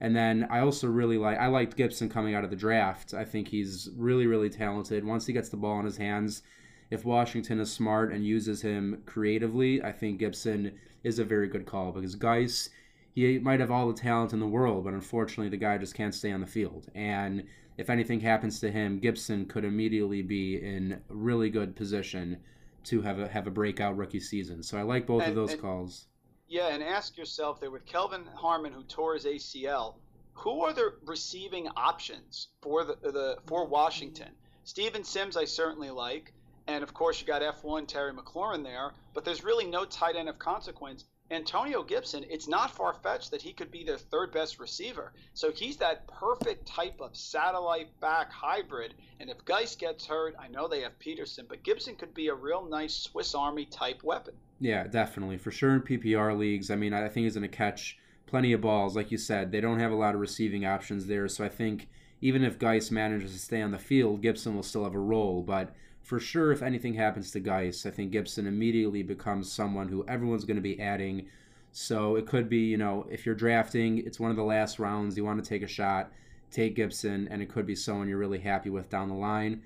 And 0.00 0.14
then 0.14 0.46
I 0.50 0.60
also 0.60 0.86
really 0.86 1.18
like 1.18 1.38
I 1.38 1.48
liked 1.48 1.76
Gibson 1.76 2.08
coming 2.08 2.34
out 2.34 2.44
of 2.44 2.50
the 2.50 2.56
draft. 2.56 3.14
I 3.14 3.24
think 3.24 3.48
he's 3.48 3.90
really 3.96 4.26
really 4.26 4.48
talented. 4.48 5.04
Once 5.04 5.26
he 5.26 5.32
gets 5.32 5.50
the 5.50 5.58
ball 5.58 5.78
in 5.78 5.84
his 5.84 5.98
hands, 5.98 6.42
if 6.90 7.04
Washington 7.04 7.60
is 7.60 7.72
smart 7.72 8.12
and 8.12 8.24
uses 8.24 8.62
him 8.62 9.02
creatively, 9.06 9.82
I 9.82 9.92
think 9.92 10.18
Gibson 10.18 10.72
is 11.04 11.18
a 11.18 11.24
very 11.24 11.48
good 11.48 11.66
call 11.66 11.92
because 11.92 12.14
Guice 12.14 12.70
he 13.14 13.38
might 13.38 13.60
have 13.60 13.70
all 13.70 13.88
the 13.88 14.00
talent 14.00 14.32
in 14.32 14.40
the 14.40 14.46
world, 14.46 14.84
but 14.84 14.94
unfortunately, 14.94 15.48
the 15.48 15.56
guy 15.56 15.78
just 15.78 15.94
can't 15.94 16.14
stay 16.14 16.30
on 16.30 16.40
the 16.40 16.46
field. 16.46 16.88
And 16.94 17.44
if 17.76 17.90
anything 17.90 18.20
happens 18.20 18.60
to 18.60 18.70
him, 18.70 18.98
Gibson 18.98 19.46
could 19.46 19.64
immediately 19.64 20.22
be 20.22 20.56
in 20.56 21.00
really 21.08 21.50
good 21.50 21.74
position 21.74 22.38
to 22.84 23.02
have 23.02 23.18
a 23.18 23.28
have 23.28 23.46
a 23.46 23.50
breakout 23.50 23.96
rookie 23.96 24.20
season. 24.20 24.62
So 24.62 24.78
I 24.78 24.82
like 24.82 25.06
both 25.06 25.22
and, 25.22 25.30
of 25.30 25.36
those 25.36 25.52
and, 25.52 25.60
calls. 25.60 26.06
Yeah, 26.48 26.68
and 26.68 26.82
ask 26.82 27.16
yourself 27.16 27.60
there 27.60 27.70
with 27.70 27.84
Kelvin 27.84 28.24
Harmon, 28.34 28.72
who 28.72 28.82
tore 28.84 29.14
his 29.14 29.24
ACL, 29.24 29.94
who 30.32 30.62
are 30.62 30.72
the 30.72 30.94
receiving 31.04 31.68
options 31.76 32.48
for 32.62 32.84
the, 32.84 32.96
the 33.02 33.38
for 33.46 33.66
Washington? 33.66 34.30
Steven 34.64 35.02
Sims, 35.02 35.36
I 35.36 35.44
certainly 35.44 35.90
like, 35.90 36.32
and 36.70 36.82
of 36.82 36.94
course 36.94 37.20
you 37.20 37.26
got 37.26 37.42
F1 37.42 37.86
Terry 37.86 38.12
McLaurin 38.12 38.62
there, 38.62 38.92
but 39.12 39.24
there's 39.24 39.44
really 39.44 39.66
no 39.66 39.84
tight 39.84 40.16
end 40.16 40.28
of 40.28 40.38
consequence 40.38 41.04
Antonio 41.32 41.84
Gibson, 41.84 42.24
it's 42.28 42.48
not 42.48 42.74
far 42.74 42.92
fetched 42.92 43.30
that 43.30 43.40
he 43.40 43.52
could 43.52 43.70
be 43.70 43.84
their 43.84 43.98
third 43.98 44.32
best 44.32 44.58
receiver. 44.58 45.12
So 45.32 45.52
he's 45.52 45.76
that 45.76 46.08
perfect 46.08 46.66
type 46.66 47.00
of 47.00 47.14
satellite 47.16 47.88
back 48.00 48.32
hybrid. 48.32 48.94
And 49.20 49.30
if 49.30 49.44
Guice 49.44 49.76
gets 49.76 50.04
hurt, 50.04 50.34
I 50.40 50.48
know 50.48 50.66
they 50.66 50.80
have 50.80 50.98
Peterson, 50.98 51.46
but 51.48 51.62
Gibson 51.62 51.94
could 51.94 52.14
be 52.14 52.28
a 52.28 52.34
real 52.34 52.64
nice 52.68 52.94
Swiss 52.94 53.34
Army 53.34 53.64
type 53.66 54.02
weapon. 54.02 54.34
Yeah, 54.58 54.88
definitely. 54.88 55.38
For 55.38 55.52
sure 55.52 55.74
in 55.74 55.82
PPR 55.82 56.36
leagues. 56.36 56.68
I 56.70 56.74
mean, 56.74 56.92
I 56.92 57.08
think 57.08 57.24
he's 57.24 57.36
going 57.36 57.48
to 57.48 57.56
catch 57.56 57.96
plenty 58.26 58.52
of 58.52 58.60
balls. 58.60 58.96
Like 58.96 59.12
you 59.12 59.18
said, 59.18 59.52
they 59.52 59.60
don't 59.60 59.78
have 59.78 59.92
a 59.92 59.96
lot 59.96 60.14
of 60.16 60.20
receiving 60.20 60.66
options 60.66 61.06
there. 61.06 61.28
So 61.28 61.44
I 61.44 61.48
think 61.48 61.88
even 62.20 62.42
if 62.42 62.58
Guice 62.58 62.90
manages 62.90 63.32
to 63.32 63.38
stay 63.38 63.62
on 63.62 63.70
the 63.70 63.78
field, 63.78 64.20
Gibson 64.20 64.56
will 64.56 64.64
still 64.64 64.82
have 64.82 64.96
a 64.96 64.98
role. 64.98 65.42
But 65.42 65.74
for 66.10 66.18
sure, 66.18 66.50
if 66.50 66.60
anything 66.60 66.94
happens 66.94 67.30
to 67.30 67.38
Guice, 67.38 67.86
I 67.86 67.90
think 67.92 68.10
Gibson 68.10 68.48
immediately 68.48 69.04
becomes 69.04 69.52
someone 69.52 69.86
who 69.86 70.04
everyone's 70.08 70.44
going 70.44 70.56
to 70.56 70.60
be 70.60 70.80
adding. 70.80 71.28
So 71.70 72.16
it 72.16 72.26
could 72.26 72.48
be, 72.48 72.62
you 72.62 72.78
know, 72.78 73.06
if 73.08 73.24
you're 73.24 73.36
drafting, 73.36 73.98
it's 73.98 74.18
one 74.18 74.32
of 74.32 74.36
the 74.36 74.42
last 74.42 74.80
rounds, 74.80 75.16
you 75.16 75.24
want 75.24 75.40
to 75.40 75.48
take 75.48 75.62
a 75.62 75.68
shot, 75.68 76.10
take 76.50 76.74
Gibson, 76.74 77.28
and 77.30 77.40
it 77.40 77.48
could 77.48 77.64
be 77.64 77.76
someone 77.76 78.08
you're 78.08 78.18
really 78.18 78.40
happy 78.40 78.70
with 78.70 78.90
down 78.90 79.08
the 79.08 79.14
line. 79.14 79.62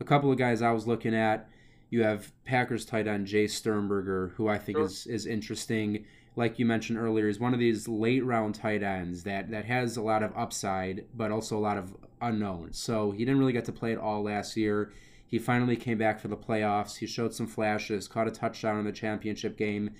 A 0.00 0.04
couple 0.04 0.32
of 0.32 0.36
guys 0.36 0.62
I 0.62 0.72
was 0.72 0.88
looking 0.88 1.14
at, 1.14 1.48
you 1.90 2.02
have 2.02 2.32
Packers 2.44 2.84
tight 2.84 3.06
end 3.06 3.28
Jace 3.28 3.50
Sternberger, 3.50 4.32
who 4.34 4.48
I 4.48 4.58
think 4.58 4.78
sure. 4.78 4.86
is, 4.86 5.06
is 5.06 5.26
interesting. 5.26 6.06
Like 6.34 6.58
you 6.58 6.66
mentioned 6.66 6.98
earlier, 6.98 7.28
he's 7.28 7.38
one 7.38 7.54
of 7.54 7.60
these 7.60 7.86
late 7.86 8.24
round 8.24 8.56
tight 8.56 8.82
ends 8.82 9.22
that, 9.22 9.48
that 9.52 9.66
has 9.66 9.96
a 9.96 10.02
lot 10.02 10.24
of 10.24 10.36
upside, 10.36 11.04
but 11.14 11.30
also 11.30 11.56
a 11.56 11.60
lot 11.60 11.78
of 11.78 11.94
unknown. 12.20 12.72
So 12.72 13.12
he 13.12 13.24
didn't 13.24 13.38
really 13.38 13.52
get 13.52 13.66
to 13.66 13.72
play 13.72 13.92
it 13.92 13.98
all 13.98 14.24
last 14.24 14.56
year. 14.56 14.90
He 15.26 15.38
finally 15.38 15.76
came 15.76 15.98
back 15.98 16.20
for 16.20 16.28
the 16.28 16.36
playoffs. 16.36 16.96
He 16.96 17.06
showed 17.06 17.34
some 17.34 17.46
flashes, 17.46 18.08
caught 18.08 18.28
a 18.28 18.30
touchdown 18.30 18.78
in 18.78 18.84
the 18.84 18.92
championship 18.92 19.56
game. 19.56 19.90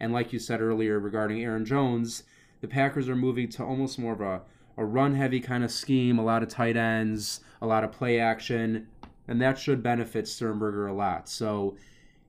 And 0.00 0.12
like 0.12 0.32
you 0.32 0.38
said 0.38 0.60
earlier 0.60 0.98
regarding 0.98 1.42
Aaron 1.42 1.64
Jones, 1.64 2.22
the 2.60 2.68
Packers 2.68 3.08
are 3.08 3.16
moving 3.16 3.48
to 3.50 3.64
almost 3.64 3.98
more 3.98 4.12
of 4.12 4.20
a, 4.20 4.42
a 4.76 4.84
run 4.84 5.14
heavy 5.14 5.40
kind 5.40 5.64
of 5.64 5.70
scheme, 5.70 6.18
a 6.18 6.24
lot 6.24 6.42
of 6.42 6.48
tight 6.48 6.76
ends, 6.76 7.40
a 7.60 7.66
lot 7.66 7.84
of 7.84 7.92
play 7.92 8.18
action, 8.18 8.86
and 9.26 9.40
that 9.42 9.58
should 9.58 9.82
benefit 9.82 10.26
Sternberger 10.26 10.86
a 10.86 10.94
lot. 10.94 11.28
So 11.28 11.76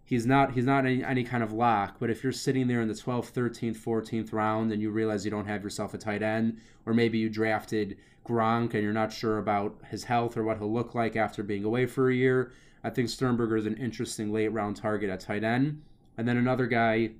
he's 0.10 0.26
not 0.26 0.54
he's 0.54 0.66
not 0.66 0.88
any, 0.88 1.04
any 1.04 1.24
kind 1.24 1.44
of 1.44 1.54
lock, 1.54 1.98
but 2.00 2.10
if 2.10 2.24
you're 2.24 2.32
sitting 2.32 2.68
there 2.68 2.82
in 2.82 2.88
the 2.88 2.96
12th, 2.96 3.32
13th, 3.32 3.78
14th 3.78 4.34
round 4.34 4.72
and 4.72 4.82
you 4.82 4.90
realize 4.90 5.24
you 5.24 5.30
don't 5.30 5.46
have 5.46 5.64
yourself 5.64 5.94
a 5.94 6.00
tight 6.00 6.24
end, 6.24 6.58
or 6.88 6.96
maybe 6.96 7.20
you 7.20 7.30
drafted 7.30 7.96
Gronk 8.26 8.74
and 8.74 8.82
you're 8.82 8.92
not 8.92 9.14
sure 9.14 9.38
about 9.38 9.78
his 9.92 10.06
health 10.06 10.36
or 10.36 10.44
what 10.44 10.58
he'll 10.58 10.74
look 10.74 10.96
like 10.96 11.16
after 11.16 11.44
being 11.44 11.64
away 11.64 11.86
for 11.86 12.10
a 12.10 12.16
year, 12.16 12.52
I 12.84 12.90
think 12.90 13.10
Sternberger 13.10 13.58
is 13.58 13.68
an 13.68 13.78
interesting 13.78 14.34
late 14.34 14.48
round 14.48 14.78
target 14.78 15.12
at 15.12 15.20
tight 15.20 15.44
end. 15.44 15.84
And 16.18 16.28
then 16.28 16.38
another 16.38 16.66
guy 16.66 17.12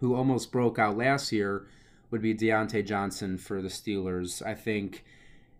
who 0.00 0.14
almost 0.14 0.50
broke 0.50 0.78
out 0.78 0.96
last 0.96 1.32
year 1.32 1.66
would 2.10 2.22
be 2.22 2.34
Diontae 2.34 2.86
Johnson 2.86 3.36
for 3.36 3.60
the 3.60 3.68
Steelers. 3.68 4.44
I 4.44 4.54
think 4.54 5.04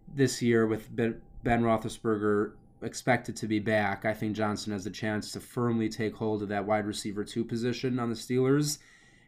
this 0.08 0.40
year 0.40 0.66
with 0.66 0.88
Ben 0.96 1.20
Roethlisberger 1.44 2.52
expected 2.82 3.36
to 3.36 3.46
be 3.46 3.58
back, 3.58 4.04
I 4.04 4.12
think 4.14 4.36
Johnson 4.36 4.72
has 4.72 4.84
the 4.84 4.90
chance 4.90 5.32
to 5.32 5.40
firmly 5.40 5.88
take 5.88 6.14
hold 6.16 6.42
of 6.42 6.48
that 6.48 6.66
wide 6.66 6.86
receiver 6.86 7.24
two 7.24 7.44
position 7.44 7.98
on 7.98 8.10
the 8.10 8.16
Steelers 8.16 8.78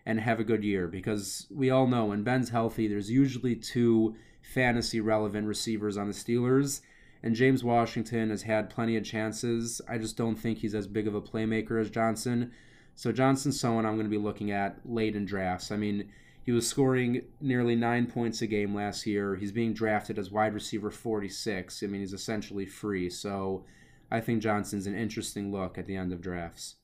and 0.04 0.20
have 0.20 0.40
a 0.40 0.44
good 0.44 0.64
year 0.64 0.88
because 0.88 1.46
we 1.50 1.70
all 1.70 1.86
know 1.86 2.06
when 2.06 2.22
Ben's 2.22 2.50
healthy, 2.50 2.88
there's 2.88 3.10
usually 3.10 3.54
two 3.54 4.16
fantasy 4.40 5.00
relevant 5.00 5.46
receivers 5.46 5.96
on 5.96 6.06
the 6.06 6.14
Steelers. 6.14 6.80
And 7.22 7.34
James 7.34 7.64
Washington 7.64 8.30
has 8.30 8.42
had 8.42 8.70
plenty 8.70 8.96
of 8.96 9.04
chances. 9.04 9.80
I 9.88 9.98
just 9.98 10.16
don't 10.16 10.36
think 10.36 10.58
he's 10.58 10.74
as 10.74 10.86
big 10.86 11.08
of 11.08 11.14
a 11.14 11.20
playmaker 11.20 11.80
as 11.80 11.90
Johnson. 11.90 12.52
So 12.94 13.12
Johnson's 13.12 13.58
someone 13.58 13.84
I'm 13.84 13.96
going 13.96 14.06
to 14.06 14.10
be 14.10 14.22
looking 14.22 14.50
at 14.50 14.78
late 14.84 15.16
in 15.16 15.26
drafts. 15.26 15.70
I 15.70 15.76
mean, 15.76 16.08
he 16.48 16.52
was 16.52 16.66
scoring 16.66 17.20
nearly 17.42 17.76
nine 17.76 18.06
points 18.06 18.40
a 18.40 18.46
game 18.46 18.74
last 18.74 19.04
year. 19.04 19.36
He's 19.36 19.52
being 19.52 19.74
drafted 19.74 20.18
as 20.18 20.30
wide 20.30 20.54
receiver 20.54 20.90
46. 20.90 21.82
I 21.82 21.86
mean, 21.88 22.00
he's 22.00 22.14
essentially 22.14 22.64
free. 22.64 23.10
So 23.10 23.66
I 24.10 24.20
think 24.20 24.40
Johnson's 24.40 24.86
an 24.86 24.96
interesting 24.96 25.52
look 25.52 25.76
at 25.76 25.84
the 25.84 25.94
end 25.94 26.10
of 26.10 26.22
drafts. 26.22 26.76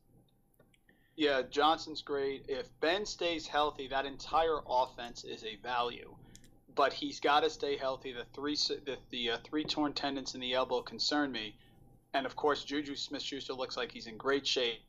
Yeah, 1.16 1.40
Johnson's 1.50 2.02
great. 2.02 2.44
If 2.46 2.78
Ben 2.80 3.06
stays 3.06 3.46
healthy, 3.46 3.88
that 3.88 4.04
entire 4.04 4.58
offense 4.68 5.24
is 5.24 5.42
a 5.44 5.56
value 5.62 6.14
but 6.74 6.92
he's 6.92 7.18
got 7.18 7.40
to 7.40 7.48
stay 7.48 7.78
healthy. 7.78 8.12
The 8.12 8.26
three 8.34 8.56
the, 8.56 8.98
the 9.08 9.30
uh, 9.30 9.38
three 9.44 9.64
torn 9.64 9.94
tendons 9.94 10.34
in 10.34 10.42
the 10.42 10.52
elbow 10.52 10.82
concern 10.82 11.32
me, 11.32 11.56
and 12.12 12.26
of 12.26 12.36
course 12.36 12.64
Juju 12.64 12.96
Smith-Schuster 12.96 13.54
looks 13.54 13.78
like 13.78 13.92
he's 13.92 14.08
in 14.08 14.18
great 14.18 14.46
shape. 14.46 14.80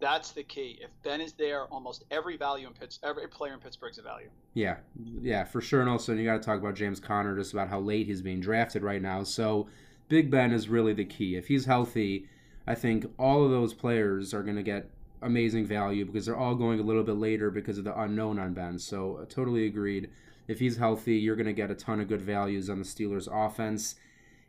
That's 0.00 0.32
the 0.32 0.42
key. 0.42 0.78
If 0.82 0.90
Ben 1.02 1.20
is 1.20 1.32
there, 1.34 1.64
almost 1.66 2.04
every 2.10 2.36
value 2.36 2.66
in 2.66 2.72
Pitts, 2.72 2.98
every 3.02 3.28
player 3.28 3.54
in 3.54 3.60
Pittsburgh's 3.60 3.98
a 3.98 4.02
value. 4.02 4.28
Yeah, 4.52 4.76
yeah, 5.22 5.44
for 5.44 5.60
sure. 5.60 5.80
And 5.80 5.88
also, 5.88 6.12
you 6.14 6.24
got 6.24 6.34
to 6.34 6.42
talk 6.42 6.58
about 6.60 6.74
James 6.74 7.00
Conner, 7.00 7.36
just 7.36 7.52
about 7.52 7.68
how 7.68 7.80
late 7.80 8.06
he's 8.06 8.20
being 8.20 8.40
drafted 8.40 8.82
right 8.82 9.00
now. 9.00 9.22
So, 9.22 9.68
Big 10.08 10.30
Ben 10.30 10.52
is 10.52 10.68
really 10.68 10.92
the 10.92 11.04
key. 11.04 11.36
If 11.36 11.48
he's 11.48 11.64
healthy, 11.64 12.28
I 12.66 12.74
think 12.74 13.06
all 13.18 13.44
of 13.44 13.50
those 13.50 13.72
players 13.72 14.34
are 14.34 14.42
going 14.42 14.56
to 14.56 14.62
get 14.62 14.90
amazing 15.22 15.64
value 15.64 16.04
because 16.04 16.26
they're 16.26 16.36
all 16.36 16.54
going 16.54 16.80
a 16.80 16.82
little 16.82 17.04
bit 17.04 17.16
later 17.16 17.50
because 17.50 17.78
of 17.78 17.84
the 17.84 17.98
unknown 17.98 18.38
on 18.38 18.52
Ben. 18.52 18.78
So, 18.78 19.24
totally 19.28 19.66
agreed. 19.66 20.10
If 20.48 20.58
he's 20.58 20.76
healthy, 20.76 21.16
you're 21.16 21.36
going 21.36 21.46
to 21.46 21.52
get 21.52 21.70
a 21.70 21.74
ton 21.74 22.00
of 22.00 22.08
good 22.08 22.20
values 22.20 22.68
on 22.68 22.78
the 22.78 22.84
Steelers' 22.84 23.28
offense. 23.32 23.94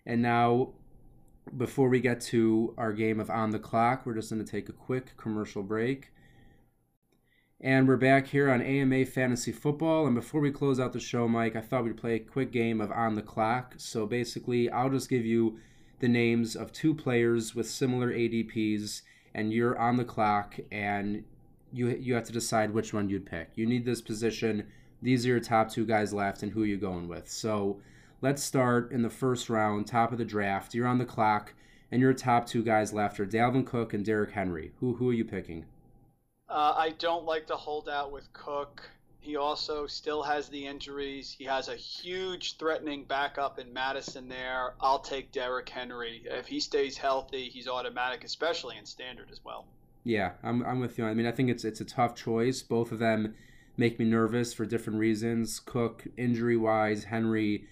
And 0.05 0.21
now, 0.21 0.73
before 1.57 1.89
we 1.89 1.99
get 1.99 2.21
to 2.21 2.73
our 2.77 2.93
game 2.93 3.19
of 3.19 3.29
On 3.29 3.51
the 3.51 3.59
Clock, 3.59 4.05
we're 4.05 4.13
just 4.13 4.29
going 4.29 4.43
to 4.43 4.49
take 4.49 4.69
a 4.69 4.73
quick 4.73 5.15
commercial 5.17 5.63
break. 5.63 6.11
And 7.61 7.87
we're 7.87 7.97
back 7.97 8.27
here 8.27 8.49
on 8.49 8.61
AMA 8.61 9.05
Fantasy 9.05 9.51
Football. 9.51 10.05
And 10.05 10.15
before 10.15 10.41
we 10.41 10.51
close 10.51 10.79
out 10.79 10.93
the 10.93 10.99
show, 10.99 11.27
Mike, 11.27 11.55
I 11.55 11.61
thought 11.61 11.83
we'd 11.83 11.97
play 11.97 12.15
a 12.15 12.19
quick 12.19 12.51
game 12.51 12.81
of 12.81 12.91
On 12.91 13.15
the 13.15 13.21
Clock. 13.21 13.75
So 13.77 14.05
basically, 14.05 14.69
I'll 14.69 14.89
just 14.89 15.09
give 15.09 15.25
you 15.25 15.57
the 15.99 16.07
names 16.07 16.55
of 16.55 16.71
two 16.73 16.93
players 16.93 17.55
with 17.55 17.69
similar 17.69 18.11
ADPs, 18.11 19.01
and 19.33 19.53
you're 19.53 19.79
on 19.79 19.97
the 19.97 20.03
clock, 20.03 20.57
and 20.71 21.23
you 21.71 21.89
you 21.89 22.13
have 22.15 22.25
to 22.25 22.33
decide 22.33 22.71
which 22.71 22.93
one 22.93 23.09
you'd 23.09 23.25
pick. 23.25 23.51
You 23.55 23.65
need 23.65 23.85
this 23.85 24.01
position 24.01 24.67
these 25.05 25.25
are 25.25 25.29
your 25.29 25.39
top 25.39 25.69
two 25.69 25.85
guys 25.85 26.13
left 26.13 26.43
and 26.43 26.51
who 26.51 26.63
are 26.63 26.65
you're 26.65 26.77
going 26.77 27.07
with. 27.07 27.29
So 27.29 27.79
let's 28.25 28.41
start 28.41 28.91
in 28.91 29.03
the 29.03 29.09
first 29.09 29.51
round, 29.51 29.85
top 29.85 30.11
of 30.11 30.17
the 30.17 30.25
draft. 30.25 30.73
You're 30.73 30.87
on 30.87 30.97
the 30.97 31.05
clock, 31.05 31.53
and 31.91 32.01
your 32.01 32.11
top 32.11 32.47
two 32.47 32.63
guys 32.63 32.91
left 32.91 33.19
are 33.19 33.25
Dalvin 33.25 33.63
Cook 33.63 33.93
and 33.93 34.03
Derrick 34.03 34.31
Henry. 34.31 34.71
Who 34.79 34.95
who 34.95 35.11
are 35.11 35.13
you 35.13 35.23
picking? 35.23 35.65
Uh, 36.49 36.73
I 36.75 36.95
don't 36.97 37.25
like 37.25 37.45
to 37.47 37.55
hold 37.55 37.87
out 37.87 38.11
with 38.11 38.33
Cook. 38.33 38.89
He 39.19 39.35
also 39.35 39.85
still 39.85 40.23
has 40.23 40.49
the 40.49 40.65
injuries. 40.65 41.35
He 41.37 41.43
has 41.45 41.67
a 41.67 41.75
huge 41.75 42.57
threatening 42.57 43.03
backup 43.03 43.59
in 43.59 43.71
Mattison 43.71 44.27
there. 44.27 44.73
I'll 44.81 44.99
take 44.99 45.31
Derrick 45.31 45.69
Henry. 45.69 46.23
If 46.25 46.47
he 46.47 46.59
stays 46.59 46.97
healthy, 46.97 47.49
he's 47.49 47.67
automatic, 47.67 48.23
especially 48.23 48.77
in 48.77 48.87
standard 48.87 49.29
as 49.31 49.39
well. 49.45 49.65
Yeah, 50.03 50.31
I'm, 50.41 50.65
I'm 50.65 50.79
with 50.79 50.97
you. 50.97 51.05
I 51.05 51.13
mean, 51.13 51.27
I 51.27 51.31
think 51.31 51.51
it's 51.51 51.63
it's 51.63 51.81
a 51.81 51.85
tough 51.85 52.15
choice. 52.15 52.63
Both 52.63 52.91
of 52.91 52.97
them 52.97 53.35
make 53.77 53.99
me 53.99 54.05
nervous 54.05 54.51
for 54.51 54.65
different 54.65 54.97
reasons. 54.97 55.59
Cook, 55.59 56.07
injury 56.17 56.57
wise, 56.57 57.03
Henry, 57.03 57.67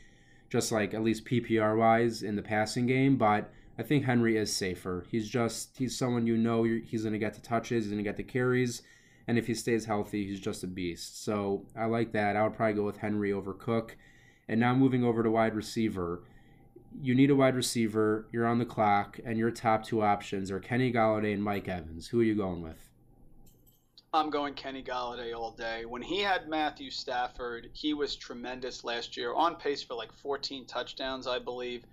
just 0.54 0.72
like 0.72 0.94
at 0.94 1.04
least 1.04 1.26
PPR 1.26 1.76
wise 1.76 2.22
in 2.22 2.36
the 2.36 2.44
passing 2.44 2.86
game. 2.86 3.18
But 3.18 3.52
I 3.80 3.82
think 3.82 4.06
Henry 4.06 4.38
is 4.38 4.56
safer. 4.56 5.04
He's 5.10 5.28
just, 5.28 5.76
he's 5.80 5.98
someone 5.98 6.28
you 6.28 6.38
know 6.38 6.62
he's 6.62 7.02
going 7.02 7.14
to 7.14 7.20
get 7.20 7.34
the 7.34 7.42
touches, 7.42 7.86
he's 7.86 7.92
going 7.92 8.04
to 8.04 8.08
get 8.08 8.18
the 8.18 8.24
carries. 8.24 8.84
And 9.28 9.40
if 9.40 9.48
he 9.48 9.56
stays 9.56 9.86
healthy, 9.86 10.28
he's 10.28 10.40
just 10.40 10.64
a 10.64 10.68
beast. 10.68 11.24
So 11.24 11.66
I 11.76 11.86
like 11.86 12.12
that. 12.12 12.36
I 12.36 12.44
would 12.44 12.54
probably 12.54 12.76
go 12.76 12.84
with 12.84 12.98
Henry 12.98 13.34
over 13.34 13.52
Cook. 13.52 13.98
And 14.48 14.60
now 14.60 14.76
moving 14.76 15.04
over 15.04 15.24
to 15.24 15.32
wide 15.32 15.56
receiver. 15.56 16.22
You 17.02 17.16
need 17.16 17.32
a 17.32 17.36
wide 17.36 17.56
receiver. 17.56 18.28
You're 18.32 18.46
on 18.46 18.60
the 18.60 18.66
clock, 18.66 19.20
and 19.26 19.40
your 19.40 19.50
top 19.50 19.84
two 19.84 20.04
options 20.04 20.52
are 20.52 20.60
Kenny 20.60 20.94
Golladay 20.94 21.34
and 21.34 21.44
Mike 21.44 21.68
Evans. 21.68 22.10
Who 22.10 22.20
are 22.20 22.24
you 22.24 22.36
going 22.36 22.62
with? 22.62 22.93
I'm 24.16 24.30
going 24.30 24.54
Kenny 24.54 24.84
Golladay 24.84 25.36
all 25.36 25.50
day. 25.54 25.86
When 25.86 26.04
he 26.04 26.20
had 26.20 26.48
Matthew 26.48 26.92
Stafford, 26.92 27.72
he 27.74 27.96
was 27.96 28.16
tremendous 28.16 28.84
last 28.84 29.18
year, 29.18 29.34
on 29.34 29.56
pace 29.56 29.82
for 29.82 29.96
like 29.96 30.14
14 30.14 30.68
touchdowns, 30.68 31.26
I 31.26 31.40
believe. 31.40 31.84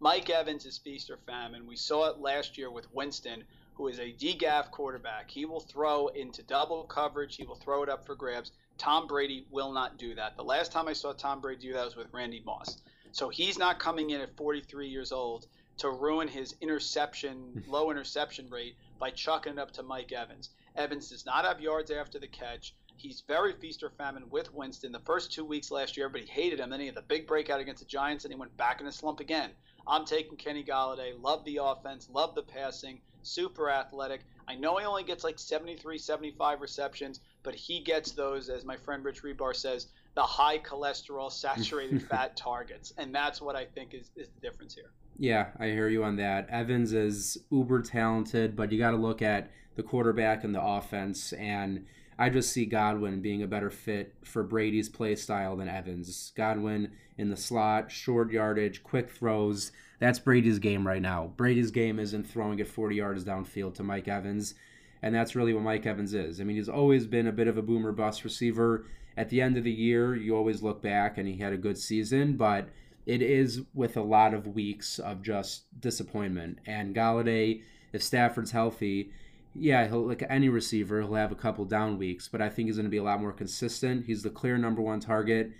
Mike 0.00 0.30
Evans 0.30 0.64
is 0.64 0.78
feast 0.78 1.10
or 1.10 1.18
famine. 1.26 1.66
We 1.66 1.76
saw 1.76 2.08
it 2.08 2.18
last 2.18 2.56
year 2.56 2.70
with 2.70 2.90
Winston, 2.94 3.44
who 3.74 3.88
is 3.88 3.98
a 3.98 4.10
DGAF 4.10 4.70
quarterback. 4.70 5.30
He 5.30 5.44
will 5.44 5.60
throw 5.60 6.08
into 6.08 6.42
double 6.42 6.84
coverage, 6.84 7.36
he 7.36 7.44
will 7.44 7.56
throw 7.56 7.82
it 7.82 7.90
up 7.90 8.06
for 8.06 8.14
grabs. 8.14 8.52
Tom 8.78 9.06
Brady 9.06 9.46
will 9.50 9.70
not 9.70 9.98
do 9.98 10.14
that. 10.14 10.38
The 10.38 10.44
last 10.44 10.72
time 10.72 10.88
I 10.88 10.94
saw 10.94 11.12
Tom 11.12 11.42
Brady 11.42 11.60
do 11.60 11.74
that 11.74 11.84
was 11.84 11.96
with 11.96 12.14
Randy 12.14 12.42
Moss. 12.46 12.80
So 13.12 13.28
he's 13.28 13.58
not 13.58 13.78
coming 13.78 14.10
in 14.10 14.22
at 14.22 14.34
43 14.38 14.88
years 14.88 15.12
old 15.12 15.46
to 15.76 15.90
ruin 15.90 16.28
his 16.28 16.54
interception, 16.62 17.64
low 17.68 17.90
interception 17.90 18.48
rate 18.48 18.76
by 18.98 19.10
chucking 19.10 19.52
it 19.52 19.58
up 19.58 19.72
to 19.72 19.82
Mike 19.82 20.12
Evans. 20.12 20.48
Evans 20.76 21.10
does 21.10 21.24
not 21.24 21.44
have 21.44 21.60
yards 21.60 21.90
after 21.90 22.18
the 22.18 22.26
catch. 22.26 22.74
He's 22.96 23.22
very 23.26 23.52
feast 23.54 23.82
or 23.82 23.90
famine 23.90 24.24
with 24.30 24.52
Winston. 24.54 24.92
The 24.92 25.00
first 25.00 25.32
two 25.32 25.44
weeks 25.44 25.70
last 25.70 25.96
year, 25.96 26.06
everybody 26.06 26.30
hated 26.30 26.60
him. 26.60 26.70
Then 26.70 26.80
he 26.80 26.86
had 26.86 26.94
the 26.94 27.02
big 27.02 27.26
breakout 27.26 27.60
against 27.60 27.82
the 27.82 27.88
Giants, 27.88 28.24
and 28.24 28.32
he 28.32 28.38
went 28.38 28.56
back 28.56 28.80
in 28.80 28.86
a 28.86 28.92
slump 28.92 29.20
again. 29.20 29.50
I'm 29.86 30.04
taking 30.04 30.36
Kenny 30.36 30.64
Golladay. 30.64 31.12
Love 31.20 31.44
the 31.44 31.60
offense, 31.62 32.08
love 32.12 32.34
the 32.34 32.42
passing, 32.42 33.00
super 33.22 33.70
athletic. 33.70 34.22
I 34.48 34.54
know 34.54 34.76
he 34.76 34.84
only 34.84 35.02
gets 35.02 35.24
like 35.24 35.38
73, 35.38 35.98
75 35.98 36.60
receptions, 36.60 37.20
but 37.42 37.54
he 37.54 37.80
gets 37.80 38.12
those, 38.12 38.48
as 38.48 38.64
my 38.64 38.76
friend 38.76 39.04
Rich 39.04 39.22
Rebar 39.22 39.54
says, 39.54 39.88
the 40.14 40.22
high 40.22 40.58
cholesterol, 40.58 41.30
saturated 41.30 42.02
fat 42.08 42.36
targets. 42.36 42.92
And 42.98 43.14
that's 43.14 43.40
what 43.40 43.56
I 43.56 43.64
think 43.64 43.94
is, 43.94 44.10
is 44.16 44.28
the 44.28 44.40
difference 44.40 44.74
here. 44.74 44.90
Yeah, 45.18 45.48
I 45.58 45.66
hear 45.66 45.88
you 45.88 46.04
on 46.04 46.16
that. 46.16 46.48
Evans 46.50 46.92
is 46.92 47.38
uber 47.50 47.82
talented, 47.82 48.56
but 48.56 48.72
you 48.72 48.78
got 48.78 48.90
to 48.90 48.96
look 48.96 49.22
at 49.22 49.50
the 49.76 49.82
quarterback 49.82 50.44
and 50.44 50.54
the 50.54 50.62
offense. 50.62 51.32
And 51.34 51.86
I 52.18 52.30
just 52.30 52.52
see 52.52 52.64
Godwin 52.64 53.20
being 53.20 53.42
a 53.42 53.46
better 53.46 53.70
fit 53.70 54.14
for 54.24 54.42
Brady's 54.42 54.88
play 54.88 55.14
style 55.14 55.56
than 55.56 55.68
Evans. 55.68 56.32
Godwin 56.36 56.92
in 57.18 57.30
the 57.30 57.36
slot, 57.36 57.90
short 57.90 58.30
yardage, 58.30 58.82
quick 58.82 59.10
throws. 59.10 59.72
That's 59.98 60.18
Brady's 60.18 60.58
game 60.58 60.86
right 60.86 61.02
now. 61.02 61.32
Brady's 61.36 61.70
game 61.70 61.98
isn't 61.98 62.24
throwing 62.24 62.58
it 62.58 62.68
40 62.68 62.96
yards 62.96 63.24
downfield 63.24 63.74
to 63.74 63.82
Mike 63.82 64.08
Evans. 64.08 64.54
And 65.02 65.14
that's 65.14 65.36
really 65.36 65.54
what 65.54 65.62
Mike 65.62 65.86
Evans 65.86 66.14
is. 66.14 66.40
I 66.40 66.44
mean, 66.44 66.56
he's 66.56 66.68
always 66.68 67.06
been 67.06 67.26
a 67.26 67.32
bit 67.32 67.48
of 67.48 67.58
a 67.58 67.62
boomer 67.62 67.92
bust 67.92 68.24
receiver. 68.24 68.86
At 69.16 69.28
the 69.30 69.40
end 69.40 69.56
of 69.56 69.64
the 69.64 69.72
year, 69.72 70.14
you 70.14 70.36
always 70.36 70.62
look 70.62 70.82
back 70.82 71.18
and 71.18 71.28
he 71.28 71.38
had 71.38 71.52
a 71.52 71.58
good 71.58 71.78
season, 71.78 72.36
but 72.36 72.68
it 73.06 73.22
is 73.22 73.62
with 73.72 73.96
a 73.96 74.02
lot 74.02 74.34
of 74.34 74.48
weeks 74.48 74.98
of 74.98 75.22
just 75.22 75.64
disappointment. 75.80 76.58
And 76.66 76.94
Golladay, 76.94 77.62
if 77.92 78.02
Stafford's 78.02 78.50
healthy, 78.50 79.10
yeah, 79.58 79.86
he'll 79.86 80.06
like 80.06 80.24
any 80.28 80.48
receiver, 80.48 81.00
he'll 81.00 81.14
have 81.14 81.32
a 81.32 81.36
couple 81.36 81.64
down 81.64 81.98
weeks, 81.98 82.28
but 82.28 82.40
I 82.42 82.48
think 82.48 82.68
he's 82.68 82.76
going 82.76 82.84
to 82.84 82.90
be 82.90 82.96
a 82.96 83.02
lot 83.02 83.20
more 83.20 83.32
consistent. 83.32 84.06
He's 84.06 84.22
the 84.22 84.30
clear 84.30 84.58
number 84.58 84.82
one 84.82 85.00
target, 85.00 85.52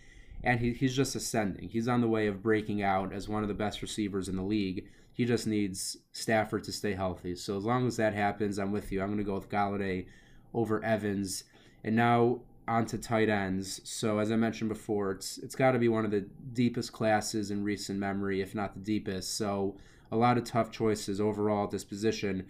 and 0.42 0.60
he, 0.60 0.72
he's 0.72 0.94
just 0.94 1.16
ascending. 1.16 1.68
He's 1.68 1.88
on 1.88 2.00
the 2.00 2.08
way 2.08 2.26
of 2.26 2.42
breaking 2.42 2.82
out 2.82 3.12
as 3.12 3.28
one 3.28 3.42
of 3.42 3.48
the 3.48 3.54
best 3.54 3.82
receivers 3.82 4.28
in 4.28 4.36
the 4.36 4.42
league. 4.42 4.86
He 5.12 5.24
just 5.24 5.46
needs 5.46 5.96
Stafford 6.12 6.64
to 6.64 6.72
stay 6.72 6.94
healthy. 6.94 7.34
So 7.34 7.56
as 7.56 7.64
long 7.64 7.86
as 7.86 7.96
that 7.96 8.14
happens, 8.14 8.58
I'm 8.58 8.72
with 8.72 8.92
you. 8.92 9.00
I'm 9.00 9.08
going 9.08 9.18
to 9.18 9.24
go 9.24 9.34
with 9.34 9.48
Golladay 9.48 10.06
over 10.52 10.84
Evans. 10.84 11.44
And 11.82 11.96
now 11.96 12.40
onto 12.68 12.98
tight 12.98 13.28
ends. 13.28 13.80
So 13.84 14.18
as 14.18 14.30
I 14.30 14.36
mentioned 14.36 14.68
before, 14.68 15.12
it's 15.12 15.38
it's 15.38 15.54
got 15.54 15.72
to 15.72 15.78
be 15.78 15.88
one 15.88 16.04
of 16.04 16.10
the 16.10 16.26
deepest 16.52 16.92
classes 16.92 17.50
in 17.50 17.64
recent 17.64 17.98
memory, 17.98 18.40
if 18.40 18.54
not 18.54 18.74
the 18.74 18.80
deepest. 18.80 19.36
So 19.36 19.76
a 20.10 20.16
lot 20.16 20.36
of 20.36 20.44
tough 20.44 20.70
choices 20.70 21.20
overall 21.20 21.64
at 21.64 21.70
this 21.70 21.84
position 21.84 22.46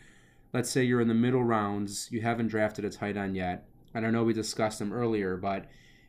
let's 0.53 0.71
say 0.71 0.85
you're 0.85 1.01
in 1.01 1.09
the 1.09 1.15
middle 1.15 1.45
rounds, 1.45 2.09
you 2.11 2.21
haven't 2.21 2.49
drafted 2.49 2.85
a 2.85 2.91
tight 2.91 3.17
end 3.17 3.37
yet, 3.37 3.67
and 3.95 4.07
I 4.07 4.11
know 4.11 4.25
we 4.25 4.33
discussed 4.33 4.79
them 4.79 4.93
earlier, 4.93 5.37
but 5.37 5.67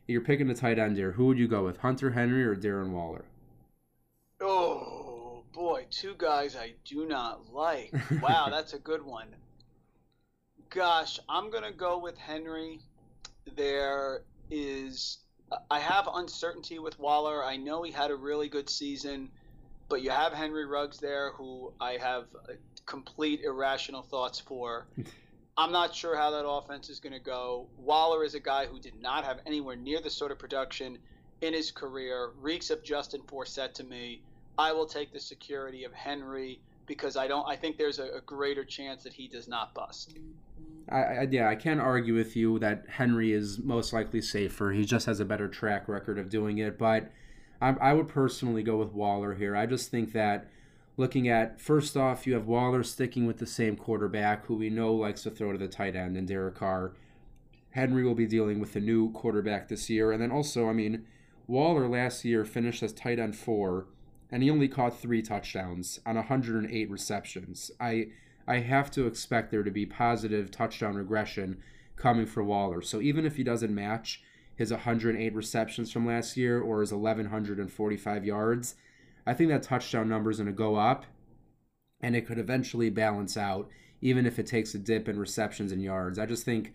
you're 0.08 0.22
picking 0.22 0.50
a 0.50 0.56
tight 0.56 0.80
end 0.80 0.98
here. 0.98 1.12
Who 1.12 1.26
would 1.26 1.38
you 1.38 1.48
go 1.48 1.66
with, 1.66 1.78
Hunter 1.78 2.12
Henry 2.12 2.44
or 2.44 2.56
Darren 2.56 2.92
Waller? 2.92 3.26
Oh 4.40 5.44
boy, 5.54 5.86
two 5.90 6.16
guys 6.18 6.56
I 6.56 6.74
do 6.86 7.08
not 7.08 7.52
like. 7.52 7.94
Wow, 8.22 8.48
that's 8.52 8.74
a 8.74 8.80
good 8.80 9.04
one. 9.04 9.36
Gosh, 10.70 11.20
I'm 11.28 11.50
gonna 11.50 11.72
go 11.72 11.98
with 11.98 12.18
Henry. 12.18 12.80
There 13.56 14.24
is, 14.52 15.20
I 15.72 15.80
have 15.80 16.08
uncertainty 16.14 16.80
with 16.80 17.00
Waller. 17.00 17.44
I 17.44 17.58
know 17.58 17.84
he 17.84 17.92
had 17.92 18.12
a 18.12 18.16
really 18.16 18.50
good 18.50 18.70
season, 18.70 19.30
but 19.90 20.02
you 20.02 20.10
have 20.10 20.34
Henry 20.34 20.66
Ruggs 20.66 21.00
there, 21.00 21.32
who 21.32 21.74
I 21.80 21.94
have 21.94 22.26
complete 22.88 23.42
irrational 23.44 24.02
thoughts 24.02 24.40
for. 24.40 24.88
I'm 25.58 25.72
not 25.72 25.94
sure 25.94 26.16
how 26.16 26.32
that 26.32 26.48
offense 26.48 26.90
is 26.90 27.00
going 27.00 27.14
to 27.14 27.20
go. 27.20 27.68
Waller 27.78 28.24
is 28.24 28.34
a 28.34 28.40
guy 28.40 28.66
who 28.66 28.80
did 28.80 29.00
not 29.00 29.24
have 29.24 29.40
anywhere 29.46 29.76
near 29.76 30.02
the 30.02 30.10
sort 30.10 30.32
of 30.32 30.40
production 30.40 30.98
in 31.42 31.54
his 31.54 31.70
career. 31.70 32.32
Reeks 32.42 32.72
of 32.72 32.84
Justin 32.84 33.22
Forsett 33.22 33.74
to 33.76 33.84
me. 33.84 34.22
I 34.58 34.72
will 34.72 34.88
take 34.88 35.14
the 35.14 35.20
security 35.20 35.84
of 35.84 35.94
Henry 35.94 36.60
because 36.88 37.18
I 37.18 37.28
don't. 37.28 37.48
I 37.48 37.56
think 37.56 37.78
there's 37.78 38.00
a, 38.00 38.06
a 38.16 38.22
greater 38.22 38.64
chance 38.64 39.04
that 39.04 39.14
he 39.14 39.28
does 39.28 39.48
not 39.48 39.74
bust. 39.76 40.18
I, 40.90 40.98
I, 40.98 41.28
yeah, 41.30 41.50
I 41.50 41.56
can't 41.56 41.82
argue 41.82 42.16
with 42.16 42.36
you 42.36 42.58
that 42.60 42.86
Henry 42.88 43.34
is 43.34 43.60
most 43.60 43.94
likely 43.94 44.22
safer. 44.22 44.72
He 44.72 44.86
just 44.86 45.06
has 45.06 45.20
a 45.20 45.26
better 45.26 45.48
track 45.48 45.88
record 45.88 46.18
of 46.18 46.30
doing 46.30 46.60
it. 46.60 46.80
But 46.80 47.12
I, 47.62 47.70
I 47.82 47.94
would 47.94 48.08
personally 48.08 48.64
go 48.64 48.78
with 48.78 48.94
Waller 48.94 49.36
here. 49.36 49.56
I 49.56 49.66
just 49.66 49.92
think 49.92 50.14
that 50.14 50.48
looking 50.98 51.30
at 51.30 51.62
first 51.62 51.96
off, 51.96 52.28
you 52.28 52.34
have 52.34 52.48
Waller 52.48 52.84
sticking 52.84 53.28
with 53.28 53.38
the 53.38 53.46
same 53.46 53.76
quarterback 53.76 54.46
who 54.46 54.56
we 54.56 54.70
know 54.70 54.94
likes 54.94 55.24
to 55.24 55.30
throw 55.32 55.52
to 55.52 55.58
the 55.58 55.68
tight 55.68 55.96
end, 55.96 56.18
and 56.18 56.28
Derek 56.28 56.56
Carr. 56.56 56.94
Henry 57.72 58.04
will 58.04 58.16
be 58.16 58.26
dealing 58.26 58.60
with 58.60 58.76
a 58.76 58.80
new 58.80 59.12
quarterback 59.12 59.68
this 59.68 59.90
year, 59.90 60.12
and 60.12 60.22
then 60.22 60.32
also, 60.32 60.68
I 60.68 60.74
mean, 60.74 61.06
Waller 61.46 61.88
last 61.88 62.26
year 62.26 62.44
finished 62.44 62.82
as 62.82 62.92
tight 62.92 63.20
end 63.20 63.36
four, 63.36 63.86
and 64.32 64.42
he 64.42 64.50
only 64.50 64.68
caught 64.68 65.00
three 65.00 65.22
touchdowns 65.22 66.00
on 66.06 66.16
108 66.16 66.90
receptions. 66.90 67.72
I 67.80 68.08
I 68.48 68.60
have 68.60 68.90
to 68.92 69.06
expect 69.06 69.52
there 69.52 69.64
to 69.64 69.72
be 69.72 69.86
positive 69.86 70.50
touchdown 70.50 70.96
regression 70.96 71.58
coming 71.98 72.26
for 72.26 72.44
Waller. 72.44 72.82
So 72.82 73.02
even 73.02 73.26
if 73.26 73.36
he 73.36 73.44
doesn't 73.44 73.76
match 73.76 74.24
his 74.56 74.72
108 74.72 75.36
receptions 75.36 75.92
from 75.92 76.06
last 76.06 76.38
year 76.38 76.60
or 76.60 76.80
his 76.80 76.94
1145 76.94 78.26
yards, 78.26 78.76
I 79.28 79.34
think 79.34 79.50
that 79.50 79.64
touchdown 79.64 80.08
number 80.08 80.32
is 80.32 80.38
going 80.38 80.48
to 80.48 80.54
go 80.54 80.76
up 80.76 81.06
and 82.00 82.16
it 82.16 82.26
could 82.26 82.40
eventually 82.40 82.90
balance 82.90 83.36
out, 83.36 83.68
even 84.02 84.26
if 84.26 84.40
it 84.40 84.48
takes 84.48 84.74
a 84.74 84.80
dip 84.80 85.10
in 85.10 85.20
receptions 85.20 85.72
and 85.72 85.82
yards. 85.82 86.18
I 86.18 86.26
just 86.26 86.46
think 86.46 86.74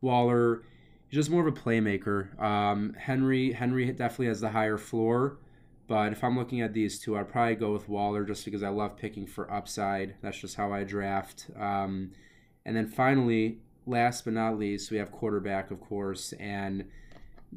Waller 0.00 0.62
is 1.10 1.14
just 1.14 1.30
more 1.30 1.46
of 1.46 1.56
a 1.56 1.58
playmaker. 1.58 2.38
Um, 2.40 2.94
Henry 2.94 3.52
Henry 3.52 3.90
definitely 3.92 4.26
has 4.26 4.40
the 4.40 4.50
higher 4.50 4.78
floor, 4.78 5.38
but 5.86 6.12
if 6.12 6.22
I'm 6.22 6.36
looking 6.36 6.60
at 6.60 6.74
these 6.74 6.98
two, 6.98 7.16
I'd 7.16 7.28
probably 7.28 7.54
go 7.54 7.72
with 7.72 7.88
Waller 7.88 8.24
just 8.24 8.44
because 8.44 8.62
I 8.62 8.68
love 8.68 8.96
picking 8.96 9.26
for 9.26 9.50
upside. 9.50 10.16
That's 10.20 10.38
just 10.38 10.56
how 10.56 10.72
I 10.72 10.84
draft. 10.84 11.46
Um, 11.58 12.12
and 12.66 12.76
then 12.76 12.86
finally, 12.86 13.60
last 13.86 14.24
but 14.24 14.34
not 14.34 14.58
least, 14.58 14.90
we 14.90 14.98
have 14.98 15.10
quarterback, 15.10 15.70
of 15.70 15.80
course, 15.80 16.34
and 16.34 16.84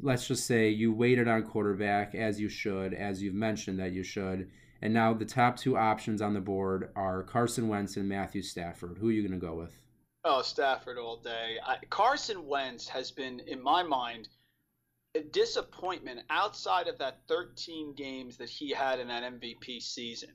let's 0.00 0.26
just 0.26 0.46
say 0.46 0.68
you 0.68 0.92
waited 0.92 1.28
on 1.28 1.42
quarterback 1.42 2.14
as 2.14 2.40
you 2.40 2.48
should, 2.48 2.94
as 2.94 3.22
you've 3.22 3.34
mentioned 3.34 3.78
that 3.80 3.92
you 3.92 4.02
should, 4.02 4.50
and 4.80 4.92
now 4.92 5.14
the 5.14 5.24
top 5.24 5.56
two 5.56 5.76
options 5.76 6.20
on 6.20 6.34
the 6.34 6.40
board 6.40 6.90
are 6.96 7.22
Carson 7.22 7.68
Wentz 7.68 7.96
and 7.96 8.08
Matthew 8.08 8.42
Stafford. 8.42 8.98
Who 8.98 9.08
are 9.08 9.12
you 9.12 9.26
going 9.26 9.38
to 9.38 9.46
go 9.46 9.54
with? 9.54 9.72
Oh, 10.24 10.42
Stafford 10.42 10.98
all 10.98 11.16
day. 11.16 11.56
I, 11.64 11.78
Carson 11.90 12.46
Wentz 12.46 12.88
has 12.88 13.10
been, 13.10 13.40
in 13.40 13.62
my 13.62 13.82
mind, 13.82 14.28
a 15.14 15.20
disappointment 15.20 16.20
outside 16.30 16.88
of 16.88 16.98
that 16.98 17.20
13 17.28 17.94
games 17.94 18.36
that 18.38 18.48
he 18.48 18.70
had 18.70 18.98
in 18.98 19.08
that 19.08 19.22
MVP 19.22 19.82
season. 19.82 20.30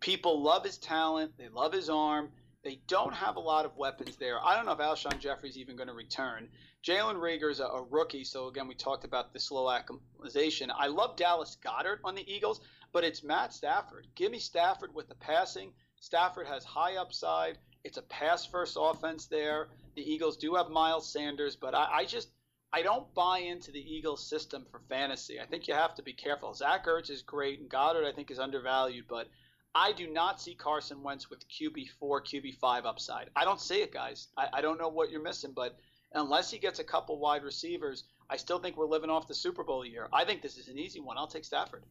People 0.00 0.42
love 0.42 0.64
his 0.64 0.78
talent, 0.78 1.32
they 1.38 1.48
love 1.48 1.72
his 1.72 1.88
arm. 1.88 2.30
They 2.66 2.80
don't 2.88 3.14
have 3.14 3.36
a 3.36 3.40
lot 3.40 3.64
of 3.64 3.76
weapons 3.76 4.16
there. 4.16 4.44
I 4.44 4.56
don't 4.56 4.66
know 4.66 4.72
if 4.72 4.80
Alshon 4.80 5.20
Jeffery's 5.20 5.56
even 5.56 5.76
going 5.76 5.86
to 5.86 5.94
return. 5.94 6.48
Jalen 6.82 7.14
Reagor's 7.14 7.60
a, 7.60 7.66
a 7.66 7.84
rookie, 7.84 8.24
so 8.24 8.48
again, 8.48 8.66
we 8.66 8.74
talked 8.74 9.04
about 9.04 9.32
the 9.32 9.38
slow 9.38 9.70
acclimatization. 9.70 10.72
I 10.76 10.88
love 10.88 11.14
Dallas 11.14 11.56
Goedert 11.64 12.00
on 12.02 12.16
the 12.16 12.28
Eagles, 12.28 12.60
but 12.90 13.04
it's 13.04 13.22
Matt 13.22 13.52
Stafford. 13.52 14.08
Give 14.16 14.32
me 14.32 14.40
Stafford 14.40 14.92
with 14.92 15.08
the 15.08 15.14
passing. 15.14 15.74
Stafford 16.00 16.48
has 16.48 16.64
high 16.64 16.96
upside. 16.96 17.58
It's 17.84 17.98
a 17.98 18.02
pass 18.02 18.44
first 18.44 18.76
offense 18.80 19.26
there. 19.26 19.68
The 19.94 20.02
Eagles 20.02 20.36
do 20.36 20.56
have 20.56 20.68
Miles 20.68 21.12
Sanders, 21.12 21.54
but 21.54 21.72
I, 21.72 21.98
I 21.98 22.04
just 22.04 22.30
I 22.72 22.82
don't 22.82 23.14
buy 23.14 23.38
into 23.38 23.70
the 23.70 23.94
Eagles 23.94 24.28
system 24.28 24.66
for 24.72 24.80
fantasy. 24.88 25.38
I 25.38 25.46
think 25.46 25.68
you 25.68 25.74
have 25.74 25.94
to 25.94 26.02
be 26.02 26.12
careful. 26.12 26.52
Zach 26.52 26.86
Ertz 26.86 27.10
is 27.10 27.22
great, 27.22 27.60
and 27.60 27.68
Goddard 27.68 28.04
I 28.04 28.12
think 28.12 28.32
is 28.32 28.40
undervalued, 28.40 29.04
but 29.08 29.28
I 29.76 29.92
do 29.92 30.08
not 30.08 30.40
see 30.40 30.54
Carson 30.54 31.02
Wentz 31.02 31.28
with 31.28 31.46
QB 31.50 31.90
four, 32.00 32.22
QB 32.22 32.54
five 32.54 32.86
upside. 32.86 33.28
I 33.36 33.44
don't 33.44 33.60
see 33.60 33.82
it, 33.82 33.92
guys. 33.92 34.28
I, 34.38 34.48
I 34.54 34.60
don't 34.62 34.80
know 34.80 34.88
what 34.88 35.10
you're 35.10 35.22
missing, 35.22 35.52
but 35.54 35.78
unless 36.14 36.50
he 36.50 36.56
gets 36.56 36.78
a 36.78 36.84
couple 36.84 37.18
wide 37.18 37.44
receivers, 37.44 38.04
I 38.30 38.38
still 38.38 38.58
think 38.58 38.78
we're 38.78 38.86
living 38.86 39.10
off 39.10 39.28
the 39.28 39.34
Super 39.34 39.62
Bowl 39.62 39.84
year. 39.84 40.08
I 40.14 40.24
think 40.24 40.40
this 40.40 40.56
is 40.56 40.68
an 40.68 40.78
easy 40.78 40.98
one. 40.98 41.18
I'll 41.18 41.26
take 41.26 41.44
Stafford. 41.44 41.84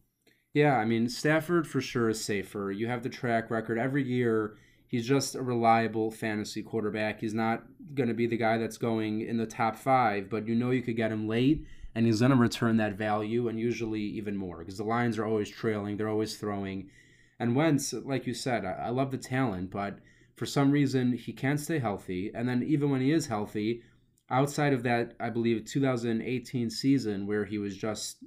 Yeah, 0.52 0.76
I 0.76 0.84
mean, 0.84 1.08
Stafford 1.08 1.68
for 1.68 1.80
sure 1.80 2.08
is 2.08 2.24
safer. 2.24 2.72
You 2.72 2.88
have 2.88 3.04
the 3.04 3.08
track 3.08 3.52
record 3.52 3.78
every 3.78 4.02
year. 4.02 4.56
He's 4.88 5.06
just 5.06 5.36
a 5.36 5.42
reliable 5.42 6.10
fantasy 6.10 6.64
quarterback. 6.64 7.20
He's 7.20 7.34
not 7.34 7.62
going 7.94 8.08
to 8.08 8.14
be 8.14 8.26
the 8.26 8.36
guy 8.36 8.58
that's 8.58 8.78
going 8.78 9.20
in 9.20 9.36
the 9.36 9.46
top 9.46 9.76
five, 9.76 10.28
but 10.28 10.48
you 10.48 10.56
know 10.56 10.72
you 10.72 10.82
could 10.82 10.96
get 10.96 11.12
him 11.12 11.28
late, 11.28 11.64
and 11.94 12.04
he's 12.04 12.18
going 12.18 12.32
to 12.32 12.36
return 12.36 12.78
that 12.78 12.94
value 12.94 13.46
and 13.46 13.60
usually 13.60 14.00
even 14.00 14.36
more 14.36 14.58
because 14.58 14.76
the 14.76 14.82
Lions 14.82 15.18
are 15.18 15.26
always 15.26 15.48
trailing, 15.48 15.96
they're 15.96 16.08
always 16.08 16.36
throwing. 16.36 16.90
And 17.38 17.54
Wentz, 17.54 17.92
like 17.92 18.26
you 18.26 18.34
said, 18.34 18.64
I, 18.64 18.86
I 18.86 18.88
love 18.90 19.10
the 19.10 19.18
talent, 19.18 19.70
but 19.70 19.98
for 20.36 20.46
some 20.46 20.70
reason 20.70 21.12
he 21.12 21.32
can't 21.32 21.60
stay 21.60 21.78
healthy. 21.78 22.30
And 22.34 22.48
then 22.48 22.62
even 22.62 22.90
when 22.90 23.00
he 23.00 23.12
is 23.12 23.26
healthy, 23.26 23.82
outside 24.30 24.72
of 24.72 24.82
that, 24.84 25.14
I 25.20 25.30
believe 25.30 25.64
2018 25.64 26.70
season 26.70 27.26
where 27.26 27.44
he 27.44 27.58
was 27.58 27.76
just 27.76 28.18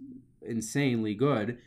insanely 0.42 1.16
good, 1.16 1.58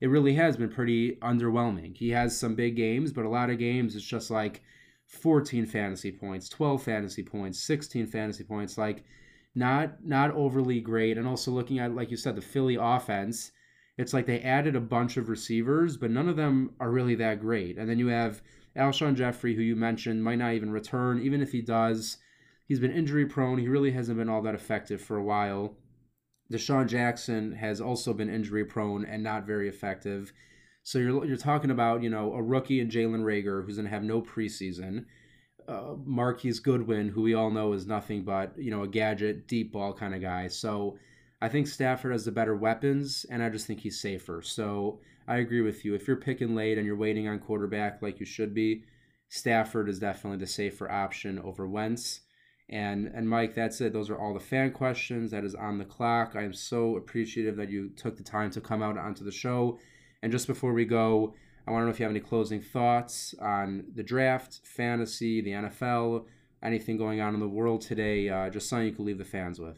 it 0.00 0.08
really 0.08 0.34
has 0.34 0.56
been 0.56 0.70
pretty 0.70 1.16
underwhelming. 1.16 1.96
He 1.96 2.10
has 2.10 2.38
some 2.38 2.54
big 2.54 2.76
games, 2.76 3.12
but 3.12 3.24
a 3.24 3.28
lot 3.28 3.50
of 3.50 3.58
games 3.58 3.94
it's 3.94 4.04
just 4.04 4.30
like 4.30 4.62
14 5.06 5.66
fantasy 5.66 6.12
points, 6.12 6.48
12 6.48 6.82
fantasy 6.82 7.22
points, 7.22 7.62
16 7.62 8.06
fantasy 8.08 8.44
points, 8.44 8.76
like 8.76 9.04
not 9.54 10.04
not 10.04 10.32
overly 10.32 10.80
great. 10.80 11.16
And 11.16 11.26
also 11.26 11.50
looking 11.50 11.78
at 11.78 11.94
like 11.94 12.10
you 12.10 12.16
said 12.16 12.36
the 12.36 12.42
Philly 12.42 12.76
offense, 12.80 13.52
it's 13.96 14.12
like 14.12 14.26
they 14.26 14.40
added 14.40 14.74
a 14.74 14.80
bunch 14.80 15.16
of 15.16 15.28
receivers, 15.28 15.96
but 15.96 16.10
none 16.10 16.28
of 16.28 16.36
them 16.36 16.74
are 16.80 16.90
really 16.90 17.14
that 17.16 17.40
great. 17.40 17.78
And 17.78 17.88
then 17.88 17.98
you 17.98 18.08
have 18.08 18.42
Alshon 18.76 19.14
Jeffery, 19.14 19.54
who 19.54 19.62
you 19.62 19.76
mentioned, 19.76 20.24
might 20.24 20.38
not 20.38 20.54
even 20.54 20.70
return. 20.70 21.20
Even 21.22 21.40
if 21.40 21.52
he 21.52 21.62
does, 21.62 22.18
he's 22.66 22.80
been 22.80 22.90
injury 22.90 23.26
prone. 23.26 23.58
He 23.58 23.68
really 23.68 23.92
hasn't 23.92 24.18
been 24.18 24.28
all 24.28 24.42
that 24.42 24.54
effective 24.54 25.00
for 25.00 25.16
a 25.16 25.22
while. 25.22 25.76
DeSean 26.52 26.88
Jackson 26.88 27.52
has 27.52 27.80
also 27.80 28.12
been 28.12 28.28
injury 28.28 28.64
prone 28.64 29.04
and 29.04 29.22
not 29.22 29.46
very 29.46 29.68
effective. 29.68 30.32
So 30.82 30.98
you're 30.98 31.24
you're 31.24 31.36
talking 31.36 31.70
about 31.70 32.02
you 32.02 32.10
know 32.10 32.34
a 32.34 32.42
rookie 32.42 32.80
and 32.80 32.90
Jalen 32.90 33.22
Reagor 33.22 33.64
who's 33.64 33.76
going 33.76 33.86
to 33.86 33.90
have 33.90 34.02
no 34.02 34.20
preseason. 34.20 35.06
Uh, 35.66 35.94
Marquise 36.04 36.60
Goodwin, 36.60 37.08
who 37.08 37.22
we 37.22 37.32
all 37.32 37.50
know 37.50 37.72
is 37.72 37.86
nothing 37.86 38.22
but 38.22 38.52
you 38.58 38.70
know 38.70 38.82
a 38.82 38.88
gadget 38.88 39.48
deep 39.48 39.72
ball 39.72 39.94
kind 39.94 40.14
of 40.14 40.20
guy. 40.20 40.48
So 40.48 40.98
I 41.44 41.48
think 41.50 41.66
Stafford 41.66 42.12
has 42.12 42.24
the 42.24 42.32
better 42.32 42.56
weapons, 42.56 43.26
and 43.28 43.42
I 43.42 43.50
just 43.50 43.66
think 43.66 43.80
he's 43.80 44.00
safer. 44.00 44.40
So 44.40 45.00
I 45.28 45.36
agree 45.36 45.60
with 45.60 45.84
you. 45.84 45.94
If 45.94 46.08
you're 46.08 46.16
picking 46.16 46.54
late 46.54 46.78
and 46.78 46.86
you're 46.86 46.96
waiting 46.96 47.28
on 47.28 47.38
quarterback 47.38 48.00
like 48.00 48.18
you 48.18 48.24
should 48.24 48.54
be, 48.54 48.84
Stafford 49.28 49.90
is 49.90 49.98
definitely 49.98 50.38
the 50.38 50.46
safer 50.46 50.90
option 50.90 51.38
over 51.38 51.68
Wentz. 51.68 52.22
And 52.70 53.08
and 53.08 53.28
Mike, 53.28 53.54
that's 53.54 53.82
it. 53.82 53.92
Those 53.92 54.08
are 54.08 54.18
all 54.18 54.32
the 54.32 54.40
fan 54.40 54.70
questions. 54.70 55.32
That 55.32 55.44
is 55.44 55.54
on 55.54 55.76
the 55.76 55.84
clock. 55.84 56.32
I 56.34 56.44
am 56.44 56.54
so 56.54 56.96
appreciative 56.96 57.56
that 57.56 57.68
you 57.68 57.90
took 57.90 58.16
the 58.16 58.22
time 58.22 58.50
to 58.52 58.62
come 58.62 58.82
out 58.82 58.96
onto 58.96 59.22
the 59.22 59.30
show. 59.30 59.78
And 60.22 60.32
just 60.32 60.46
before 60.46 60.72
we 60.72 60.86
go, 60.86 61.34
I 61.66 61.72
want 61.72 61.82
to 61.82 61.84
know 61.84 61.90
if 61.90 62.00
you 62.00 62.04
have 62.04 62.12
any 62.12 62.20
closing 62.20 62.62
thoughts 62.62 63.34
on 63.38 63.84
the 63.94 64.02
draft, 64.02 64.60
fantasy, 64.64 65.42
the 65.42 65.50
NFL, 65.50 66.24
anything 66.62 66.96
going 66.96 67.20
on 67.20 67.34
in 67.34 67.40
the 67.40 67.46
world 67.46 67.82
today. 67.82 68.30
Uh, 68.30 68.48
just 68.48 68.70
something 68.70 68.86
you 68.86 68.94
can 68.94 69.04
leave 69.04 69.18
the 69.18 69.26
fans 69.26 69.60
with. 69.60 69.76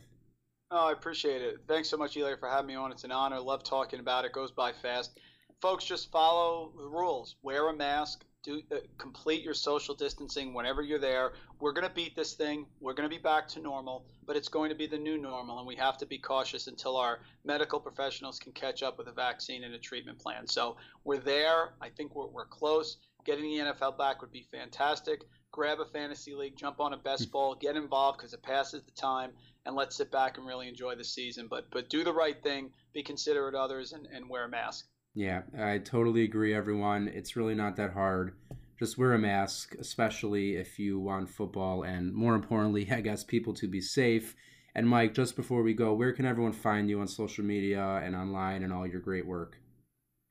Oh, 0.70 0.88
I 0.88 0.92
appreciate 0.92 1.42
it. 1.42 1.58
Thanks 1.68 1.88
so 1.88 1.96
much, 1.96 2.16
Eli, 2.16 2.34
for 2.40 2.48
having 2.48 2.66
me 2.66 2.74
on. 2.74 2.90
It's 2.90 3.04
an 3.04 3.12
honor. 3.12 3.38
Love 3.38 3.62
talking 3.62 4.00
about 4.00 4.24
it. 4.24 4.32
Goes 4.32 4.50
by 4.50 4.72
fast. 4.72 5.16
Folks, 5.62 5.84
just 5.84 6.10
follow 6.10 6.72
the 6.76 6.88
rules. 6.88 7.36
Wear 7.42 7.68
a 7.68 7.72
mask. 7.72 8.24
Do 8.42 8.60
uh, 8.72 8.78
complete 8.98 9.42
your 9.42 9.54
social 9.54 9.94
distancing 9.94 10.54
whenever 10.54 10.82
you're 10.82 10.98
there. 10.98 11.34
We're 11.60 11.72
going 11.72 11.86
to 11.86 11.94
beat 11.94 12.16
this 12.16 12.34
thing. 12.34 12.66
We're 12.80 12.94
going 12.94 13.08
to 13.08 13.16
be 13.16 13.22
back 13.22 13.46
to 13.48 13.60
normal, 13.60 14.06
but 14.26 14.36
it's 14.36 14.48
going 14.48 14.68
to 14.70 14.74
be 14.74 14.88
the 14.88 14.98
new 14.98 15.18
normal, 15.18 15.58
and 15.58 15.68
we 15.68 15.76
have 15.76 15.98
to 15.98 16.06
be 16.06 16.18
cautious 16.18 16.66
until 16.66 16.96
our 16.96 17.20
medical 17.44 17.78
professionals 17.78 18.40
can 18.40 18.52
catch 18.52 18.82
up 18.82 18.98
with 18.98 19.06
a 19.06 19.12
vaccine 19.12 19.62
and 19.62 19.74
a 19.74 19.78
treatment 19.78 20.18
plan. 20.18 20.48
So 20.48 20.76
we're 21.04 21.18
there. 21.18 21.74
I 21.80 21.90
think 21.90 22.14
we're, 22.16 22.26
we're 22.26 22.46
close. 22.46 22.98
Getting 23.24 23.44
the 23.44 23.72
NFL 23.72 23.98
back 23.98 24.20
would 24.20 24.32
be 24.32 24.46
fantastic. 24.52 25.22
Grab 25.52 25.80
a 25.80 25.86
fantasy 25.86 26.34
league, 26.34 26.56
jump 26.56 26.80
on 26.80 26.92
a 26.92 26.96
best 26.98 27.24
hmm. 27.26 27.30
ball, 27.30 27.54
get 27.54 27.76
involved 27.76 28.18
because 28.18 28.34
it 28.34 28.42
passes 28.42 28.82
the 28.82 28.92
time 28.92 29.30
and 29.66 29.74
let's 29.74 29.96
sit 29.96 30.10
back 30.10 30.38
and 30.38 30.46
really 30.46 30.68
enjoy 30.68 30.94
the 30.94 31.04
season. 31.04 31.48
But 31.48 31.70
but 31.70 31.90
do 31.90 32.04
the 32.04 32.12
right 32.12 32.40
thing, 32.42 32.70
be 32.94 33.02
considerate 33.02 33.54
of 33.54 33.60
others, 33.60 33.92
and, 33.92 34.06
and 34.06 34.30
wear 34.30 34.44
a 34.44 34.48
mask. 34.48 34.86
Yeah, 35.14 35.42
I 35.58 35.78
totally 35.78 36.24
agree, 36.24 36.54
everyone. 36.54 37.08
It's 37.08 37.36
really 37.36 37.54
not 37.54 37.76
that 37.76 37.92
hard. 37.92 38.34
Just 38.78 38.98
wear 38.98 39.14
a 39.14 39.18
mask, 39.18 39.74
especially 39.78 40.56
if 40.56 40.78
you 40.78 41.00
want 41.00 41.30
football, 41.30 41.82
and 41.82 42.12
more 42.12 42.34
importantly, 42.34 42.88
I 42.92 43.00
guess 43.00 43.24
people 43.24 43.54
to 43.54 43.68
be 43.68 43.80
safe. 43.80 44.36
And 44.74 44.86
Mike, 44.86 45.14
just 45.14 45.36
before 45.36 45.62
we 45.62 45.72
go, 45.72 45.94
where 45.94 46.12
can 46.12 46.26
everyone 46.26 46.52
find 46.52 46.90
you 46.90 47.00
on 47.00 47.08
social 47.08 47.44
media 47.44 47.82
and 48.04 48.14
online 48.14 48.62
and 48.62 48.72
all 48.72 48.86
your 48.86 49.00
great 49.00 49.26
work? 49.26 49.56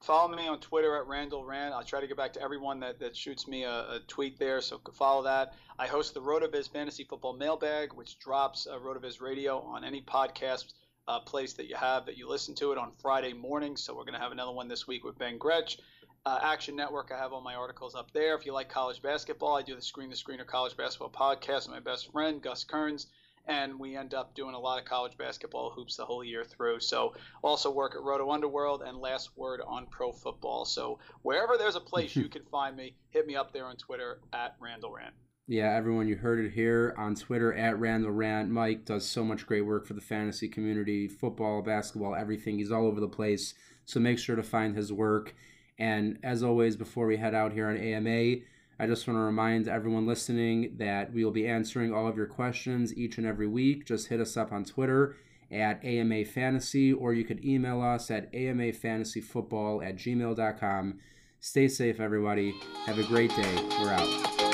Follow 0.02 0.36
me 0.36 0.48
on 0.48 0.60
Twitter 0.60 0.96
at 0.98 1.08
Randle 1.08 1.44
Rant. 1.44 1.74
I'll 1.74 1.84
try 1.84 2.00
to 2.00 2.08
get 2.08 2.18
back 2.18 2.34
to 2.34 2.42
everyone 2.42 2.80
that, 2.82 3.00
that 3.00 3.16
shoots 3.16 3.48
me 3.48 3.64
a, 3.64 3.72
a 3.72 4.00
tweet 4.08 4.38
there, 4.38 4.62
so 4.62 4.80
follow 4.94 5.24
that. 5.24 5.54
I 5.80 5.88
host 5.88 6.14
the 6.14 6.22
RotoViz 6.22 6.72
Fantasy 6.72 7.06
Football 7.06 7.34
Mailbag, 7.34 7.94
which 7.94 8.20
drops 8.20 8.68
uh, 8.68 8.78
RotoViz 8.78 9.20
Radio 9.20 9.60
on 9.62 9.84
any 9.84 10.02
podcast 10.02 10.74
uh, 11.08 11.20
place 11.22 11.54
that 11.54 11.68
you 11.68 11.76
have 11.76 12.06
that 12.06 12.18
you 12.18 12.30
listen 12.30 12.56
to 12.56 12.72
it 12.72 12.78
on 12.78 12.92
Friday 13.02 13.34
morning. 13.34 13.78
So 13.78 13.96
we're 13.96 14.04
going 14.04 14.14
to 14.14 14.20
have 14.20 14.32
another 14.32 14.52
one 14.52 14.68
this 14.68 14.88
week 14.88 15.04
with 15.04 15.18
Ben 15.18 15.38
Gretch. 15.38 15.80
Uh, 16.26 16.40
Action 16.42 16.76
Network, 16.76 17.12
I 17.14 17.18
have 17.18 17.34
all 17.34 17.42
my 17.42 17.56
articles 17.56 17.94
up 17.96 18.12
there. 18.12 18.36
If 18.36 18.46
you 18.46 18.54
like 18.54 18.70
college 18.70 19.02
basketball, 19.02 19.56
I 19.56 19.62
do 19.62 19.76
the 19.76 19.82
Screen 19.82 20.10
the 20.10 20.16
Screener 20.16 20.46
College 20.46 20.76
Basketball 20.76 21.12
Podcast 21.12 21.68
with 21.68 21.70
my 21.70 21.80
best 21.80 22.12
friend, 22.12 22.42
Gus 22.42 22.64
Kearns 22.64 23.08
and 23.48 23.80
we 23.80 23.96
end 23.96 24.14
up 24.14 24.34
doing 24.34 24.56
a 24.56 24.60
lot 24.60 24.80
of 24.80 24.86
college 24.86 25.18
basketball 25.18 25.70
hoops 25.70 25.98
the 25.98 26.06
whole 26.06 26.24
year 26.24 26.44
through. 26.44 26.80
So 26.80 27.14
also 27.44 27.72
work 27.72 27.96
at 27.96 28.02
Roto 28.02 28.32
Underworld 28.32 28.82
and 28.82 28.98
Last 28.98 29.32
Word 29.36 29.62
on 29.66 29.86
Pro 29.88 30.12
Football. 30.12 30.66
So 30.66 31.00
wherever 31.22 31.58
there's 31.58 31.76
a 31.76 31.82
place 31.82 32.16
you 32.16 32.30
can 32.30 32.44
find 32.46 32.76
me, 32.76 32.96
hit 33.10 33.28
me 33.28 33.36
up 33.36 33.54
there 33.54 33.66
on 33.66 33.78
Twitter 33.78 34.20
at 34.34 34.56
Randle 34.60 34.92
Rant. 34.92 35.14
Yeah, 35.48 35.76
everyone, 35.76 36.08
you 36.08 36.16
heard 36.16 36.44
it 36.44 36.54
here 36.54 36.96
on 36.98 37.14
Twitter 37.14 37.54
at 37.54 37.80
Randle 37.80 38.12
Rant. 38.12 38.50
Mike 38.50 38.84
does 38.84 39.06
so 39.08 39.24
much 39.24 39.46
great 39.46 39.62
work 39.62 39.86
for 39.86 39.94
the 39.94 40.02
fantasy 40.02 40.48
community, 40.48 41.08
football, 41.08 41.62
basketball, 41.62 42.16
everything. 42.16 42.58
He's 42.58 42.72
all 42.72 42.88
over 42.88 43.00
the 43.00 43.08
place. 43.08 43.54
So 43.86 44.00
make 44.00 44.18
sure 44.18 44.36
to 44.36 44.42
find 44.42 44.76
his 44.76 44.92
work. 44.92 45.36
And 45.78 46.18
as 46.24 46.42
always, 46.42 46.76
before 46.76 47.06
we 47.06 47.18
head 47.18 47.36
out 47.36 47.54
here 47.54 47.68
on 47.68 47.78
AMA, 47.78 48.38
I 48.78 48.88
just 48.88 49.08
want 49.08 49.18
to 49.18 49.22
remind 49.22 49.68
everyone 49.68 50.06
listening 50.06 50.76
that 50.78 51.14
we 51.14 51.24
will 51.24 51.32
be 51.32 51.48
answering 51.48 51.94
all 51.94 52.08
of 52.08 52.18
your 52.18 52.26
questions 52.26 52.94
each 52.96 53.18
and 53.18 53.26
every 53.26 53.48
week. 53.48 53.86
Just 53.86 54.08
hit 54.08 54.20
us 54.20 54.36
up 54.36 54.52
on 54.52 54.66
Twitter 54.66 55.16
at 55.52 55.84
AMA 55.84 56.26
Fantasy, 56.26 56.92
or 56.92 57.14
you 57.14 57.24
could 57.24 57.44
email 57.46 57.82
us 57.82 58.12
at 58.12 58.32
amafantasyfootball 58.34 59.86
at 59.86 59.96
gmail.com. 59.96 61.00
Stay 61.40 61.68
safe, 61.68 62.00
everybody. 62.00 62.54
Have 62.86 63.00
a 63.00 63.04
great 63.04 63.34
day. 63.36 63.56
We're 63.80 63.94
out. 63.94 64.45